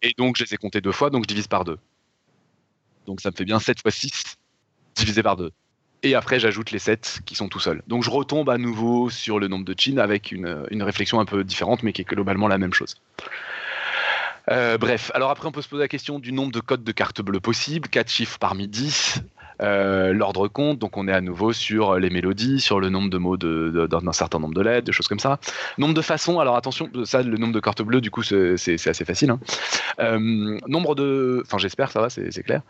[0.00, 1.78] Et donc je les ai comptés deux fois, donc je divise par deux.
[3.06, 4.38] Donc ça me fait bien 7 fois 6
[4.96, 5.52] divisé par 2
[6.02, 7.82] et après j'ajoute les 7 qui sont tout seuls.
[7.86, 11.24] Donc je retombe à nouveau sur le nombre de chins avec une, une réflexion un
[11.24, 12.96] peu différente mais qui est globalement la même chose.
[14.50, 16.92] Euh, bref, alors après on peut se poser la question du nombre de codes de
[16.92, 19.22] carte bleue possibles, 4 chiffres parmi 10,
[19.60, 23.18] euh, l'ordre compte, donc on est à nouveau sur les mélodies, sur le nombre de
[23.18, 25.38] mots d'un certain nombre de lettres, des choses comme ça.
[25.76, 29.04] Nombre de façons, alors attention, ça le nombre de cartes bleues du coup c'est assez
[29.04, 29.30] facile.
[29.30, 29.40] Hein.
[30.00, 32.62] Euh, nombre de, enfin j'espère ça va, c'est clair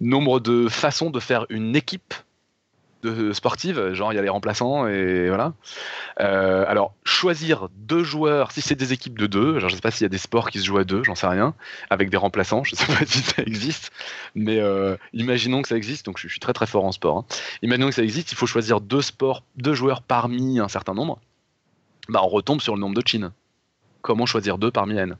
[0.00, 2.14] nombre de façons de faire une équipe
[3.02, 5.54] de sportive, genre il y a les remplaçants et voilà.
[6.20, 9.90] Euh, alors choisir deux joueurs, si c'est des équipes de deux, genre, je sais pas
[9.90, 11.54] s'il y a des sports qui se jouent à deux, j'en sais rien,
[11.88, 13.90] avec des remplaçants, je sais pas si ça existe,
[14.34, 17.18] mais euh, imaginons que ça existe, donc je, suis très très fort en sport.
[17.18, 17.24] Hein.
[17.62, 21.18] Imaginons que ça existe, il faut choisir deux sports, deux joueurs parmi un certain nombre.
[22.08, 23.30] Bah on retombe sur le nombre de chines.
[24.02, 25.16] Comment choisir deux parmi n?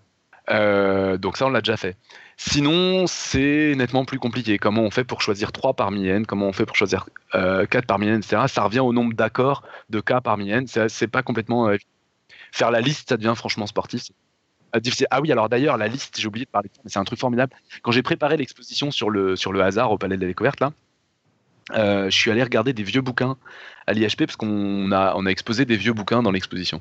[0.51, 1.97] Euh, Donc ça on l'a déjà fait.
[2.43, 4.57] Sinon, c'est nettement plus compliqué.
[4.57, 6.24] Comment on fait pour choisir 3 parmi n?
[6.24, 8.45] Comment on fait pour choisir euh, 4 parmi n, etc.
[8.49, 10.66] Ça revient au nombre d'accords de k parmi n.
[10.66, 11.68] C'est pas complètement.
[11.68, 11.76] Euh,
[12.51, 14.05] faire la liste, ça devient franchement sportif.
[14.74, 15.07] Difficile.
[15.11, 17.53] Ah oui, alors d'ailleurs, la liste, j'ai oublié de parler, c'est un truc formidable.
[17.82, 20.72] Quand j'ai préparé l'exposition sur le, sur le hasard au Palais de la Découverte, là,
[21.75, 23.37] je suis allé regarder des vieux bouquins
[23.91, 26.81] à l'IHP parce qu'on a, exposé des vieux bouquins dans l'exposition.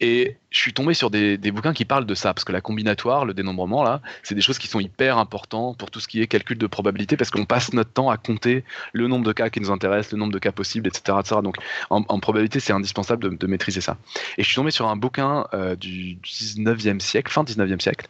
[0.00, 3.24] Et je suis tombé sur des, bouquins qui parlent de ça, parce que la combinatoire,
[3.24, 6.26] le dénombrement, là, c'est des choses qui sont hyper importantes pour tout ce qui est
[6.26, 9.60] calcul de probabilité, parce qu'on passe notre temps à compter le nombre de cas qui
[9.60, 11.18] nous intéressent, le nombre de cas possibles, etc.
[11.42, 11.56] Donc
[11.90, 13.96] en, probabilité, c'est indispensable de, de, maîtriser ça.
[14.36, 18.08] Et je suis tombé sur un bouquin euh, du 19e siècle, fin 19e siècle,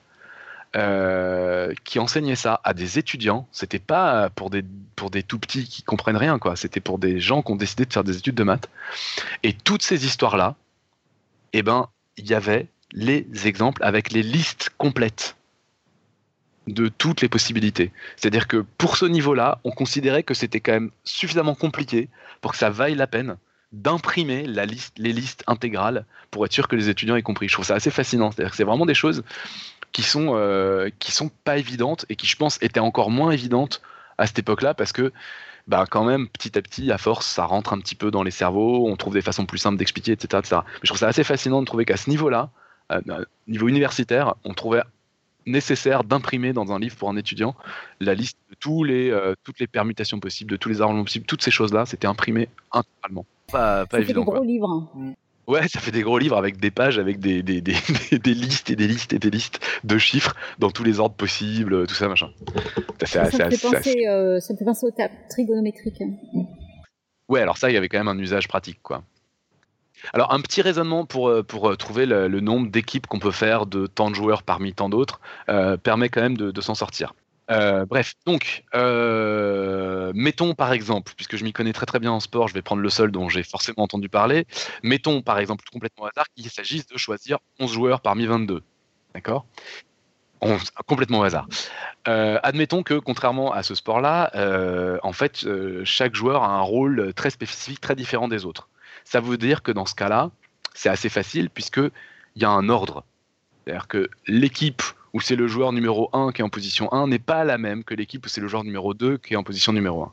[0.77, 3.49] euh, qui enseignait ça à des étudiants.
[3.53, 4.63] C'était pas pour des,
[4.97, 6.57] pour des tout petits qui comprennent rien, quoi.
[6.57, 8.69] C'était pour des gens qui ont décidé de faire des études de maths.
[9.43, 10.57] Et toutes ces histoires-là,
[11.53, 15.37] eh ben, il y avait les exemples avec les listes complètes
[16.67, 17.93] de toutes les possibilités.
[18.17, 22.09] C'est-à-dire que pour ce niveau-là, on considérait que c'était quand même suffisamment compliqué
[22.41, 23.37] pour que ça vaille la peine
[23.73, 27.49] d'imprimer la liste, les listes intégrales pour être sûr que les étudiants aient compris.
[27.49, 28.31] Je trouve ça assez fascinant.
[28.31, 29.23] C'est-à-dire que c'est vraiment des choses
[29.99, 33.83] qui sont, qui sont pas évidentes et qui, je pense, étaient encore moins évidentes
[34.17, 35.13] à cette époque-là parce que
[35.67, 38.31] bah quand même petit à petit à force ça rentre un petit peu dans les
[38.31, 40.61] cerveaux on trouve des façons plus simples d'expliquer etc., etc.
[40.65, 42.51] Mais je trouve ça assez fascinant de trouver qu'à ce niveau-là
[43.49, 44.83] niveau universitaire on trouvait
[45.47, 47.57] nécessaire d'imprimer dans un livre pour un étudiant
[48.01, 51.27] la liste de tous les, euh, toutes les permutations possibles, de tous les arrangements possibles,
[51.27, 53.27] toutes ces choses-là, c'était imprimé intégralement.
[53.51, 54.21] Pas, pas évident.
[54.21, 54.89] Des gros livres.
[55.49, 57.75] Ouais, ça fait des gros livres avec des pages, avec des, des, des,
[58.13, 61.87] des, listes et des listes et des listes de chiffres dans tous les ordres possibles,
[61.87, 62.31] tout ça, machin.
[63.05, 64.93] Ça, me, fait penser, euh, ça me fait penser au
[65.31, 66.03] trigonométrique.
[66.03, 66.45] Hein.
[67.29, 69.03] Ouais, alors ça, il y avait quand même un usage pratique, quoi.
[70.13, 73.67] Alors, un petit raisonnement pour, euh, pour euh, trouver le, nombre d'équipes qu'on peut faire
[73.67, 77.15] de tant de joueurs parmi tant d'autres euh, permet quand même de, s'en sortir.
[77.49, 78.65] Bref, donc,
[80.15, 82.83] mettons par exemple, puisque je m'y connais très très bien en sport, je vais prendre
[82.83, 84.47] le seul dont j'ai forcément entendu parler,
[84.83, 88.63] mettons par exemple complètement au hasard qu'il s'agisse de choisir 11 joueurs parmi 22.
[89.15, 89.47] D'accord?
[90.87, 91.49] Complètement au hasard.
[92.05, 94.31] admettons que, contrairement à ce sport-là,
[95.03, 95.47] en fait,
[95.85, 98.69] chaque joueur a un rôle très spécifique, très différent des autres
[99.05, 100.31] ça veut dire que dans ce cas-là,
[100.75, 101.91] c'est assez facile puisqu'il
[102.37, 103.05] y a un ordre.
[103.65, 104.83] C'est-à-dire que l'équipe
[105.19, 107.83] où c'est le joueur numéro 1 qui est en position 1 n'est pas la même
[107.83, 110.13] que l'équipe où c'est le joueur numéro 2 qui est en position numéro 1.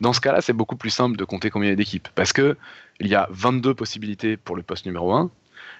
[0.00, 2.32] Dans ce cas-là, c'est beaucoup plus simple de compter combien il y a d'équipes parce
[2.32, 2.56] que
[2.98, 5.30] il y a 22 possibilités pour le poste numéro 1,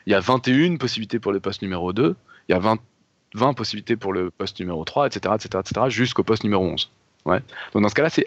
[0.05, 2.14] il y a 21 possibilités pour le poste numéro 2,
[2.51, 2.79] il y a 20,
[3.35, 6.91] 20 possibilités pour le poste numéro 3, etc., etc., etc., jusqu'au poste numéro 11.
[7.24, 7.41] Ouais.
[7.72, 8.27] Donc dans ce cas-là, c'est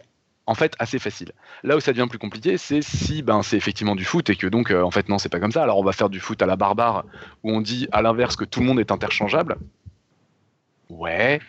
[0.50, 1.32] en fait assez facile.
[1.62, 4.48] Là où ça devient plus compliqué, c'est si ben, c'est effectivement du foot et que
[4.48, 5.62] donc euh, en fait non c'est pas comme ça.
[5.62, 7.06] Alors on va faire du foot à la barbare
[7.44, 9.58] où on dit à l'inverse que tout le monde est interchangeable.
[10.90, 11.40] Ouais,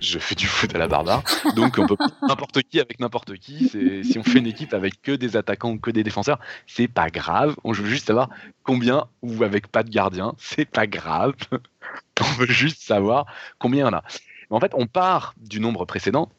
[0.00, 1.22] je fais du foot à la barbare.
[1.56, 3.68] Donc on peut n'importe qui avec n'importe qui.
[3.68, 7.10] Si on fait une équipe avec que des attaquants ou que des défenseurs, c'est pas
[7.10, 7.56] grave.
[7.64, 8.28] On veut juste savoir
[8.62, 11.34] combien ou avec pas de gardien, c'est pas grave.
[12.20, 13.26] on veut juste savoir
[13.58, 14.02] combien en a.
[14.50, 16.30] en fait, on part du nombre précédent.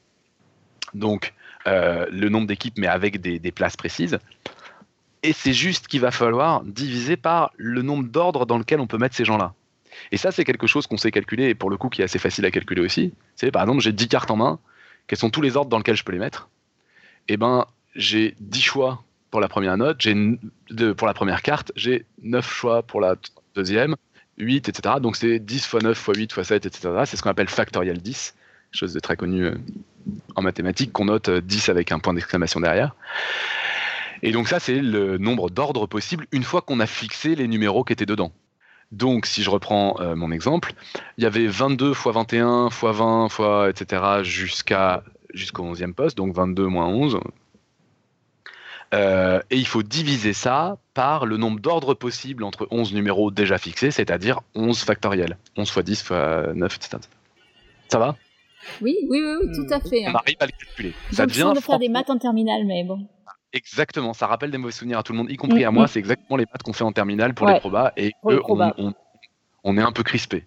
[0.94, 1.34] Donc
[1.68, 4.20] euh, le nombre d'équipes, mais avec des, places précises.
[5.24, 9.00] Et c'est juste qu'il va falloir diviser par le nombre d'ordres dans lequel on peut
[9.00, 9.54] mettre ces gens-là.
[10.12, 12.20] Et ça, c'est quelque chose qu'on sait calculer, et pour le coup, qui est assez
[12.20, 13.14] facile à calculer aussi.
[13.36, 14.60] C'est par exemple, j'ai 10 cartes en main,
[15.08, 16.50] quels sont tous les ordres dans lesquels je peux les mettre?
[17.28, 17.66] Eh ben,
[17.96, 20.16] j'ai 10 choix pour la première note, j'ai
[20.96, 23.16] pour la première carte, j'ai 9 choix pour la
[23.56, 23.96] deuxième,
[24.38, 24.96] 8, etc.
[25.02, 26.90] Donc c'est 10 x 9 x 8 x 7, etc.
[27.06, 28.36] C'est ce qu'on appelle factorial 10
[28.76, 29.56] chose de très connu euh,
[30.36, 32.96] en mathématiques, qu'on note 10 euh, avec un point d'exclamation derrière.
[34.22, 37.84] Et donc ça, c'est le nombre d'ordres possibles une fois qu'on a fixé les numéros
[37.84, 38.32] qui étaient dedans.
[38.92, 40.74] Donc, si je reprends euh, mon exemple,
[41.18, 44.04] il y avait 22 x 21 x 20 x etc.
[44.24, 47.20] jusqu'à jusqu'au 11e poste, donc 22 moins 11.
[48.94, 53.92] et il faut diviser ça par le nombre d'ordres possibles entre 11 numéros déjà fixés,
[53.92, 55.38] c'est-à-dire 11 factoriels.
[55.58, 56.98] 11 x 10 x 9, etc.
[57.90, 58.16] Ça va?
[58.82, 60.06] Oui, oui, oui, tout à fait.
[60.08, 60.14] On hein.
[60.16, 60.94] arrive à le calculer.
[61.12, 63.08] Ça devient de faire des maths en terminale, mais bon.
[63.56, 65.88] Exactement, ça rappelle des mauvais souvenirs à tout le monde, y compris à moi.
[65.88, 69.92] C'est exactement les maths qu'on fait en terminale pour les probas et on, est un
[69.94, 70.46] peu crispé.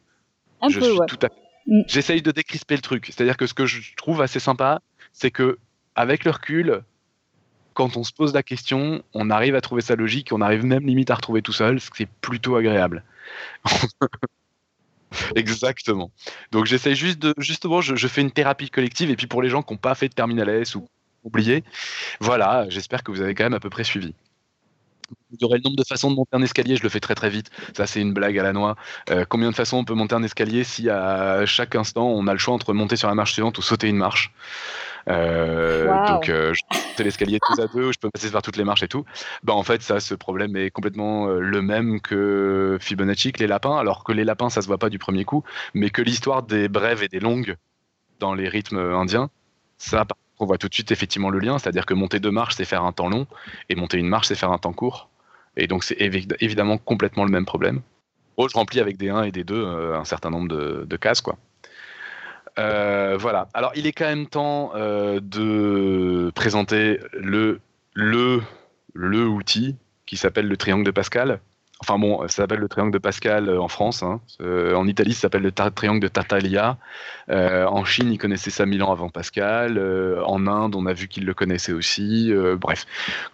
[0.60, 1.30] Un je peu, suis tout à...
[1.66, 1.82] Mm.
[1.86, 3.06] J'essaye de décrisper le truc.
[3.06, 4.82] C'est-à-dire que ce que je trouve assez sympa,
[5.14, 5.58] c'est que
[5.94, 6.82] avec le recul,
[7.72, 10.86] quand on se pose la question, on arrive à trouver sa logique, on arrive même
[10.86, 13.04] limite à retrouver tout seul, ce qui est plutôt agréable.
[15.34, 16.10] Exactement.
[16.52, 19.62] Donc j'essaie juste de, justement, je, fais une thérapie collective et puis pour les gens
[19.62, 20.86] qui n'ont pas fait de terminal S ou
[21.24, 21.64] oublié,
[22.20, 24.14] voilà, j'espère que vous avez quand même à peu près suivi.
[25.30, 27.30] Vous aurez le nombre de façons de monter un escalier, je le fais très très
[27.30, 27.50] vite.
[27.76, 28.76] Ça, c'est une blague à la noix.
[29.10, 32.32] Euh, combien de façons on peut monter un escalier si à chaque instant on a
[32.32, 34.32] le choix entre monter sur la marche suivante ou sauter une marche?
[35.08, 36.60] Euh, Donc, euh, je
[36.96, 39.06] peux l'escalier tous à deux, je peux passer par toutes les marches et tout.
[39.42, 43.78] Bah, en fait, ça, ce problème est complètement le même que Fibonacci, que les lapins.
[43.78, 46.68] Alors que les lapins, ça se voit pas du premier coup, mais que l'histoire des
[46.68, 47.56] brèves et des longues
[48.20, 49.30] dans les rythmes indiens,
[49.78, 50.04] ça,
[50.40, 52.84] on voit tout de suite effectivement le lien, c'est-à-dire que monter deux marches, c'est faire
[52.84, 53.26] un temps long,
[53.68, 55.08] et monter une marche, c'est faire un temps court.
[55.56, 57.82] Et donc c'est évidemment complètement le même problème.
[58.38, 61.20] Oh, je remplis avec des 1 et des 2 euh, un certain nombre de, cases,
[61.20, 61.36] quoi.
[62.58, 63.48] Euh, voilà.
[63.52, 67.60] Alors, il est quand même temps euh, de présenter le,
[67.94, 68.40] le,
[68.94, 71.40] le outil qui s'appelle le triangle de Pascal.
[71.80, 74.02] Enfin bon, ça s'appelle le triangle de Pascal euh, en France.
[74.02, 74.20] Hein.
[74.40, 76.76] Euh, en Italie, ça s'appelle le triangle de Tartaglia.
[77.30, 79.78] Euh, en Chine, ils connaissaient ça mille ans avant Pascal.
[80.24, 82.32] en Inde, on a vu qu'ils le connaissaient aussi.
[82.60, 82.84] bref,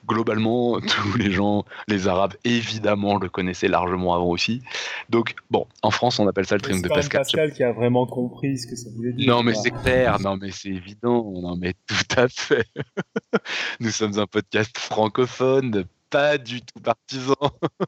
[0.07, 4.63] globalement, tous les gens, les Arabes, évidemment, le connaissaient largement avant aussi.
[5.09, 7.21] Donc, bon, en France, on appelle ça le triangle de Pascal.
[7.23, 9.27] Pascal qui a vraiment compris ce que ça voulait dire.
[9.27, 10.21] Non, mais c'est clair.
[10.21, 11.33] Non, mais c'est évident.
[11.41, 12.67] Non, mais tout à fait.
[13.81, 17.35] Nous sommes un podcast francophone, pas du tout partisan.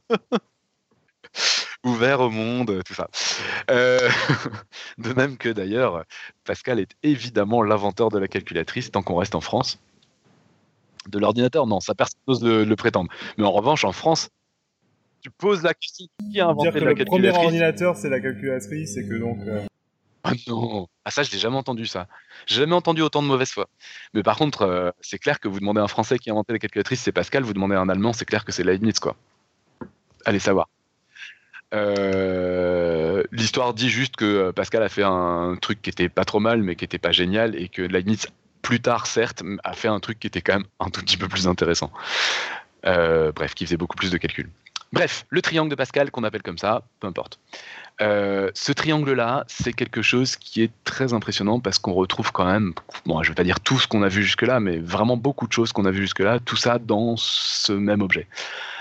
[1.87, 3.09] ouvert au monde, tout ça.
[3.71, 3.99] Euh,
[4.97, 6.03] de même que d'ailleurs,
[6.43, 9.79] Pascal est évidemment l'inventeur de la calculatrice tant qu'on reste en France.
[11.07, 13.09] De l'ordinateur, non, ça personne n'ose le, prétendre.
[13.37, 14.29] Mais en revanche, en France,
[15.21, 17.23] tu poses la question qui a inventé la calculatrice.
[17.23, 19.39] Le premier ordinateur, c'est la calculatrice, et que donc.
[19.47, 19.61] Euh,
[20.23, 22.07] ah non, ah ça je n'ai jamais entendu ça.
[22.47, 23.69] J'ai jamais entendu autant de mauvaise foi.
[24.13, 26.51] Mais par contre, euh, c'est clair que vous demandez à un Français qui a inventé
[26.51, 27.43] la calculatrice, c'est Pascal.
[27.43, 29.15] Vous demandez à un Allemand, c'est clair que c'est Leibniz quoi.
[30.25, 30.67] Allez savoir.
[31.73, 36.39] Euh, l'histoire dit juste que euh, Pascal a fait un truc qui était pas trop
[36.39, 38.27] mal, mais qui était pas génial, et que Leibniz,
[38.61, 41.27] plus tard, certes, a fait un truc qui était quand même un tout petit peu
[41.27, 41.91] plus intéressant.
[42.85, 44.49] Euh, bref, qui faisait beaucoup plus de calculs.
[44.93, 47.39] Bref, le triangle de Pascal, qu'on appelle comme ça, peu importe.
[47.99, 52.73] ce triangle-là, c'est quelque chose qui est très impressionnant parce qu'on retrouve quand même,
[53.05, 55.53] bon, je vais pas dire tout ce qu'on a vu jusque-là, mais vraiment beaucoup de
[55.53, 58.27] choses qu'on a vu jusque-là, tout ça dans ce même objet.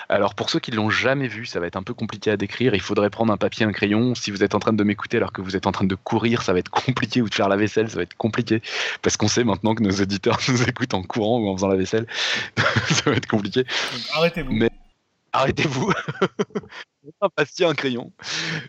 [0.08, 2.74] Alors pour ceux qui l'ont jamais vu, ça va être un peu compliqué à décrire.
[2.74, 4.14] Il faudrait prendre un papier, un crayon.
[4.14, 6.42] Si vous êtes en train de m'écouter alors que vous êtes en train de courir,
[6.42, 8.62] ça va être compliqué ou de faire la vaisselle, ça va être compliqué
[9.02, 11.76] parce qu'on sait maintenant que nos auditeurs nous écoutent en courant ou en faisant la
[11.76, 12.06] vaisselle.
[12.88, 13.64] ça va être compliqué.
[14.14, 14.52] Arrêtez-vous.
[14.52, 14.70] Mais
[15.36, 15.92] arrêtez-vous.
[17.20, 18.12] un papier, un crayon,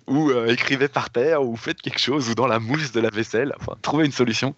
[0.07, 3.09] ou euh, écrivez par terre, ou faites quelque chose, ou dans la mousse de la
[3.09, 4.53] vaisselle, enfin, trouvez une solution.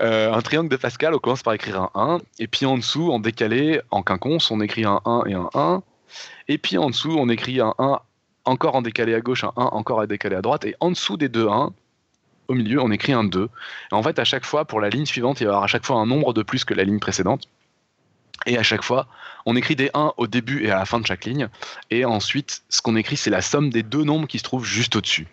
[0.00, 3.10] Euh, un triangle de Pascal, on commence par écrire un 1, et puis en dessous,
[3.10, 5.82] en décalé, en quinconce, on écrit un 1 et un 1,
[6.48, 8.00] et puis en dessous, on écrit un 1
[8.44, 10.64] encore en décalé à gauche, un 1 encore en décalé à droite.
[10.64, 11.72] Et en dessous des deux 1,
[12.48, 13.44] au milieu, on écrit un 2.
[13.44, 15.84] Et en fait, à chaque fois, pour la ligne suivante, il y avoir à chaque
[15.84, 17.48] fois un nombre de plus que la ligne précédente.
[18.46, 19.08] Et à chaque fois,
[19.46, 21.48] on écrit des 1 au début et à la fin de chaque ligne.
[21.90, 24.96] Et ensuite, ce qu'on écrit, c'est la somme des deux nombres qui se trouvent juste
[24.96, 25.26] au-dessus.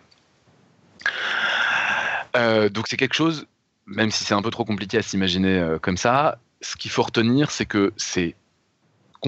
[2.36, 3.46] Euh, donc c'est quelque chose,
[3.86, 7.02] même si c'est un peu trop compliqué à s'imaginer euh, comme ça, ce qu'il faut
[7.02, 8.34] retenir, c'est que c'est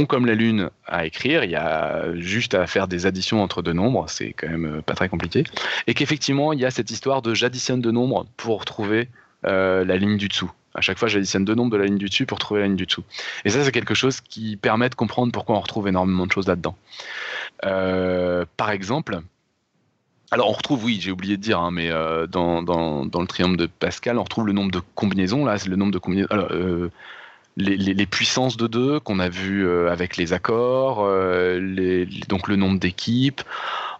[0.08, 3.72] comme la Lune à écrire, il y a juste à faire des additions entre deux
[3.72, 5.42] nombres, c'est quand même euh, pas très compliqué,
[5.88, 9.08] et qu'effectivement il y a cette histoire de j'additionne deux nombres pour trouver
[9.42, 10.50] la ligne du dessous.
[10.78, 12.76] À chaque fois, j'additionne deux nombres de la ligne du dessus pour trouver la ligne
[12.76, 13.04] du dessous.
[13.44, 16.46] Et ça, c'est quelque chose qui permet de comprendre pourquoi on retrouve énormément de choses
[16.46, 16.76] là-dedans.
[17.64, 19.20] Euh, par exemple,
[20.30, 21.90] alors on retrouve, oui, j'ai oublié de dire, hein, mais
[22.28, 25.44] dans, dans, le triangle de Pascal, on retrouve le nombre de combinaisons.
[25.44, 26.28] Là, c'est le nombre de combinaisons.
[26.30, 26.50] Alors,
[27.58, 32.78] les, puissances de 2 qu'on a vu euh, avec les accords, euh, donc le nombre
[32.78, 33.42] d'équipes.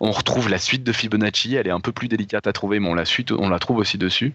[0.00, 2.88] On retrouve la suite de Fibonacci, elle est un peu plus délicate à trouver, mais
[2.88, 4.32] on la, suite, on la trouve aussi dessus.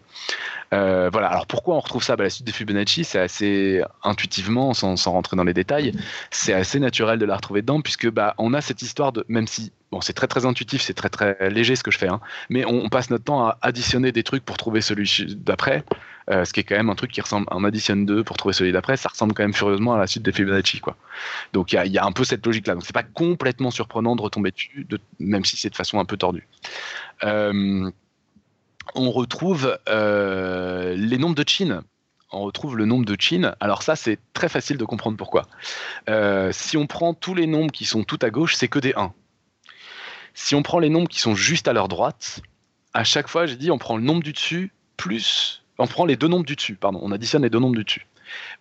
[0.73, 2.15] Euh, voilà, alors pourquoi on retrouve ça?
[2.17, 5.93] Bah, La suite de Fibonacci, c'est assez intuitivement, sans, rentrer dans les détails,
[6.31, 9.47] c'est assez naturel de la retrouver dedans, puisque bah, on a cette histoire de, même
[9.47, 9.71] si
[10.01, 12.19] c'est très très intuitif, c'est très très léger ce que je fais, hein,
[12.49, 15.83] mais on, passe notre temps à additionner des trucs pour trouver celui d'après.
[16.29, 18.53] Euh, ce qui est quand même un truc qui ressemble, on additionne 2 pour trouver
[18.53, 20.95] celui d'après, ça ressemble quand même furieusement à la suite des Fibonacci, quoi.
[21.51, 22.75] Donc il y, a, un peu cette logique-là.
[22.75, 24.87] Donc c'est pas complètement surprenant de retomber dessus,
[25.19, 26.47] même si c'est de façon un peu tordue.
[27.23, 27.89] Euh,
[28.95, 31.81] on retrouve euh, les nombres de Chine.
[32.31, 33.55] On retrouve le nombre de Chine.
[33.59, 35.47] Alors ça, c'est très facile de comprendre pourquoi.
[36.51, 39.13] si on prend tous les nombres qui sont tout à gauche, c'est que des 1.
[40.33, 42.41] Si on prend les nombres qui sont juste à leur droite,
[42.93, 46.15] à chaque fois, j'ai dit, on prend le nombre du dessus plus on prend les
[46.15, 48.07] deux nombres du dessus, pardon, on additionne les deux nombres du dessus.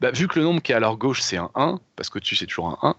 [0.01, 2.19] Bah, vu que le nombre qui est à leur gauche c'est un 1, parce que
[2.19, 2.91] dessus c'est toujours un 1,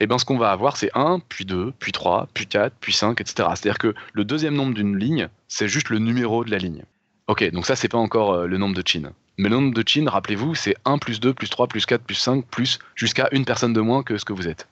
[0.00, 2.72] et eh ben ce qu'on va avoir c'est 1, puis 2, puis 3, puis 4,
[2.80, 3.48] puis 5, etc.
[3.54, 6.84] C'est-à-dire que le deuxième nombre d'une ligne, c'est juste le numéro de la ligne.
[7.26, 9.10] Ok, donc ça c'est pas encore euh, le nombre de Chin.
[9.38, 12.14] Mais le nombre de Chin, rappelez-vous, c'est 1 plus 2 plus 3 plus 4 plus
[12.14, 14.68] 5 plus jusqu'à une personne de moins que ce que vous êtes.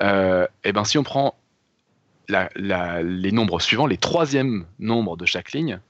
[0.00, 1.36] et euh, eh ben si on prend
[2.56, 5.80] les nombres suivants, les troisièmes nombres de chaque ligne,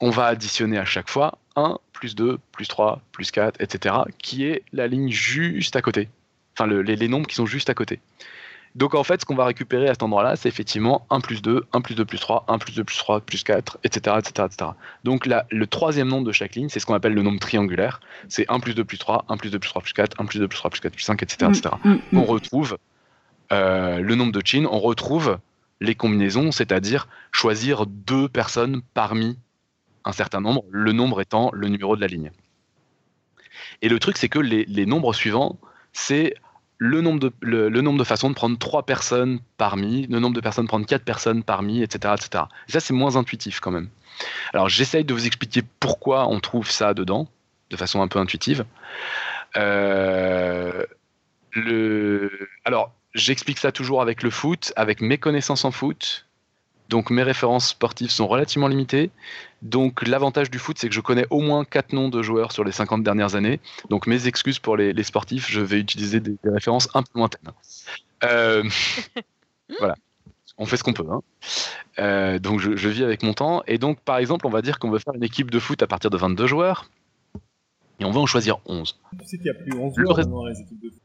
[0.00, 4.44] on va additionner à chaque fois 1, plus 2, plus 3, plus 4, etc., qui
[4.46, 6.08] est la ligne juste à côté.
[6.56, 8.00] Enfin, les, nombres qui sont juste à côté.
[8.74, 11.64] Donc en fait, ce qu'on va récupérer à cet endroit-là, c'est effectivement 1 plus 2,
[11.72, 14.16] 1 plus 2 plus 3, 1 plus 2 plus 3 plus 4, etc.
[14.18, 14.70] etc., etc.
[15.04, 18.00] Donc là, le troisième nombre de chaque ligne, c'est ce qu'on appelle le nombre triangulaire.
[18.28, 20.38] C'est 1 plus 2 plus 3, 1 plus 2 plus 3 plus 4, 1 plus
[20.38, 21.50] 2 plus 3 plus 4 plus 5, etc.
[21.50, 21.74] etc.
[22.12, 22.76] On retrouve
[23.52, 25.38] euh, le nombre de chin, on retrouve
[25.80, 29.38] les combinaisons, c'est-à-dire choisir deux personnes parmi
[30.08, 32.32] un certain nombre, le nombre étant le numéro de la ligne.
[33.82, 35.58] Et le truc, c'est que les, nombres suivants,
[35.92, 36.34] c'est
[36.78, 40.40] le nombre, de, le, nombre de façons de prendre trois personnes parmi, le nombre de
[40.40, 42.14] personnes de prendre quatre personnes parmi, etc.
[42.16, 42.44] etc.
[42.68, 43.90] Et ça, c'est moins intuitif quand même.
[44.54, 47.28] Alors, j'essaye de vous expliquer pourquoi on trouve ça dedans,
[47.68, 48.64] de façon un peu intuitive.
[49.56, 50.84] Euh.
[52.64, 56.27] Alors, j'explique ça toujours avec le foot, avec mes connaissances en foot,
[56.88, 59.10] donc mes références sportives sont relativement limitées.
[59.62, 62.64] Donc l'avantage du foot, c'est que je connais au moins 4 noms de joueurs sur
[62.64, 63.60] les 50 dernières années.
[63.90, 67.50] Donc mes excuses pour les, sportifs, je vais utiliser des, références un peu lointaines.
[68.24, 68.62] Euh,
[69.78, 69.96] voilà.
[70.56, 71.06] on fait ce qu'on peut.
[71.10, 71.20] Hein.
[71.98, 73.62] Euh, donc je, vis avec mon temps.
[73.66, 75.86] Et donc, par exemple, on va dire qu'on veut faire une équipe de foot à
[75.86, 76.88] partir de 22 joueurs.
[78.00, 78.96] Et on va en choisir 11.
[79.18, 81.02] Tu sais qu'il n'y a plus 11 joueurs dans les équipes de foot.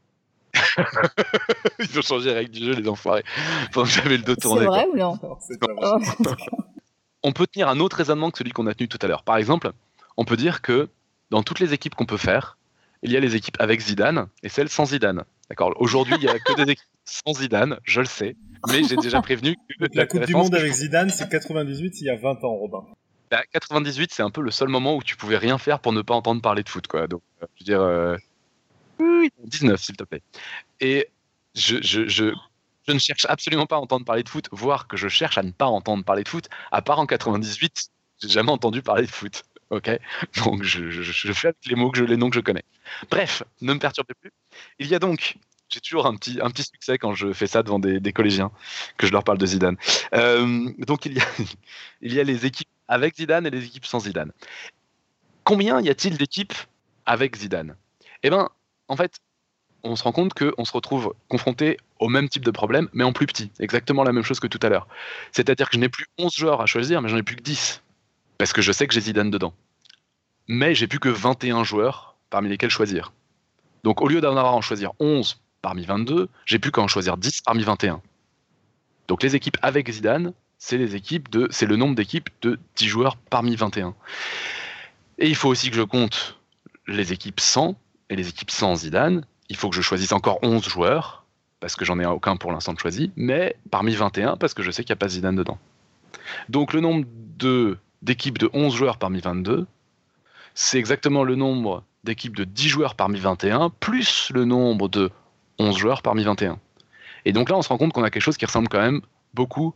[1.78, 3.24] Ils ont changé les règles du jeu, les enfoirés.
[3.72, 4.62] Pendant que j'avais le dos tourné.
[4.62, 5.18] C'est vrai ou non,
[7.22, 9.22] On peut tenir un autre raisonnement que celui qu'on a tenu tout à l'heure.
[9.22, 9.72] Par exemple,
[10.16, 10.88] on peut dire que
[11.30, 12.58] dans toutes les équipes qu'on peut faire,
[13.02, 15.24] il y a les équipes avec Zidane et celles sans Zidane.
[15.50, 15.74] D'accord?
[15.76, 18.36] Aujourd'hui, il n'y a que des équipes sans Zidane, je le sais,
[18.68, 22.10] mais j'ai déjà prévenu que la, Coupe du Monde avec Zidane, c'est 98 il y
[22.10, 22.84] a 20 ans, Robin.
[23.52, 26.02] 98, bah, c'est un peu le seul moment où tu pouvais rien faire pour ne
[26.02, 27.06] pas entendre parler de foot, quoi.
[27.06, 28.16] Donc, euh, je veux dire, euh,
[28.98, 30.22] oui, 19, s'il te plaît.
[30.80, 31.08] Et
[31.54, 32.32] je, je, je,
[32.86, 35.42] je, ne cherche absolument pas à entendre parler de foot, voire que je cherche à
[35.42, 36.48] ne pas entendre parler de foot.
[36.72, 37.90] À part en 98,
[38.22, 39.44] j'ai jamais entendu parler de foot.
[39.70, 39.90] Ok?
[40.44, 42.64] Donc je, je, fais avec les mots que je, les noms que je connais.
[43.10, 44.30] Bref, ne me perturbez plus.
[44.78, 45.36] Il y a donc
[45.68, 48.50] j'ai toujours un petit, un petit succès quand je fais ça devant des, des collégiens,
[48.96, 49.76] que je leur parle de Zidane.
[50.14, 51.24] Euh, donc il y, a,
[52.02, 54.32] il y a les équipes avec Zidane et les équipes sans Zidane.
[55.42, 56.54] Combien y a-t-il d'équipes
[57.06, 57.76] avec Zidane?
[58.22, 58.48] Eh bien,
[58.88, 59.18] en fait,
[59.82, 63.12] on se rend compte qu'on se retrouve confronté au même type de problème, mais en
[63.12, 63.50] plus petit.
[63.60, 64.88] Exactement la même chose que tout à l'heure.
[65.32, 67.82] C'est-à-dire que je n'ai plus 11 joueurs à choisir, mais j'en ai plus que 10.
[68.38, 69.54] Parce que je sais que j'ai Zidane dedans.
[70.48, 73.12] Mais j'ai plus que 21 joueurs parmi lesquels choisir.
[73.84, 76.88] Donc au lieu d'en avoir à en choisir 11 parmi 22, j'ai plus qu'à en
[76.88, 78.00] choisir 10 parmi 21.
[79.08, 82.86] Donc les équipes avec Zidane, c'est les équipes de c'est le nombre d'équipes de 10
[82.86, 83.94] joueurs parmi 21.
[85.18, 86.38] Et il faut aussi que je compte
[86.86, 87.76] les équipes sans
[88.16, 91.24] les équipes sans Zidane, il faut que je choisisse encore 11 joueurs,
[91.60, 94.70] parce que j'en ai aucun pour l'instant de choisi, mais parmi 21, parce que je
[94.70, 95.58] sais qu'il n'y a pas Zidane dedans.
[96.48, 97.06] Donc le nombre
[98.02, 99.66] d'équipes de, 11 joueurs parmi 22,
[100.54, 105.10] c'est exactement le nombre d'équipes de 10 joueurs parmi 21, plus le nombre de
[105.58, 106.58] 11 joueurs parmi 21.
[107.24, 109.00] Et donc là, on se rend compte qu'on a quelque chose qui ressemble quand même
[109.32, 109.74] beaucoup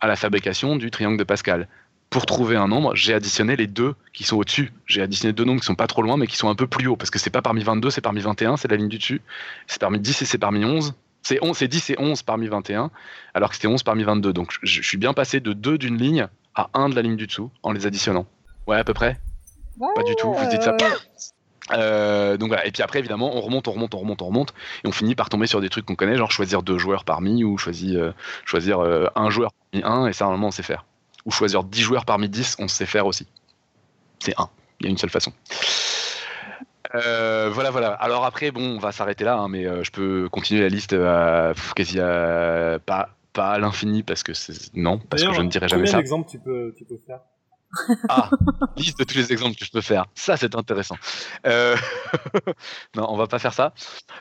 [0.00, 1.68] à la fabrication du triangle de Pascal
[2.10, 4.72] pour trouver un nombre, j'ai additionné les deux qui sont au-dessus.
[4.86, 6.86] J'ai additionné deux nombres qui sont pas trop loin, mais qui sont un peu plus
[6.86, 9.20] hauts, parce que c'est pas parmi 22, c'est parmi 21, c'est la ligne du dessus.
[9.66, 10.94] C'est parmi 10 et c'est parmi 11.
[11.22, 12.90] C'est 11, c'est 10 et 11 parmi 21,
[13.32, 14.32] alors que c'était 11 parmi 22.
[14.32, 17.26] Donc je, suis bien passé de 2 d'une ligne à 1 de la ligne du
[17.26, 18.26] dessous en les additionnant.
[18.66, 19.18] Ouais, à peu près.
[19.80, 20.76] Pas du tout, vous dites ça.
[21.72, 22.66] Euh, donc voilà.
[22.66, 24.54] Et puis après, évidemment, on remonte, on remonte, on remonte, on remonte,
[24.84, 27.42] et on finit par tomber sur des trucs qu'on connaît, genre choisir deux joueurs parmi
[27.42, 28.14] ou choisir, euh,
[28.44, 30.84] choisir euh, un joueur parmi un, et ça, normalement, on sait faire
[31.24, 33.26] ou choisir 10 joueurs parmi 10, on sait faire aussi.
[34.18, 34.48] C'est un.
[34.80, 35.32] Il y a une seule façon.
[36.94, 37.92] Euh, voilà, voilà.
[37.94, 40.92] Alors après, bon, on va s'arrêter là, hein, mais euh, je peux continuer la liste
[40.92, 44.32] à, quasi à, pas, pas à l'infini parce que
[44.74, 45.92] non, parce que je ne dirai jamais ça.
[45.92, 47.20] Quel exemple tu peux, tu peux faire?
[48.08, 48.30] Ah,
[48.76, 50.06] liste de tous les exemples que je peux faire.
[50.14, 50.96] Ça, c'est intéressant.
[51.46, 51.76] Euh...
[52.96, 53.72] non, on va pas faire ça.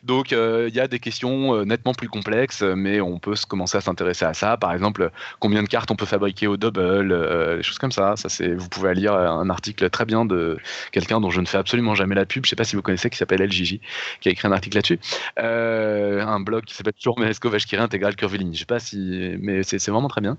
[0.04, 3.78] Donc, euh, il y a des questions euh, nettement plus complexes, mais on peut commencer
[3.78, 4.58] à s'intéresser à ça.
[4.58, 8.16] Par exemple, combien de cartes on peut fabriquer au double, des choses comme ça.
[8.16, 8.54] Ça, c'est.
[8.54, 10.58] Vous pouvez lire un article très bien de
[10.92, 12.46] quelqu'un dont je ne fais absolument jamais la pub.
[12.46, 13.80] Je sais pas si vous connaissez, qui s'appelle LJJ,
[14.22, 15.00] qui a écrit un article là-dessus.
[15.38, 18.54] un blog qui s'appelle toujours Menesco Vachkiri intégral curviligne.
[18.54, 20.38] Je sais pas si, mais c'est vraiment très bien.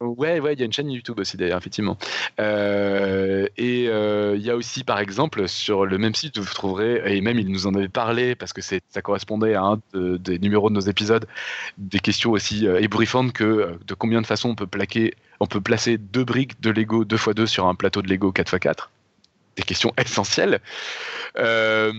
[0.00, 1.96] Ouais, ouais, il y a une chaîne YouTube aussi d'ailleurs, effectivement.
[2.38, 7.16] Euh, et euh, il y a aussi, par exemple, sur le même site, vous trouverez,
[7.16, 10.68] et même il nous en avait parlé parce que ça correspondait à un des numéros
[10.68, 11.26] de nos épisodes,
[11.78, 15.62] des questions aussi euh, ébouriffantes que de combien de façons on peut plaquer, on peut
[15.62, 18.88] placer deux briques de Lego 2x2 sur un plateau de Lego 4x4
[19.56, 20.60] des questions essentielles.
[21.38, 21.92] Euh,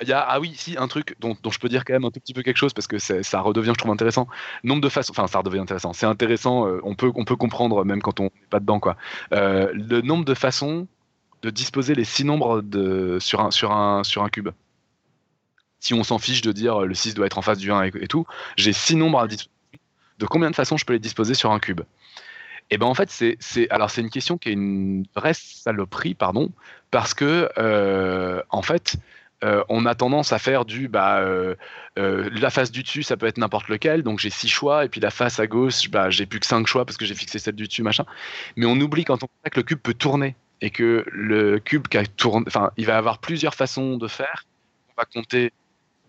[0.00, 2.10] il y a, ah oui, si, un truc dont, je peux dire quand même un
[2.10, 4.28] tout petit peu quelque chose parce que ça redevient, je trouve, intéressant.
[4.64, 5.92] Nombre de façons, enfin, ça redevient intéressant.
[5.92, 8.96] C'est intéressant, euh, on, peut, on peut comprendre même quand on n'est pas dedans, quoi.
[9.32, 10.86] Euh, le nombre de façons
[11.42, 14.50] de disposer les six nombres de, sur, un, sur, un, sur un cube.
[15.78, 18.06] Si on s'en fiche de dire le 6 doit être en face du 1 et,
[18.06, 18.26] tout,
[18.56, 19.50] j'ai six nombres à disposer.
[20.18, 21.80] De combien de façons je peux les disposer sur un cube?
[21.80, 26.14] Et eh ben en fait, c'est, alors c'est une question qui est une vraie saloperie,
[26.14, 26.52] pardon,
[26.90, 28.96] parce que euh, en fait,
[29.44, 31.54] euh, on a tendance à faire du bah euh,
[31.96, 35.00] la face du dessus, ça peut être n'importe lequel, donc j'ai six choix, et puis
[35.00, 37.54] la face à gauche, bah j'ai plus que cinq choix parce que j'ai fixé celle
[37.54, 38.04] du dessus, machin.
[38.56, 41.88] Mais on oublie quand on sait que le cube peut tourner et que le cube
[41.88, 44.44] qui tourne, enfin, il va avoir plusieurs façons de faire.
[44.90, 45.52] On va compter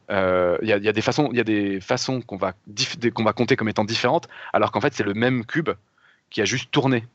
[0.10, 2.52] il y, a des façons, il y a des façons qu'on va,
[3.14, 5.70] qu'on va compter comme étant différentes, alors qu'en fait c'est le même cube
[6.30, 7.06] qui a juste tourné.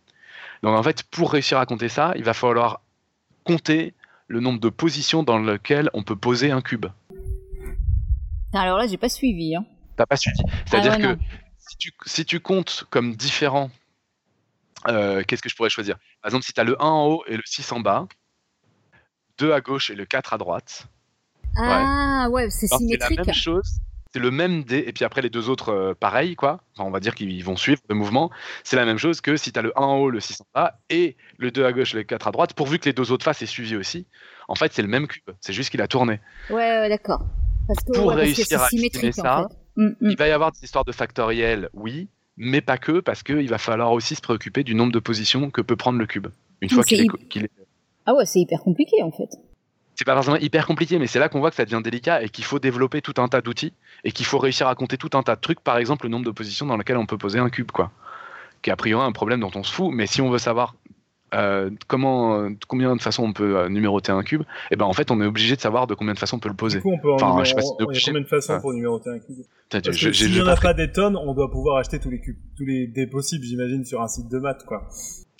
[0.62, 2.80] Donc en fait, pour réussir à compter ça, il va falloir
[3.47, 3.94] compter
[4.28, 6.86] le nombre de positions dans lesquelles on peut poser un cube.
[8.52, 9.55] Alors là, j'ai pas suivi.
[9.55, 9.64] Hein.
[9.97, 10.39] T'as pas suivi.
[10.66, 11.18] C'est-à-dire ah que
[12.06, 13.70] si tu, comptes comme différent,
[14.89, 15.97] euh, qu'est-ce que je pourrais choisir?
[16.23, 18.06] Par exemple, si tu as le 1 en haut et le 6 en bas,
[19.39, 20.89] 2 à gauche et le 4 à droite.
[21.56, 23.09] Ah ouais, c'est symétrique.
[23.09, 23.81] C'est la même chose.
[24.16, 26.62] C'est le même dé, et puis après les deux autres, euh, pareil, quoi.
[26.72, 28.30] Enfin, on va dire qu'ils vont suivre le mouvement.
[28.64, 30.47] C'est la même chose que si tu as le 1 en haut, le 6 en
[30.55, 33.26] bas, et le 2 à gauche, le 4 à droite, pourvu que les deux autres
[33.26, 34.06] faces aient suivi aussi.
[34.48, 36.20] En fait, c'est le même cube, c'est juste qu'il a tourné.
[36.48, 37.26] Ouais, d'accord.
[37.93, 39.97] Pour réussir à estimer ça, mm, mm.
[40.01, 43.59] il va y avoir des histoires de factoriel, oui, mais pas que, parce qu'il va
[43.59, 46.28] falloir aussi se préoccuper du nombre de positions que peut prendre le cube.
[46.62, 47.51] Une fois qu'il est,
[48.06, 49.28] Ah ouais, c'est hyper compliqué en fait
[49.97, 52.28] c'est pas forcément hyper compliqué, mais c'est là qu'on voit que ça devient délicat et
[52.28, 53.73] qu'il faut développer tout un tas d'outils
[54.05, 56.27] et qu'il faut réussir à compter tout un tas de trucs, par exemple le nombre
[56.27, 57.90] de positions dans lesquelles on peut poser un cube, quoi.
[58.60, 60.74] Qui a priori un problème dont on se fout, mais si on veut savoir
[61.37, 64.93] euh, comment, combien de façons on peut euh, numéroter un cube, et eh ben en
[64.93, 66.79] fait on est obligé de savoir de combien de façons on peut le poser.
[66.79, 69.19] Du coup, on peut enfin, je sais pas si combien de façons pour numéroter un
[69.19, 69.45] cube?
[69.71, 72.21] Parce que s'il n'y en a pas des tonnes, on doit pouvoir acheter tous les
[72.21, 74.89] cubes, tous les dés possibles, j'imagine, sur un site de maths, quoi.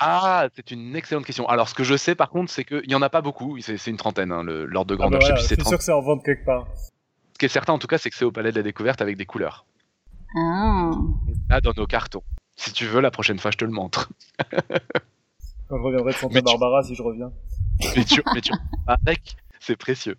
[0.01, 1.49] Ah, c'est une excellente question.
[1.49, 3.59] Alors, ce que je sais par contre, c'est qu'il n'y en a pas beaucoup.
[3.61, 5.21] C'est une trentaine, hein, l'ordre de ah grandeur.
[5.25, 6.67] Ah bah c'est sûr que c'est en vente quelque part.
[7.33, 9.01] Ce qui est certain, en tout cas, c'est que c'est au Palais de la Découverte
[9.01, 9.67] avec des couleurs.
[10.37, 10.91] Ah.
[11.51, 12.23] Là, dans nos cartons.
[12.57, 14.11] Si tu veux, la prochaine fois, je te le montre.
[15.69, 17.33] Quand je reviendrai de Santa Barbara, si je reviens.
[17.97, 18.53] Mais tu, mais tu
[18.87, 20.17] avec, c'est précieux.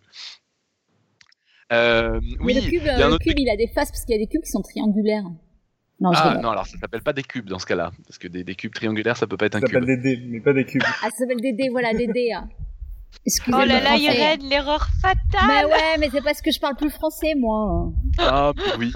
[1.71, 4.27] Euh, oui, le cube, le cube il a des faces parce qu'il y a des
[4.27, 5.25] cubes qui sont triangulaires.
[5.99, 8.43] Non, ah non, alors ça s'appelle pas des cubes dans ce cas-là, parce que des,
[8.43, 9.69] des, cubes triangulaires, ça peut pas être un cube.
[9.69, 10.83] Ça s'appelle des dés, mais pas des cubes.
[10.85, 12.33] Ah, ça s'appelle des dés, voilà, des dés.
[12.33, 12.47] Hein.
[13.47, 16.91] Oh là là, Irène, l'erreur fatale Mais ouais, mais c'est parce que je parle plus
[16.91, 17.91] français, moi.
[18.19, 18.91] Ah, oui.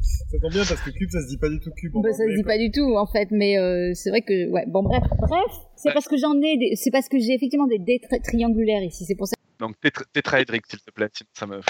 [0.00, 1.92] Ça tombe bien parce que cube, ça se dit pas du tout cube.
[1.94, 4.64] Bah, ça se dit pas du tout, en fait, mais euh, c'est vrai que, ouais,
[4.66, 6.76] bon, bref, bref, c'est parce que j'en ai, des...
[6.76, 9.34] c'est parce que j'ai effectivement des dés triangulaires ici, c'est pour ça.
[9.58, 9.76] Donc,
[10.12, 11.60] tétraédrique, s'il te plaît, ça me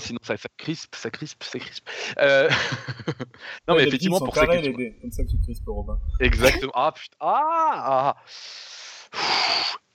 [0.00, 1.88] sinon ça, ça crispe, ça crispe, ça crispe.
[2.18, 2.48] Euh...
[3.68, 4.72] non, mais effectivement, pour questions...
[4.72, 5.98] comme ça que tu crispes, Robin.
[6.20, 6.72] Exactement.
[6.74, 7.16] Ah, putain.
[7.20, 8.16] Ah, ah.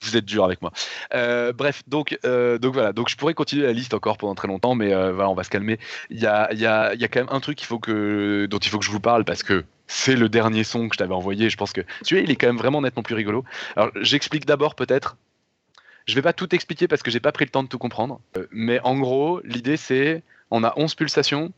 [0.02, 0.72] Vous êtes dur avec moi.
[1.14, 2.92] Euh, bref, donc, euh, donc voilà.
[2.92, 5.44] Donc je pourrais continuer la liste encore pendant très longtemps, mais euh, voilà, on va
[5.44, 5.78] se calmer.
[6.08, 8.70] Il y a, y, a, y a, quand même un truc faut que, dont il
[8.70, 11.50] faut que je vous parle parce que c'est le dernier son que je t'avais envoyé.
[11.50, 13.44] Je pense que vois, il est quand même vraiment nettement plus rigolo.
[13.76, 15.16] Alors j'explique d'abord peut-être
[16.06, 18.20] je vais pas tout expliquer parce que j'ai pas pris le temps de tout comprendre.
[18.50, 21.52] Mais en gros, l'idée c'est on a 11 pulsations.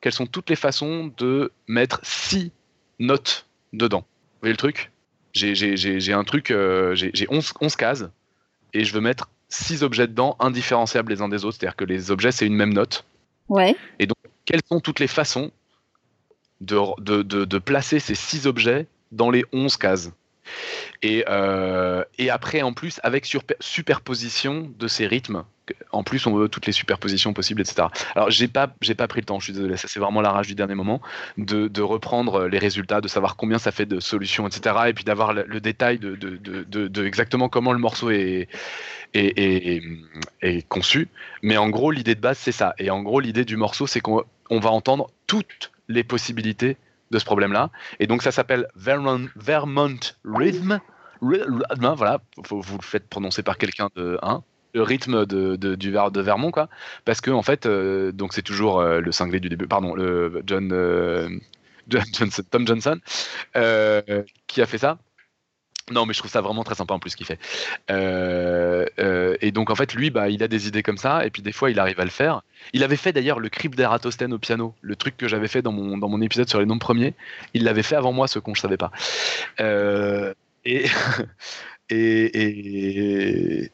[0.00, 2.52] Quelles sont toutes les façons de mettre 6
[2.98, 4.00] notes dedans?
[4.00, 4.90] Vous voyez le truc?
[5.34, 8.04] J'ai un truc, euh, j'ai 11, 11 cases
[8.72, 11.58] et je veux mettre 6 objets dedans indifférenciables les uns des autres.
[11.58, 13.04] C'est-à-dire que les objets c'est une même note.
[13.48, 13.76] Ouais.
[13.98, 15.50] Et donc, quelles sont toutes les façons
[16.60, 20.12] de, de, de, de placer ces 6 objets dans les 11 cases?
[21.02, 23.26] Et, euh, et, après, en plus, avec
[23.60, 25.44] superposition de ces rythmes,
[25.92, 27.88] en plus, on veut toutes les superpositions possibles, etc.
[28.14, 30.46] Alors, j'ai pas, j'ai pas pris le temps, je suis désolé, c'est vraiment la rage
[30.46, 31.00] du dernier moment,
[31.38, 34.76] de, reprendre les résultats, de savoir combien ça fait de solutions, etc.
[34.88, 38.48] Et puis d'avoir le, détail de, exactement comment le morceau est
[40.68, 41.08] conçu.
[41.42, 42.74] Mais en gros, l'idée de base, c'est ça.
[42.78, 46.76] Et en gros, l'idée du morceau, c'est qu'on va entendre toutes les possibilités
[47.14, 47.70] de ce problème-là.
[48.00, 50.80] Et donc ça s'appelle Vermont, Vermont Rhythm.
[51.22, 52.20] Voilà,
[52.50, 54.42] vous le faites prononcer par quelqu'un de un
[54.74, 56.68] le rythme de, du Vermont quoi
[57.04, 60.42] parce que en fait euh, donc c'est toujours euh, le cinglé du début pardon le
[60.44, 61.28] John, euh,
[61.88, 62.98] John Johnson, Tom Johnson
[64.48, 64.98] qui a fait ça
[65.92, 67.38] non, mais je trouve ça vraiment très sympa en plus qu'il fait.
[67.90, 71.30] Euh, euh, et donc en fait, lui, bah, il a des idées comme ça, et
[71.30, 72.42] puis des fois, il arrive à le faire.
[72.72, 75.72] Il avait fait d'ailleurs le crypt d'Eratosthène au piano, le truc que j'avais fait dans
[75.72, 77.14] mon, dans épisode sur les noms premiers.
[77.52, 78.92] Il l'avait fait avant moi, ce con, je savais pas.
[79.60, 80.32] Euh,
[80.64, 80.86] et,
[81.90, 83.70] et, et,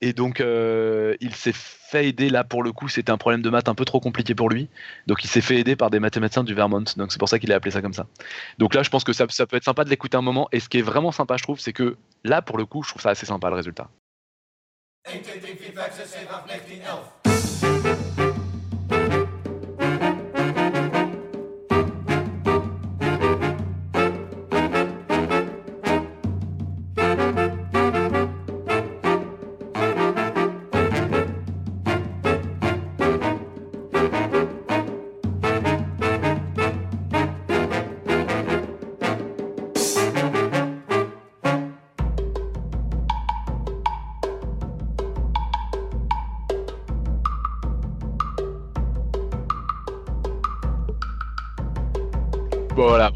[0.00, 2.88] et donc, euh, il s'est fait aider là pour le coup.
[2.88, 4.68] C'était un problème de maths un peu trop compliqué pour lui.
[5.06, 6.84] Donc, il s'est fait aider par des mathématiciens du Vermont.
[6.96, 8.06] Donc, c'est pour ça qu'il a appelé ça comme ça.
[8.58, 10.48] Donc là, je pense que ça, ça peut être sympa de l'écouter un moment.
[10.52, 12.90] Et ce qui est vraiment sympa, je trouve, c'est que là, pour le coup, je
[12.90, 13.88] trouve ça assez sympa le résultat.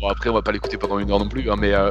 [0.00, 1.90] Bon après on va pas l'écouter pendant une heure non plus, hein, mais euh,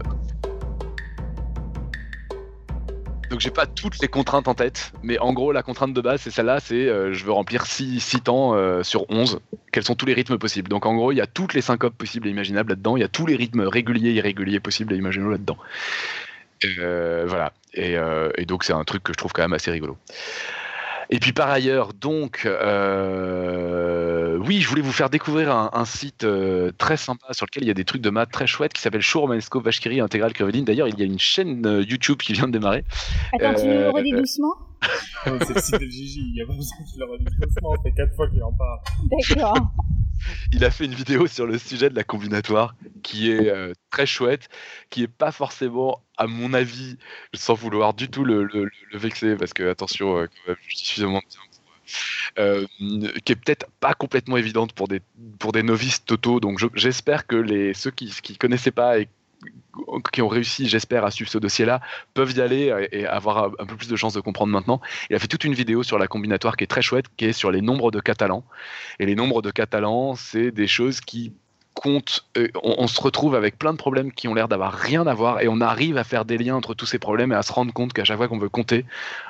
[3.30, 6.22] donc j'ai pas toutes les contraintes en tête, mais en gros la contrainte de base
[6.22, 9.40] c'est celle-là, c'est euh, je veux remplir 6, temps euh, sur 11,
[9.72, 10.70] quels sont tous les rythmes possibles?
[10.70, 13.06] Donc en gros il y a toutes les syncopes possibles et imaginables là-dedans, il y
[13.06, 15.58] a tous les rythmes réguliers et irréguliers possibles et imaginables là-dedans.
[17.28, 17.96] voilà, et,
[18.38, 19.98] et donc c'est un truc que je trouve quand même assez rigolo.
[21.12, 22.48] Et puis par ailleurs, donc,
[24.38, 26.26] oui, je voulais vous faire découvrir un, site
[26.78, 29.02] très sympa sur lequel il y a des trucs de maths très chouettes qui s'appelle
[29.02, 30.66] Shurmanesco Vashkiri Integral Curvedine.
[30.66, 32.84] D'ailleurs, il y a une chaîne YouTube qui vient de démarrer.
[33.34, 34.56] Attends, tu le redis doucement
[35.24, 37.76] C'est le site de Gigi, il n'y a pas besoin que je le redise doucement,
[37.76, 38.80] ça fait 4 fois qu'il en parle.
[39.10, 39.72] D'accord.
[40.54, 43.52] il a fait une vidéo sur le sujet de la combinatoire qui est
[43.90, 44.50] très chouette,
[44.90, 46.98] qui est pas forcément, à mon avis,
[47.34, 51.49] sans vouloir du tout le, le, vexer, parce que attention, je suis suffisamment bien
[52.38, 52.66] euh,
[53.26, 55.02] qui est peut-être pas complètement évidente pour des,
[55.40, 56.40] pour des novices totaux.
[56.40, 59.08] Donc j'espère que les, ceux qui ne connaissaient pas et
[60.12, 61.82] qui ont réussi, j'espère, à suivre ce dossier-là,
[62.14, 64.82] peuvent y aller et avoir un peu plus de chances de comprendre maintenant.
[65.10, 67.34] Il a fait toute une vidéo sur la combinatoire qui est très chouette, qui est
[67.34, 68.44] sur les nombres de catalans.
[69.00, 71.34] Et les nombres de catalans, c'est des choses qui
[71.86, 75.42] euh, on, se retrouve avec plein de problèmes qui ont l'air d'avoir rien à voir
[75.42, 77.74] et on arrive à faire des liens entre tous ces problèmes et à se rendre
[77.74, 78.86] compte qu'à chaque fois qu'on veut compter,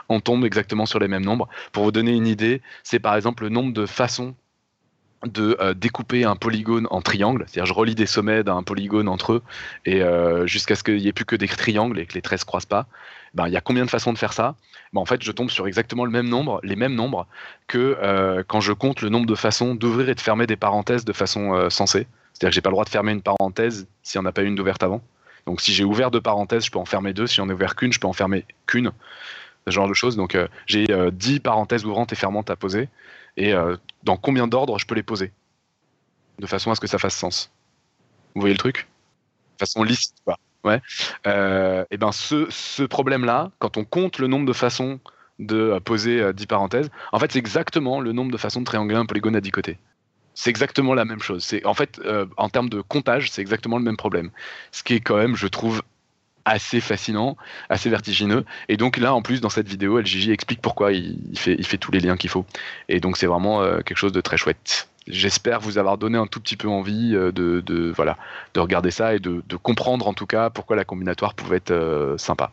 [0.10, 1.48] on tombe exactement sur les mêmes nombres.
[1.72, 4.36] Pour vous donner une idée, c'est par exemple le nombre de façons
[5.26, 9.34] de euh, découper un polygone en triangle, c'est-à-dire je relie des sommets d'un polygone entre
[9.34, 9.44] eux
[9.90, 12.46] euh, jusqu'à ce qu'il n'y ait plus que des triangles et que les traits se
[12.46, 12.88] croisent pas.
[13.34, 14.56] Ben, il y a combien de façons de faire ça?
[14.94, 17.28] Ben, En fait, je tombe sur exactement le même nombre, les mêmes nombres
[17.68, 21.14] que quand je compte le nombre de façons d'ouvrir et de fermer des parenthèses de
[21.14, 22.08] façon sensée.
[22.40, 24.56] C'est-à-dire que j'ai pas le droit de fermer une parenthèse n'y en a pas une
[24.56, 25.02] d'ouverte avant.
[25.46, 27.28] Donc si j'ai ouvert deux parenthèses, je peux en fermer deux.
[27.28, 28.92] Si j'en ai ouvert qu'une, je peux en fermer qu'une.
[29.68, 30.16] Ce genre de choses.
[30.16, 32.88] Donc euh, j'ai 10 euh, parenthèses ouvrantes et fermantes à poser.
[33.36, 35.32] Et euh, dans combien d'ordre je peux les poser?
[36.40, 37.52] De façon à ce que ça fasse sens.
[38.36, 38.88] Vous voyez le truc?
[39.58, 40.38] De façon lisse, quoi.
[40.66, 40.82] Ouais.
[41.26, 45.00] et ben ce, problème-là, quand on compte le nombre de façons
[45.40, 49.06] de poser 10 parenthèses, en fait c'est exactement le nombre de façons de triangler un
[49.06, 49.78] polygone à 10 côtés
[50.34, 51.44] c'est exactement la même chose.
[51.44, 54.32] C'est en fait, euh, en termes de comptage, c'est exactement le même problème.
[54.72, 55.82] Ce qui est quand même, je trouve,
[56.46, 57.38] assez fascinant,
[57.70, 58.46] assez vertigineux.
[58.70, 61.78] Et donc là, en plus, dans cette vidéo, LGJ explique pourquoi il, fait, il fait
[61.78, 62.46] tous les liens qu'il faut.
[62.88, 64.90] Et donc c'est vraiment euh, quelque chose de très chouette.
[65.08, 68.18] J'espère vous avoir donné un tout petit peu envie euh, de, voilà,
[68.54, 72.52] de regarder ça et de, comprendre en tout cas pourquoi la combinatoire pouvait être sympa.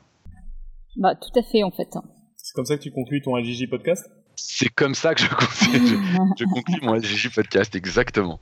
[0.96, 1.88] Bah, tout à fait en fait.
[2.36, 4.06] C'est comme ça que tu conclus ton LGJ podcast?
[4.36, 5.26] C'est comme ça que je,
[6.38, 8.40] je, conclue mon LGJ podcast, exactement.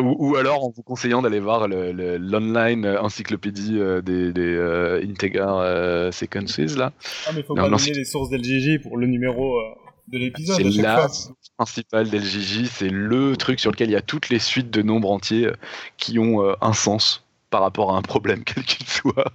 [0.00, 6.12] Ou, alors en vous conseillant d'aller voir l'online encyclopédie euh, des, des euh, Integer euh,
[6.12, 6.92] Sequences là.
[7.26, 9.60] Ah mais faut pas les sources d'LGJ pour le numéro
[10.06, 10.56] de l'épisode.
[10.56, 14.38] C'est la source principale d'LGJ, c'est le truc sur lequel il y a toutes les
[14.38, 15.50] suites de nombres entiers
[15.96, 19.32] qui ont un sens par rapport à un problème quel qu'il soit.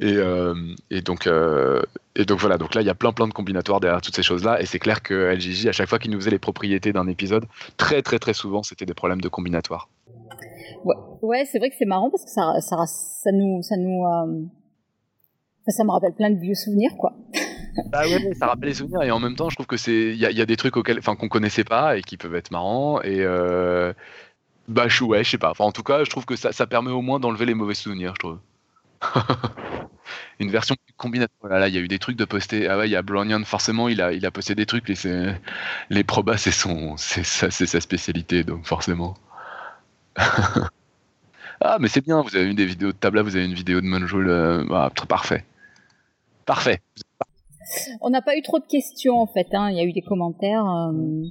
[0.00, 0.54] Et, euh,
[0.90, 1.82] et, donc, euh,
[2.16, 4.22] et donc voilà, donc là il y a plein plein de combinatoires derrière toutes ces
[4.22, 7.08] choses-là, et c'est clair que LGJ, à chaque fois qu'il nous faisait les propriétés d'un
[7.08, 7.44] épisode,
[7.76, 9.88] très très très souvent c'était des problèmes de combinatoire.
[10.84, 14.04] Ouais, ouais c'est vrai que c'est marrant parce que ça, ça, ça nous, ça nous,
[14.04, 14.44] euh,
[15.68, 17.12] ça me rappelle plein de vieux souvenirs quoi.
[17.92, 20.16] Bah ouais, ça rappelle les souvenirs et en même temps je trouve que c'est, il
[20.16, 23.00] y, y, a des trucs auxquels, enfin qu'on connaissait pas et qui peuvent être marrants
[23.02, 23.24] et
[24.66, 25.50] bah je, ouais, je sais pas.
[25.50, 27.74] Enfin en tout cas je trouve que ça, ça permet au moins d'enlever les mauvais
[27.74, 28.38] souvenirs, je trouve.
[30.40, 31.58] une version combinatoire.
[31.58, 32.68] Là, il y a eu des trucs de poster.
[32.68, 34.88] Ah ouais, il y a Brownian, forcément, il a, il a posté des trucs.
[34.88, 35.34] Les,
[35.90, 39.16] les probas, c'est son, c'est sa spécialité, donc forcément.
[41.60, 42.22] ah, mais c'est bien.
[42.22, 44.28] Vous avez une des vidéos de Tabla, vous avez une vidéo de Monjoul.
[44.28, 45.44] Euh, ah, parfait,
[46.46, 46.80] parfait.
[48.00, 49.46] On n'a pas eu trop de questions en fait.
[49.52, 49.70] Hein.
[49.70, 50.66] Il y a eu des commentaires.
[50.66, 51.24] Euh.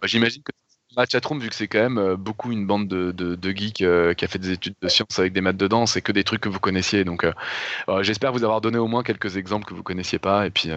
[0.00, 0.52] Bah, j'imagine que
[0.96, 4.14] la chatroom, vu que c'est quand même euh, beaucoup une bande de, de, geeks euh,
[4.14, 6.40] qui a fait des études de sciences avec des maths dedans, c'est que des trucs
[6.40, 7.04] que vous connaissiez.
[7.04, 10.46] Donc, euh, j'espère vous avoir donné au moins quelques exemples que vous connaissiez pas.
[10.46, 10.70] Et puis.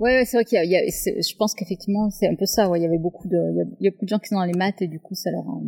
[0.00, 2.68] Ouais, c'est vrai qu'il y a, je pense qu'effectivement, c'est un peu ça.
[2.68, 3.38] Ouais, il y avait beaucoup de,
[3.80, 5.30] il y, a, beaucoup de gens qui sont dans les maths et du coup, ça
[5.30, 5.60] leur a,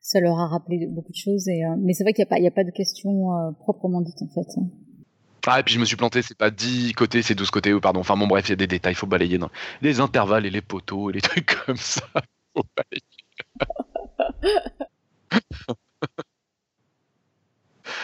[0.00, 1.46] ça leur a rappelé beaucoup de choses.
[1.48, 4.00] Et, mais c'est vrai qu'il n'y a pas, il y a pas de questions proprement
[4.00, 4.48] dites en fait.
[4.58, 4.68] Hein.
[5.46, 7.80] Ah, et puis je me suis planté, c'est pas 10 côtés, c'est 12 côtés, ou
[7.80, 8.00] pardon.
[8.00, 9.50] Enfin bon, bref, il y a des détails, il faut balayer dans
[9.80, 12.04] les intervalles et les poteaux et les trucs comme ça.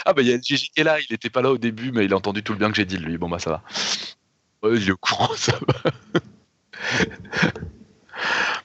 [0.05, 1.93] Ah bah il y a Gigi qui est là, il était pas là au début,
[1.93, 3.19] mais il a entendu tout le bien que j'ai dit de lui.
[3.19, 3.63] Bon bah ça va.
[4.63, 5.91] Ouais, il est au courant, ça va.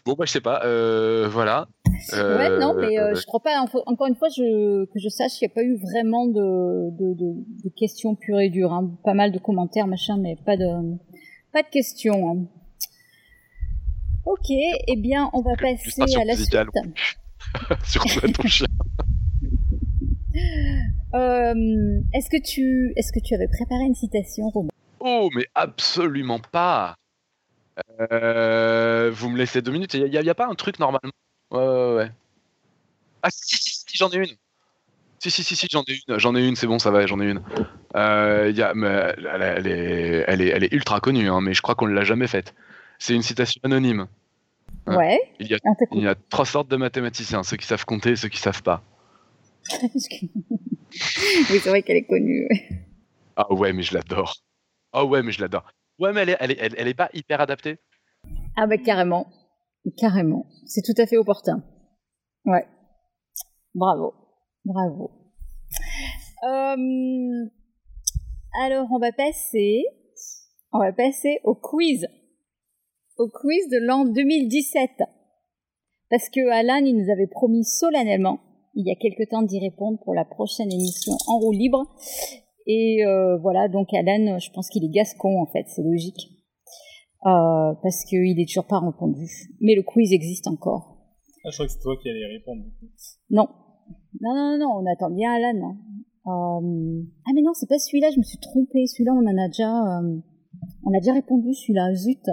[0.06, 1.68] bon bah je sais pas, euh, voilà.
[2.14, 3.52] Euh, ouais, non, mais euh, je crois pas.
[3.86, 7.14] Encore une fois, je, que je sache, il n'y a pas eu vraiment de, de,
[7.16, 8.74] de, questions pures et dures.
[8.74, 8.91] Hein.
[9.03, 10.98] Pas mal de commentaires, machin, mais pas de,
[11.52, 12.32] pas de questions.
[12.32, 12.45] Hein.
[14.26, 16.56] Ok, eh bien, on va passer à la suite.
[17.85, 18.68] sur ton chien.
[21.14, 24.69] Euh, est-ce que tu, est-ce que tu avais préparé une citation, Robin
[24.99, 26.95] Oh, mais absolument pas.
[28.11, 29.95] Euh, vous me laissez deux minutes.
[29.95, 31.11] Il n'y a, pas un truc normalement?
[31.49, 32.11] Ouais, ouais, ouais.
[33.23, 34.35] Ah si, si, si, j'en ai une.
[35.19, 36.19] Si, si, si, si, j'en ai une.
[36.19, 36.56] J'en ai une.
[36.56, 37.06] C'est bon, ça va.
[37.07, 37.41] J'en ai une.
[37.95, 41.61] Euh, y a, mais elle, est, elle, est, elle est ultra connue, hein, mais je
[41.61, 42.53] crois qu'on ne l'a jamais faite.
[43.02, 44.06] C'est une citation anonyme.
[44.86, 45.19] Ouais.
[45.40, 45.57] Il y, a,
[45.91, 48.61] il y a trois sortes de mathématiciens, ceux qui savent compter et ceux qui savent
[48.61, 48.84] pas.
[49.82, 49.90] oui,
[51.49, 52.48] c'est vrai qu'elle est connue.
[53.36, 54.36] Ah ouais, mais je l'adore.
[54.94, 55.65] Ah ouais, mais je l'adore.
[55.98, 57.80] Ouais, mais elle est, elle, est, elle, est pas hyper adaptée?
[58.56, 59.26] Ah bah carrément.
[59.98, 60.45] Carrément.
[60.68, 61.64] C'est tout à fait opportun.
[62.45, 62.68] Ouais.
[63.73, 64.14] Bravo.
[64.64, 65.10] Bravo.
[66.44, 67.49] Euh,
[68.64, 69.86] alors, on va passer,
[70.72, 72.06] on va passer au quiz.
[73.22, 74.89] Au quiz de l'an 2017.
[76.10, 78.39] Parce que Alan, il nous avait promis solennellement,
[78.73, 81.84] il y a quelque temps, d'y répondre pour la prochaine émission en roue libre.
[82.65, 86.31] Et euh, voilà, donc Alan, je pense qu'il est gascon en fait, c'est logique.
[87.27, 89.27] Euh, parce qu'il est toujours pas répondu.
[89.60, 90.98] Mais le quiz existe encore.
[91.45, 92.64] Ah, je crois que c'est toi qui allais répondre.
[93.30, 93.48] Non.
[94.19, 95.61] Non, non, non, on attend bien Alan.
[95.61, 95.77] Hein.
[96.26, 97.03] Euh...
[97.27, 98.88] Ah mais non, c'est pas celui-là, je me suis trompée.
[98.88, 99.72] Celui-là, on en a déjà...
[100.84, 102.26] On a déjà répondu, celui-là, zut.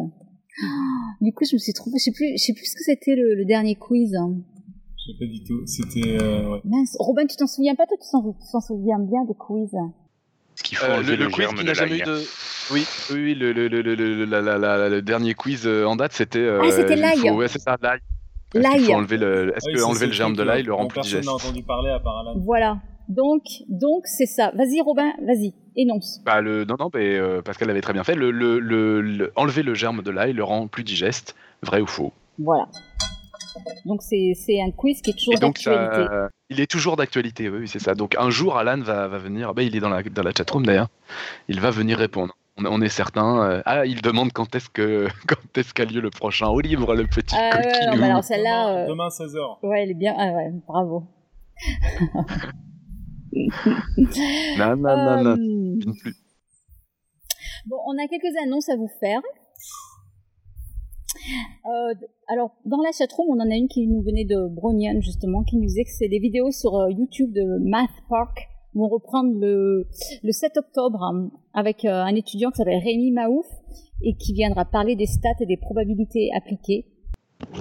[1.21, 1.99] Du coup, je me suis trompée.
[1.99, 4.13] Je sais plus, je sais plus ce que c'était le, le, dernier quiz.
[4.13, 5.67] Je sais pas du tout.
[5.67, 6.19] C'était...
[6.21, 6.61] Euh, ouais.
[6.65, 6.97] Mince.
[6.99, 7.87] Robin, tu t'en souviens pas?
[7.87, 8.09] Toi, tu
[8.53, 9.71] t'en souviens bien des quiz
[10.59, 12.21] ce qu'il faut euh, le, le, quiz qui n'a jamais eu de.
[12.73, 16.13] Oui, oui, le, le, le, le, la, la, la, le dernier quiz euh, en date,
[16.13, 16.41] c'était.
[16.41, 17.31] Euh, ah, c'était l'ail.
[17.31, 18.01] Ouais, c'est ça, l'ail.
[18.55, 18.83] L'ail.
[18.83, 21.25] Est-ce enlever le, est-ce ah que enlever le germe de l'ail le rend plus digeste
[21.25, 22.35] Personne n'a entendu parler à part Alan.
[22.39, 22.79] Voilà.
[23.09, 24.53] Donc, donc c'est ça.
[24.55, 26.21] Vas-y, Robin, vas-y, énonce.
[26.25, 28.15] Bah, le, non, non, mais, euh, Pascal l'avait très bien fait.
[28.15, 31.35] Le, le, le, enlever le germe de l'ail le rend plus digeste.
[31.63, 32.69] Vrai ou faux Voilà.
[33.85, 36.07] Donc c'est un quiz qui est toujours d'actualité.
[36.51, 37.95] Il est toujours d'actualité, oui, c'est ça.
[37.95, 39.55] Donc un jour, Alan va, va venir.
[39.55, 40.89] Bah, il est dans la, dans la chatroom d'ailleurs.
[41.49, 42.37] Il va venir répondre.
[42.59, 43.43] On, on est certain.
[43.43, 46.95] Euh, ah, il demande quand est-ce que quand est-ce qu'a lieu le prochain au livre,
[46.95, 47.35] le petit.
[47.37, 48.87] Ah ouais, non, alors celle-là.
[48.87, 49.25] Demain, euh...
[49.25, 49.67] 16h.
[49.67, 50.15] Ouais, elle est bien.
[50.17, 51.05] Ah ouais, bravo.
[53.33, 55.37] non, non, non, non.
[57.67, 59.21] Bon, on a quelques annonces à vous faire.
[61.67, 61.95] Euh,
[62.29, 65.57] alors, dans la chatroom, on en a une qui nous venait de Brognon, justement, qui
[65.57, 69.87] nous disait que c'est des vidéos sur euh, YouTube de Math Park vont reprendre le,
[70.23, 73.47] le 7 octobre hein, avec euh, un étudiant qui s'appelle Rémi Maouf
[74.03, 76.87] et qui viendra parler des stats et des probabilités appliquées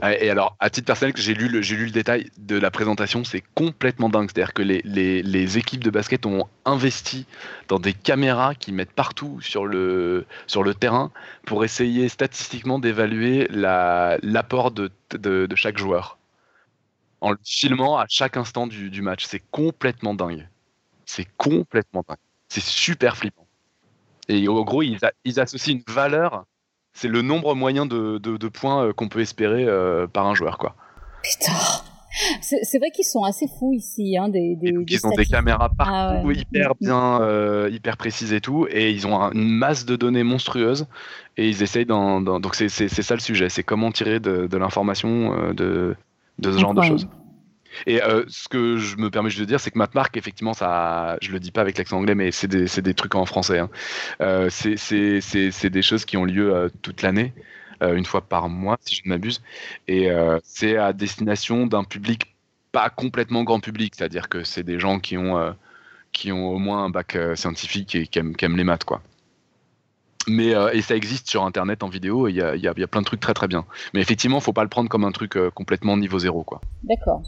[0.01, 3.43] et alors, à titre personnel, j'ai lu, le, lu le détail de la présentation, c'est
[3.53, 4.29] complètement dingue.
[4.33, 7.27] C'est-à-dire que les, les, équipes de basket ont investi
[7.67, 11.11] dans des caméras qui mettent partout sur le, sur le terrain
[11.45, 16.17] pour essayer statistiquement d'évaluer l'apport de, de, de, chaque joueur.
[17.21, 19.25] En le filmant à chaque instant du, du match.
[19.25, 20.47] C'est complètement dingue.
[21.05, 22.17] C'est complètement dingue.
[22.49, 23.47] C'est super flippant.
[24.27, 26.45] Et au gros, ils, ils associent une valeur
[26.97, 30.57] c'est le nombre moyen de, de, points euh, qu'on peut espérer euh, par un joueur,
[30.57, 30.75] quoi.
[31.23, 31.53] Putain
[32.41, 36.29] c'est vrai qu'ils sont assez fous ici, hein, des, des, ils ont des caméras partout,
[36.29, 40.23] ah hyper bien, euh, hyper précises et tout, et ils ont une masse de données
[40.23, 40.87] monstrueuses,
[41.35, 45.53] et ils essayent dans, donc c'est ça le sujet, c'est comment tirer de, de l'information
[45.53, 45.95] de,
[46.39, 47.07] de ce genre de choses.
[47.85, 51.17] Et euh, ce que je me permets juste de dire, c'est que Mark, effectivement, ça,
[51.21, 53.59] je le dis pas avec l'accent anglais, mais c'est des, trucs en français.
[53.59, 53.69] Hein.
[54.21, 57.33] Euh, c'est des choses qui ont lieu euh, toute l'année,
[57.81, 59.41] une fois par mois, si je ne m'abuse.
[59.87, 60.09] Et
[60.43, 62.35] c'est à destination d'un public
[62.71, 65.55] pas complètement grand public, c'est-à-dire que c'est des gens qui ont,
[66.11, 69.01] qui ont au moins un bac scientifique et qui aiment, les maths, quoi.
[70.27, 73.19] Mais, et ça existe sur internet en vidéo, il y, y a, plein de trucs
[73.19, 73.63] très très bien.
[73.93, 76.43] Mais effectivement, faut pas le prendre comme un truc complètement niveau zéro.
[76.43, 76.61] quoi.
[76.83, 77.21] D'accord.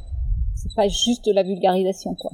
[0.61, 2.31] C'est pas juste de la vulgarisation, quoi.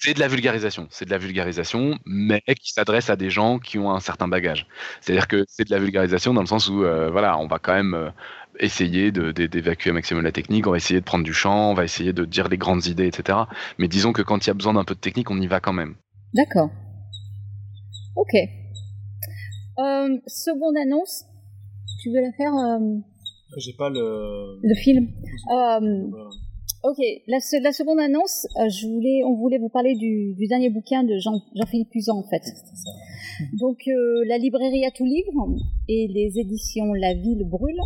[0.00, 3.78] C'est de la vulgarisation, c'est de la vulgarisation, mais qui s'adresse à des gens qui
[3.78, 4.66] ont un certain bagage.
[5.00, 7.74] C'est-à-dire que c'est de la vulgarisation dans le sens où, euh, voilà, on va quand
[7.74, 8.10] même euh,
[8.60, 11.84] essayer d'évacuer un maximum la technique, on va essayer de prendre du champ, on va
[11.84, 13.38] essayer de dire les grandes idées, etc.
[13.78, 15.58] Mais disons que quand il y a besoin d'un peu de technique, on y va
[15.58, 15.94] quand même.
[16.32, 16.70] D'accord.
[18.14, 18.34] Ok.
[18.34, 21.24] Euh, seconde annonce,
[22.02, 22.52] tu veux la faire
[23.56, 24.60] J'ai pas le.
[24.62, 25.08] Le film.
[26.84, 30.70] Ok, la, la, seconde annonce, euh, je voulais, on voulait vous parler du, du dernier
[30.70, 32.42] bouquin de Jean, Jean-Philippe Puzan, en fait.
[33.58, 35.56] Donc, euh, la librairie à tout livre
[35.88, 37.80] et les éditions La Ville brûle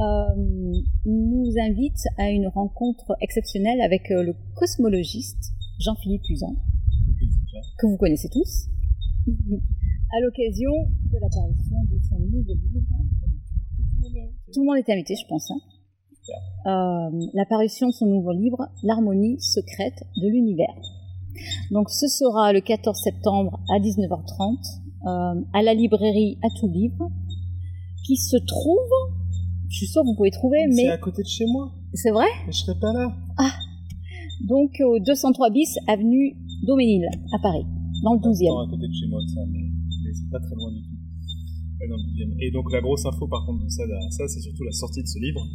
[0.00, 6.56] euh, nous invitent à une rencontre exceptionnelle avec euh, le cosmologiste Jean-Philippe Puzan,
[7.78, 8.66] que vous connaissez tous,
[9.28, 10.72] à l'occasion
[11.12, 12.86] de l'apparition de son nouveau livre.
[14.52, 15.48] Tout le monde est invité, je pense.
[15.52, 15.60] Hein
[16.66, 20.74] euh, l'apparition de son nouveau livre, L'harmonie secrète de l'univers.
[21.70, 24.56] Donc ce sera le 14 septembre à 19h30
[25.06, 27.10] euh, à la librairie à tout livre
[28.04, 28.90] qui se trouve,
[29.68, 30.86] je suis sûre que vous pouvez trouver, mais...
[30.86, 31.72] C'est à côté de chez moi.
[31.92, 32.26] C'est vrai?
[32.46, 33.14] Mais je serai pas là.
[33.38, 33.52] Ah
[34.48, 36.36] Donc au 203 bis, avenue
[36.66, 37.04] Doménil,
[37.34, 37.66] à Paris,
[38.02, 38.66] dans le 12e.
[38.66, 39.70] à côté de chez moi, ça, mais,
[40.12, 40.96] c'est pas très loin du tout.
[41.88, 42.34] dans le 12e.
[42.40, 45.08] Et donc la grosse info par contre de ça, ça c'est surtout la sortie de
[45.08, 45.46] ce livre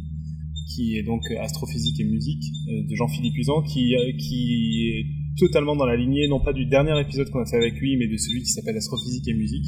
[0.74, 5.06] qui est donc astrophysique et musique de Jean-Philippe Usan, qui, qui est
[5.38, 8.06] totalement dans la lignée, non pas du dernier épisode qu'on a fait avec lui, mais
[8.06, 9.66] de celui qui s'appelle Astrophysique et musique.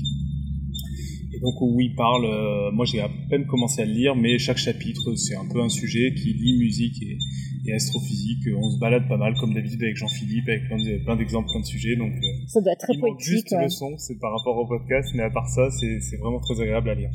[1.33, 4.59] Et donc où il parle, moi j'ai à peine commencé à le lire, mais chaque
[4.59, 7.19] chapitre c'est un peu un sujet qui lie musique et,
[7.67, 8.47] et astrophysique.
[8.57, 10.69] On se balade pas mal, comme d'habitude avec Jean-Philippe, avec
[11.05, 11.97] plein d'exemples, plein de sujets.
[11.97, 13.27] Donc, euh, ça doit être très poétique.
[13.27, 16.61] Juste le son, c'est par rapport au podcast, mais à part ça, c'est vraiment très
[16.61, 17.11] agréable à lire.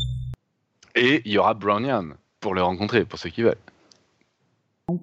[0.96, 3.56] Et il y aura Brownian pour le rencontrer, pour ceux qui veulent.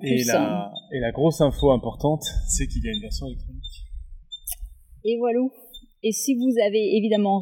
[0.03, 3.63] Et, la, et la grosse info importante, c'est qu'il y a une version électronique.
[5.05, 5.41] Et voilà.
[6.03, 7.41] Et si vous avez évidemment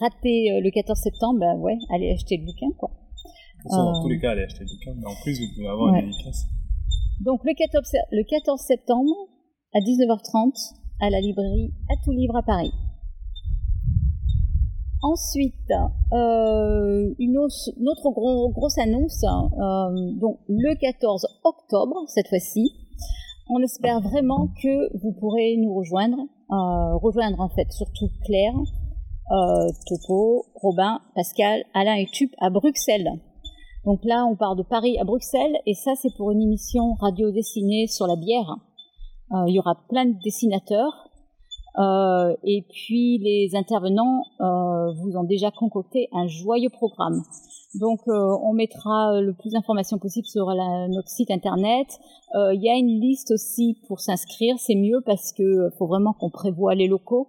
[0.00, 2.90] raté euh, le 14 septembre, bah ouais, allez acheter le bouquin, quoi.
[3.64, 6.06] Dans tous les cas, allez acheter le bouquin, mais en plus, vous pouvez avoir une
[6.06, 6.46] dédicace.
[7.20, 9.12] Donc le 14, le 14 septembre
[9.74, 10.52] à 19h30
[11.00, 12.72] à la librairie À tout livre à Paris.
[15.02, 15.54] Ensuite,
[16.12, 18.10] euh, une, autre,
[18.52, 22.72] grosse annonce, euh, donc le 14 octobre cette fois-ci.
[23.50, 28.54] On espère vraiment que vous pourrez nous rejoindre, euh, rejoindre en fait surtout Claire,
[29.86, 33.10] Topo, Robin, Pascal, Alain et Tup à Bruxelles.
[33.84, 37.30] Donc là, on part de Paris à Bruxelles, et ça, c'est pour une émission radio
[37.30, 38.56] dessinée sur la bière.
[39.32, 41.07] Euh, il y aura plein de dessinateurs,
[41.78, 47.22] euh, et puis les intervenants euh, vous ont déjà concocté un joyeux programme.
[47.78, 51.86] Donc on mettra le plus d'informations possible sur notre site internet.
[52.34, 56.30] Il y a une liste aussi pour s'inscrire, c'est mieux parce que faut vraiment qu'on
[56.30, 57.28] prévoit les locaux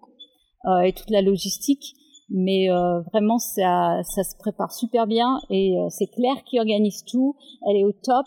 [0.86, 1.94] et toute la logistique.
[2.30, 7.36] Mais euh, vraiment, ça, se prépare super bien et euh, c'est Claire qui organise tout.
[7.68, 8.26] Elle est au top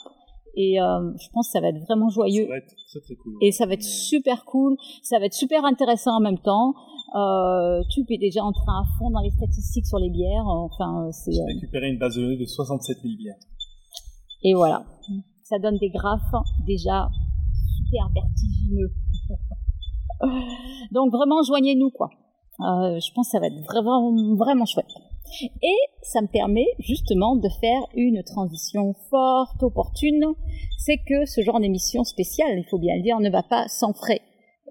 [0.55, 2.45] et euh, je pense que ça va être vraiment joyeux.
[2.45, 3.35] Ça va être très, très cool.
[3.41, 4.77] Et ça va être super cool.
[5.03, 6.75] Ça va être super intéressant en même temps.
[7.15, 10.47] Euh, tu es déjà en train à fond dans les statistiques sur les bières.
[10.47, 11.33] Enfin, c'est.
[11.33, 13.35] J'ai récupéré une base de données de 67 000 bières.
[14.45, 14.85] Et voilà,
[15.45, 16.35] ça donne des graphes
[16.67, 17.09] déjà
[17.77, 18.93] super vertigineux.
[20.93, 22.11] Donc vraiment, joignez-nous quoi.
[22.61, 24.87] Euh, je pense que ça va être vraiment, vraiment chouette.
[25.63, 30.25] Et ça me permet justement de faire une transition forte, opportune.
[30.79, 33.93] C'est que ce genre d'émission spéciale, il faut bien le dire, ne va pas sans
[33.93, 34.21] frais.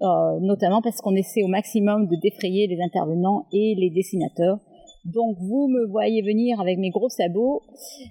[0.00, 4.58] Euh, notamment parce qu'on essaie au maximum de défrayer les intervenants et les dessinateurs.
[5.04, 7.62] Donc vous me voyez venir avec mes gros sabots.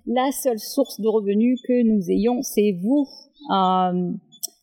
[0.05, 3.07] La seule source de revenus que nous ayons, c'est vous.
[3.53, 4.11] Euh,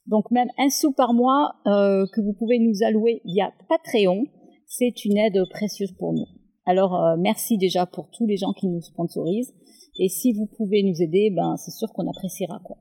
[0.07, 4.25] donc même un sou par mois que vous pouvez nous allouer via Patreon
[4.69, 6.27] c'est une aide précieuse pour nous.
[6.69, 9.55] Alors euh, merci déjà pour tous les gens qui nous sponsorisent.
[9.99, 12.77] Et si vous pouvez nous aider, ben c'est sûr qu'on appréciera quoi.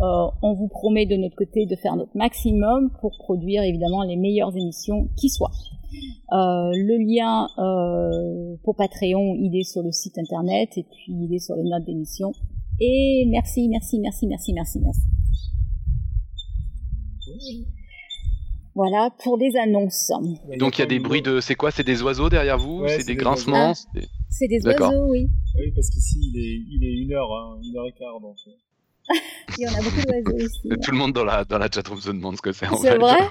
[0.00, 4.16] Euh, on vous promet de notre côté de faire notre maximum pour produire évidemment les
[4.16, 5.52] meilleures émissions qui soient.
[6.32, 7.46] Euh, le lien
[8.64, 11.84] pour Patreon, il est sur le site internet et puis il est sur les notes
[11.84, 12.32] d'émission.
[12.80, 15.00] Et merci, merci, merci, merci, merci, merci.
[18.74, 20.10] Voilà pour les annonces.
[20.58, 21.40] Donc il y a des bruits de.
[21.40, 21.70] C'est quoi?
[21.70, 22.86] C'est des oiseaux derrière vous?
[22.88, 23.74] C'est des, grincements?
[24.30, 25.28] C'est des oiseaux, oui.
[25.58, 28.18] Oui, parce qu'ici il est, il est une heure, hein, une heure et quart.
[28.20, 28.36] Donc...
[28.46, 28.50] Euh.
[29.58, 30.68] il y en a beaucoup d'oiseaux ici.
[30.82, 32.92] Tout le monde dans la, dans la chatroom se demande ce que c'est en fait.
[32.92, 33.18] C'est vrai?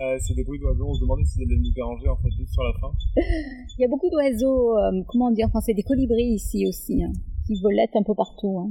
[0.00, 2.54] Euh, c'est des bruits d'oiseaux, on se demandait s'ils allaient nous déranger en fait juste
[2.54, 2.90] sur la fin.
[3.18, 7.12] il y a beaucoup d'oiseaux, euh, comment dire, enfin c'est des colibris ici aussi, hein,
[7.46, 8.60] qui volettent un peu partout.
[8.60, 8.70] Hein.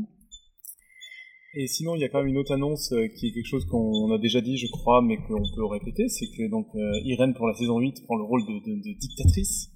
[1.55, 3.65] Et sinon, il y a quand même une autre annonce euh, qui est quelque chose
[3.65, 7.34] qu'on a déjà dit, je crois, mais qu'on peut répéter, c'est que donc euh, Irène
[7.34, 9.71] pour la saison 8 prend le rôle de, de, dictatrice.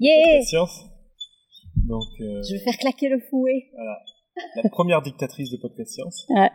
[0.00, 0.84] Yeah Science.
[1.76, 2.04] Donc.
[2.20, 3.70] Euh, je vais faire claquer le fouet.
[3.72, 3.98] Voilà.
[4.62, 6.26] La première dictatrice de Podcast Science.
[6.28, 6.50] Ouais.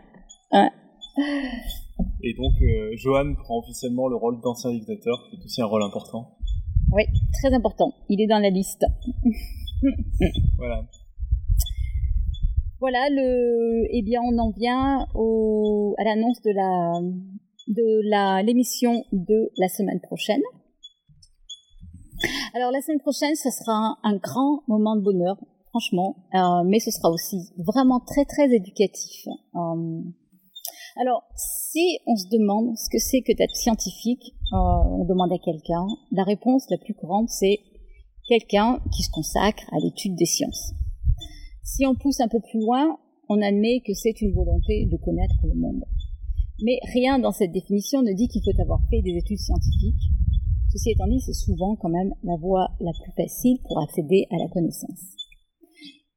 [0.52, 0.68] ouais.
[2.22, 2.52] Et donc,
[2.96, 6.38] Johan prend officiellement le rôle d'ancien dictateur, qui est aussi un rôle important.
[6.92, 7.04] Oui,
[7.40, 7.94] très important.
[8.08, 8.84] Il est dans la liste.
[10.58, 10.86] voilà.
[12.80, 16.50] Voilà, le, eh bien, on en vient à l'annonce de
[18.46, 20.40] l'émission de la semaine prochaine.
[22.54, 25.36] Alors, la semaine prochaine, ce sera un, grand moment de bonheur,
[25.68, 29.26] franchement, euh, mais ce sera aussi vraiment très, très éducatif.
[29.54, 30.00] Euh,
[30.96, 35.38] alors, si on se demande ce que c'est que d'être scientifique, euh, on demande à
[35.38, 37.60] quelqu'un, la réponse la plus courante, c'est
[38.26, 40.72] quelqu'un qui se consacre à l'étude des sciences.
[41.62, 45.36] Si on pousse un peu plus loin, on admet que c'est une volonté de connaître
[45.44, 45.84] le monde.
[46.62, 50.10] Mais rien dans cette définition ne dit qu'il faut avoir fait des études scientifiques.
[50.72, 54.36] Ceci étant dit, c'est souvent quand même la voie la plus facile pour accéder à
[54.36, 55.16] la connaissance.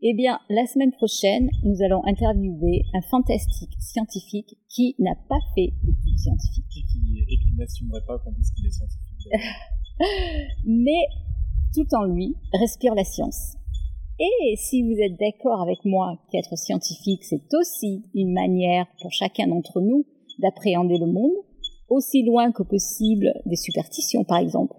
[0.05, 5.73] Eh bien, la semaine prochaine, nous allons interviewer un fantastique scientifique qui n'a pas fait
[5.81, 6.65] d'études scientifiques.
[7.29, 9.29] Et qui, n'assumerait pas qu'on dise qu'il est scientifique.
[10.65, 11.07] Mais
[11.73, 13.55] tout en lui respire la science.
[14.23, 19.47] Et si vous êtes d'accord avec moi qu'être scientifique, c'est aussi une manière pour chacun
[19.47, 20.05] d'entre nous
[20.39, 21.33] d'appréhender le monde,
[21.89, 24.75] aussi loin que possible des superstitions par exemple,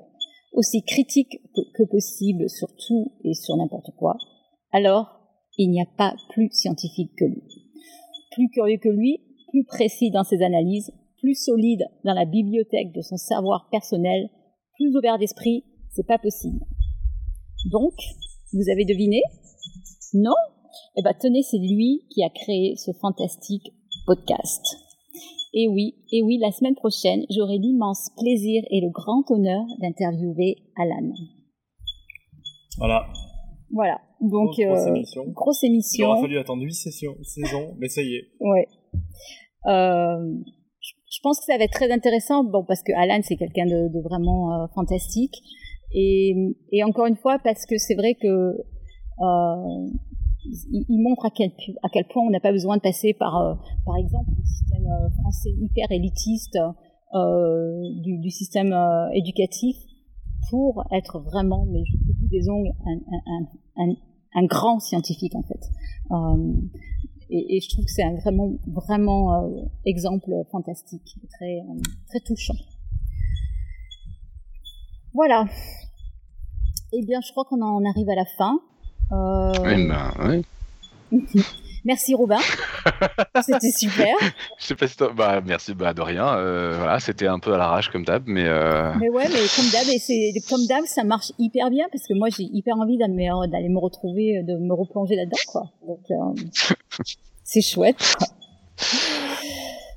[0.52, 1.40] aussi critique
[1.74, 4.16] que possible sur tout et sur n'importe quoi,
[4.72, 5.20] alors
[5.58, 7.42] il n'y a pas plus scientifique que lui.
[8.32, 13.02] Plus curieux que lui, plus précis dans ses analyses, plus solide dans la bibliothèque de
[13.02, 14.30] son savoir personnel,
[14.76, 16.60] plus ouvert d'esprit, c'est pas possible.
[17.70, 17.94] Donc,
[18.54, 19.22] vous avez deviné?
[20.14, 20.34] Non?
[20.96, 23.72] Eh ben tenez, c'est lui qui a créé ce fantastique
[24.06, 24.62] podcast.
[25.52, 30.56] Et oui, et oui, la semaine prochaine, j'aurai l'immense plaisir et le grand honneur d'interviewer
[30.76, 31.12] Alan.
[32.78, 33.06] Voilà.
[33.72, 34.00] Voilà.
[34.20, 35.24] Donc, grosse, émission.
[35.28, 36.06] grosse émission.
[36.06, 38.28] Il aura fallu attendre 8 saisons, mais ça y est.
[38.40, 38.66] Ouais.
[39.66, 40.42] Euh,
[41.10, 43.88] je pense que ça va être très intéressant, bon, parce que Alan, c'est quelqu'un de,
[43.92, 45.34] de, vraiment euh, fantastique.
[45.94, 46.34] Et,
[46.72, 49.88] et, encore une fois, parce que c'est vrai que euh,
[50.70, 51.52] il, montre à quel,
[51.82, 53.54] à quel point on n'a pas besoin de passer par, euh,
[53.86, 56.58] par exemple, le système euh, français hyper élitiste
[58.02, 58.74] du, du, système
[59.12, 59.76] éducatif
[60.50, 63.46] pour être vraiment, mais jusqu'au bout des ongles, un,
[63.76, 63.94] un,
[64.34, 65.70] un, grand scientifique en fait.
[67.30, 72.20] Et, et, je trouve que c'est un vraiment, vraiment euh, exemple fantastique, très, euh, très
[72.20, 72.54] touchant.
[75.14, 75.44] Voilà.
[76.92, 78.58] Eh bien, je crois qu'on en arrive à la fin.
[79.12, 79.52] Euh...
[79.62, 80.42] Oui, ben.
[81.84, 82.38] Merci Robin.
[83.42, 84.16] c'était super.
[84.58, 86.38] Je sais pas si bah merci bah de rien.
[86.38, 88.46] Euh, voilà, c'était un peu à l'arrache comme d'hab, mais.
[88.46, 88.94] Euh...
[88.98, 92.14] Mais ouais, mais comme d'hab, et c'est comme d'hab, ça marche hyper bien parce que
[92.14, 95.70] moi j'ai hyper envie d'aller me retrouver, de me replonger là-dedans quoi.
[95.86, 97.04] Donc euh,
[97.44, 98.16] c'est chouette.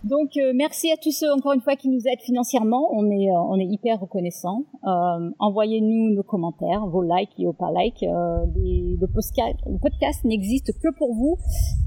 [0.04, 2.90] Donc euh, merci à tous ceux encore une fois qui nous aident financièrement.
[2.94, 4.64] On est euh, on est hyper reconnaissants.
[4.86, 8.02] Euh, envoyez-nous nos commentaires, vos likes et vos pas likes.
[8.02, 11.38] le, podcast, le podcast n'existe que pour vous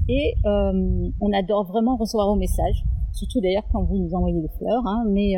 [0.09, 2.83] et on adore vraiment recevoir vos messages.
[3.13, 4.85] Surtout d'ailleurs quand vous nous envoyez des fleurs.
[4.85, 5.35] Hein, mais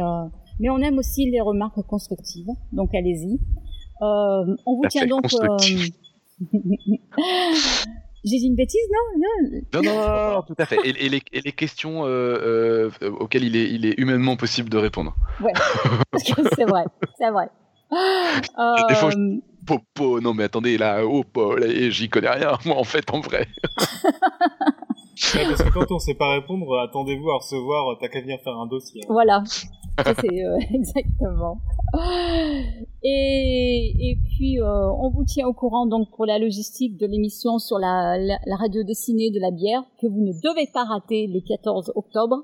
[0.59, 2.49] mais on aime aussi les remarques constructives.
[2.71, 3.39] Donc allez-y.
[4.01, 5.25] on vous tient donc.
[8.23, 9.61] J'ai dit une bêtise, non non.
[9.73, 10.77] non non, non, tout à fait.
[10.85, 14.77] Et, les, et les, questions euh, euh, auxquelles il est, il est humainement possible de
[14.77, 15.13] répondre.
[15.41, 15.51] Ouais,
[16.55, 16.85] c'est vrai,
[17.17, 17.49] c'est vrai.
[17.91, 18.87] Euh...
[18.87, 19.17] Des fois, je...
[19.65, 21.23] Popo, non mais attendez, là, oh,
[21.89, 23.47] j'y connais rien, moi en fait, en vrai.
[25.35, 28.57] Ouais, parce que quand on sait pas répondre, attendez-vous à recevoir, t'as qu'à venir faire
[28.57, 29.01] un dossier.
[29.07, 31.61] Voilà, c'est euh, exactement.
[33.03, 37.59] Et, et puis, euh, on vous tient au courant donc pour la logistique de l'émission
[37.59, 41.39] sur la, la, radio dessinée de la bière que vous ne devez pas rater le
[41.47, 42.37] 14 octobre.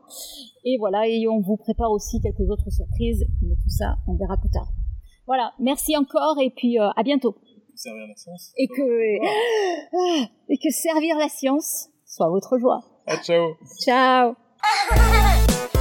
[0.63, 4.37] Et voilà, et on vous prépare aussi quelques autres surprises, mais tout ça, on verra
[4.37, 4.67] plus tard.
[5.25, 7.35] Voilà, merci encore et puis euh, à bientôt.
[7.73, 8.51] Servir la science.
[8.57, 8.83] Et que,
[10.49, 12.81] et que servir la science soit votre joie.
[13.07, 13.55] Ah, ciao.
[13.79, 14.35] Ciao.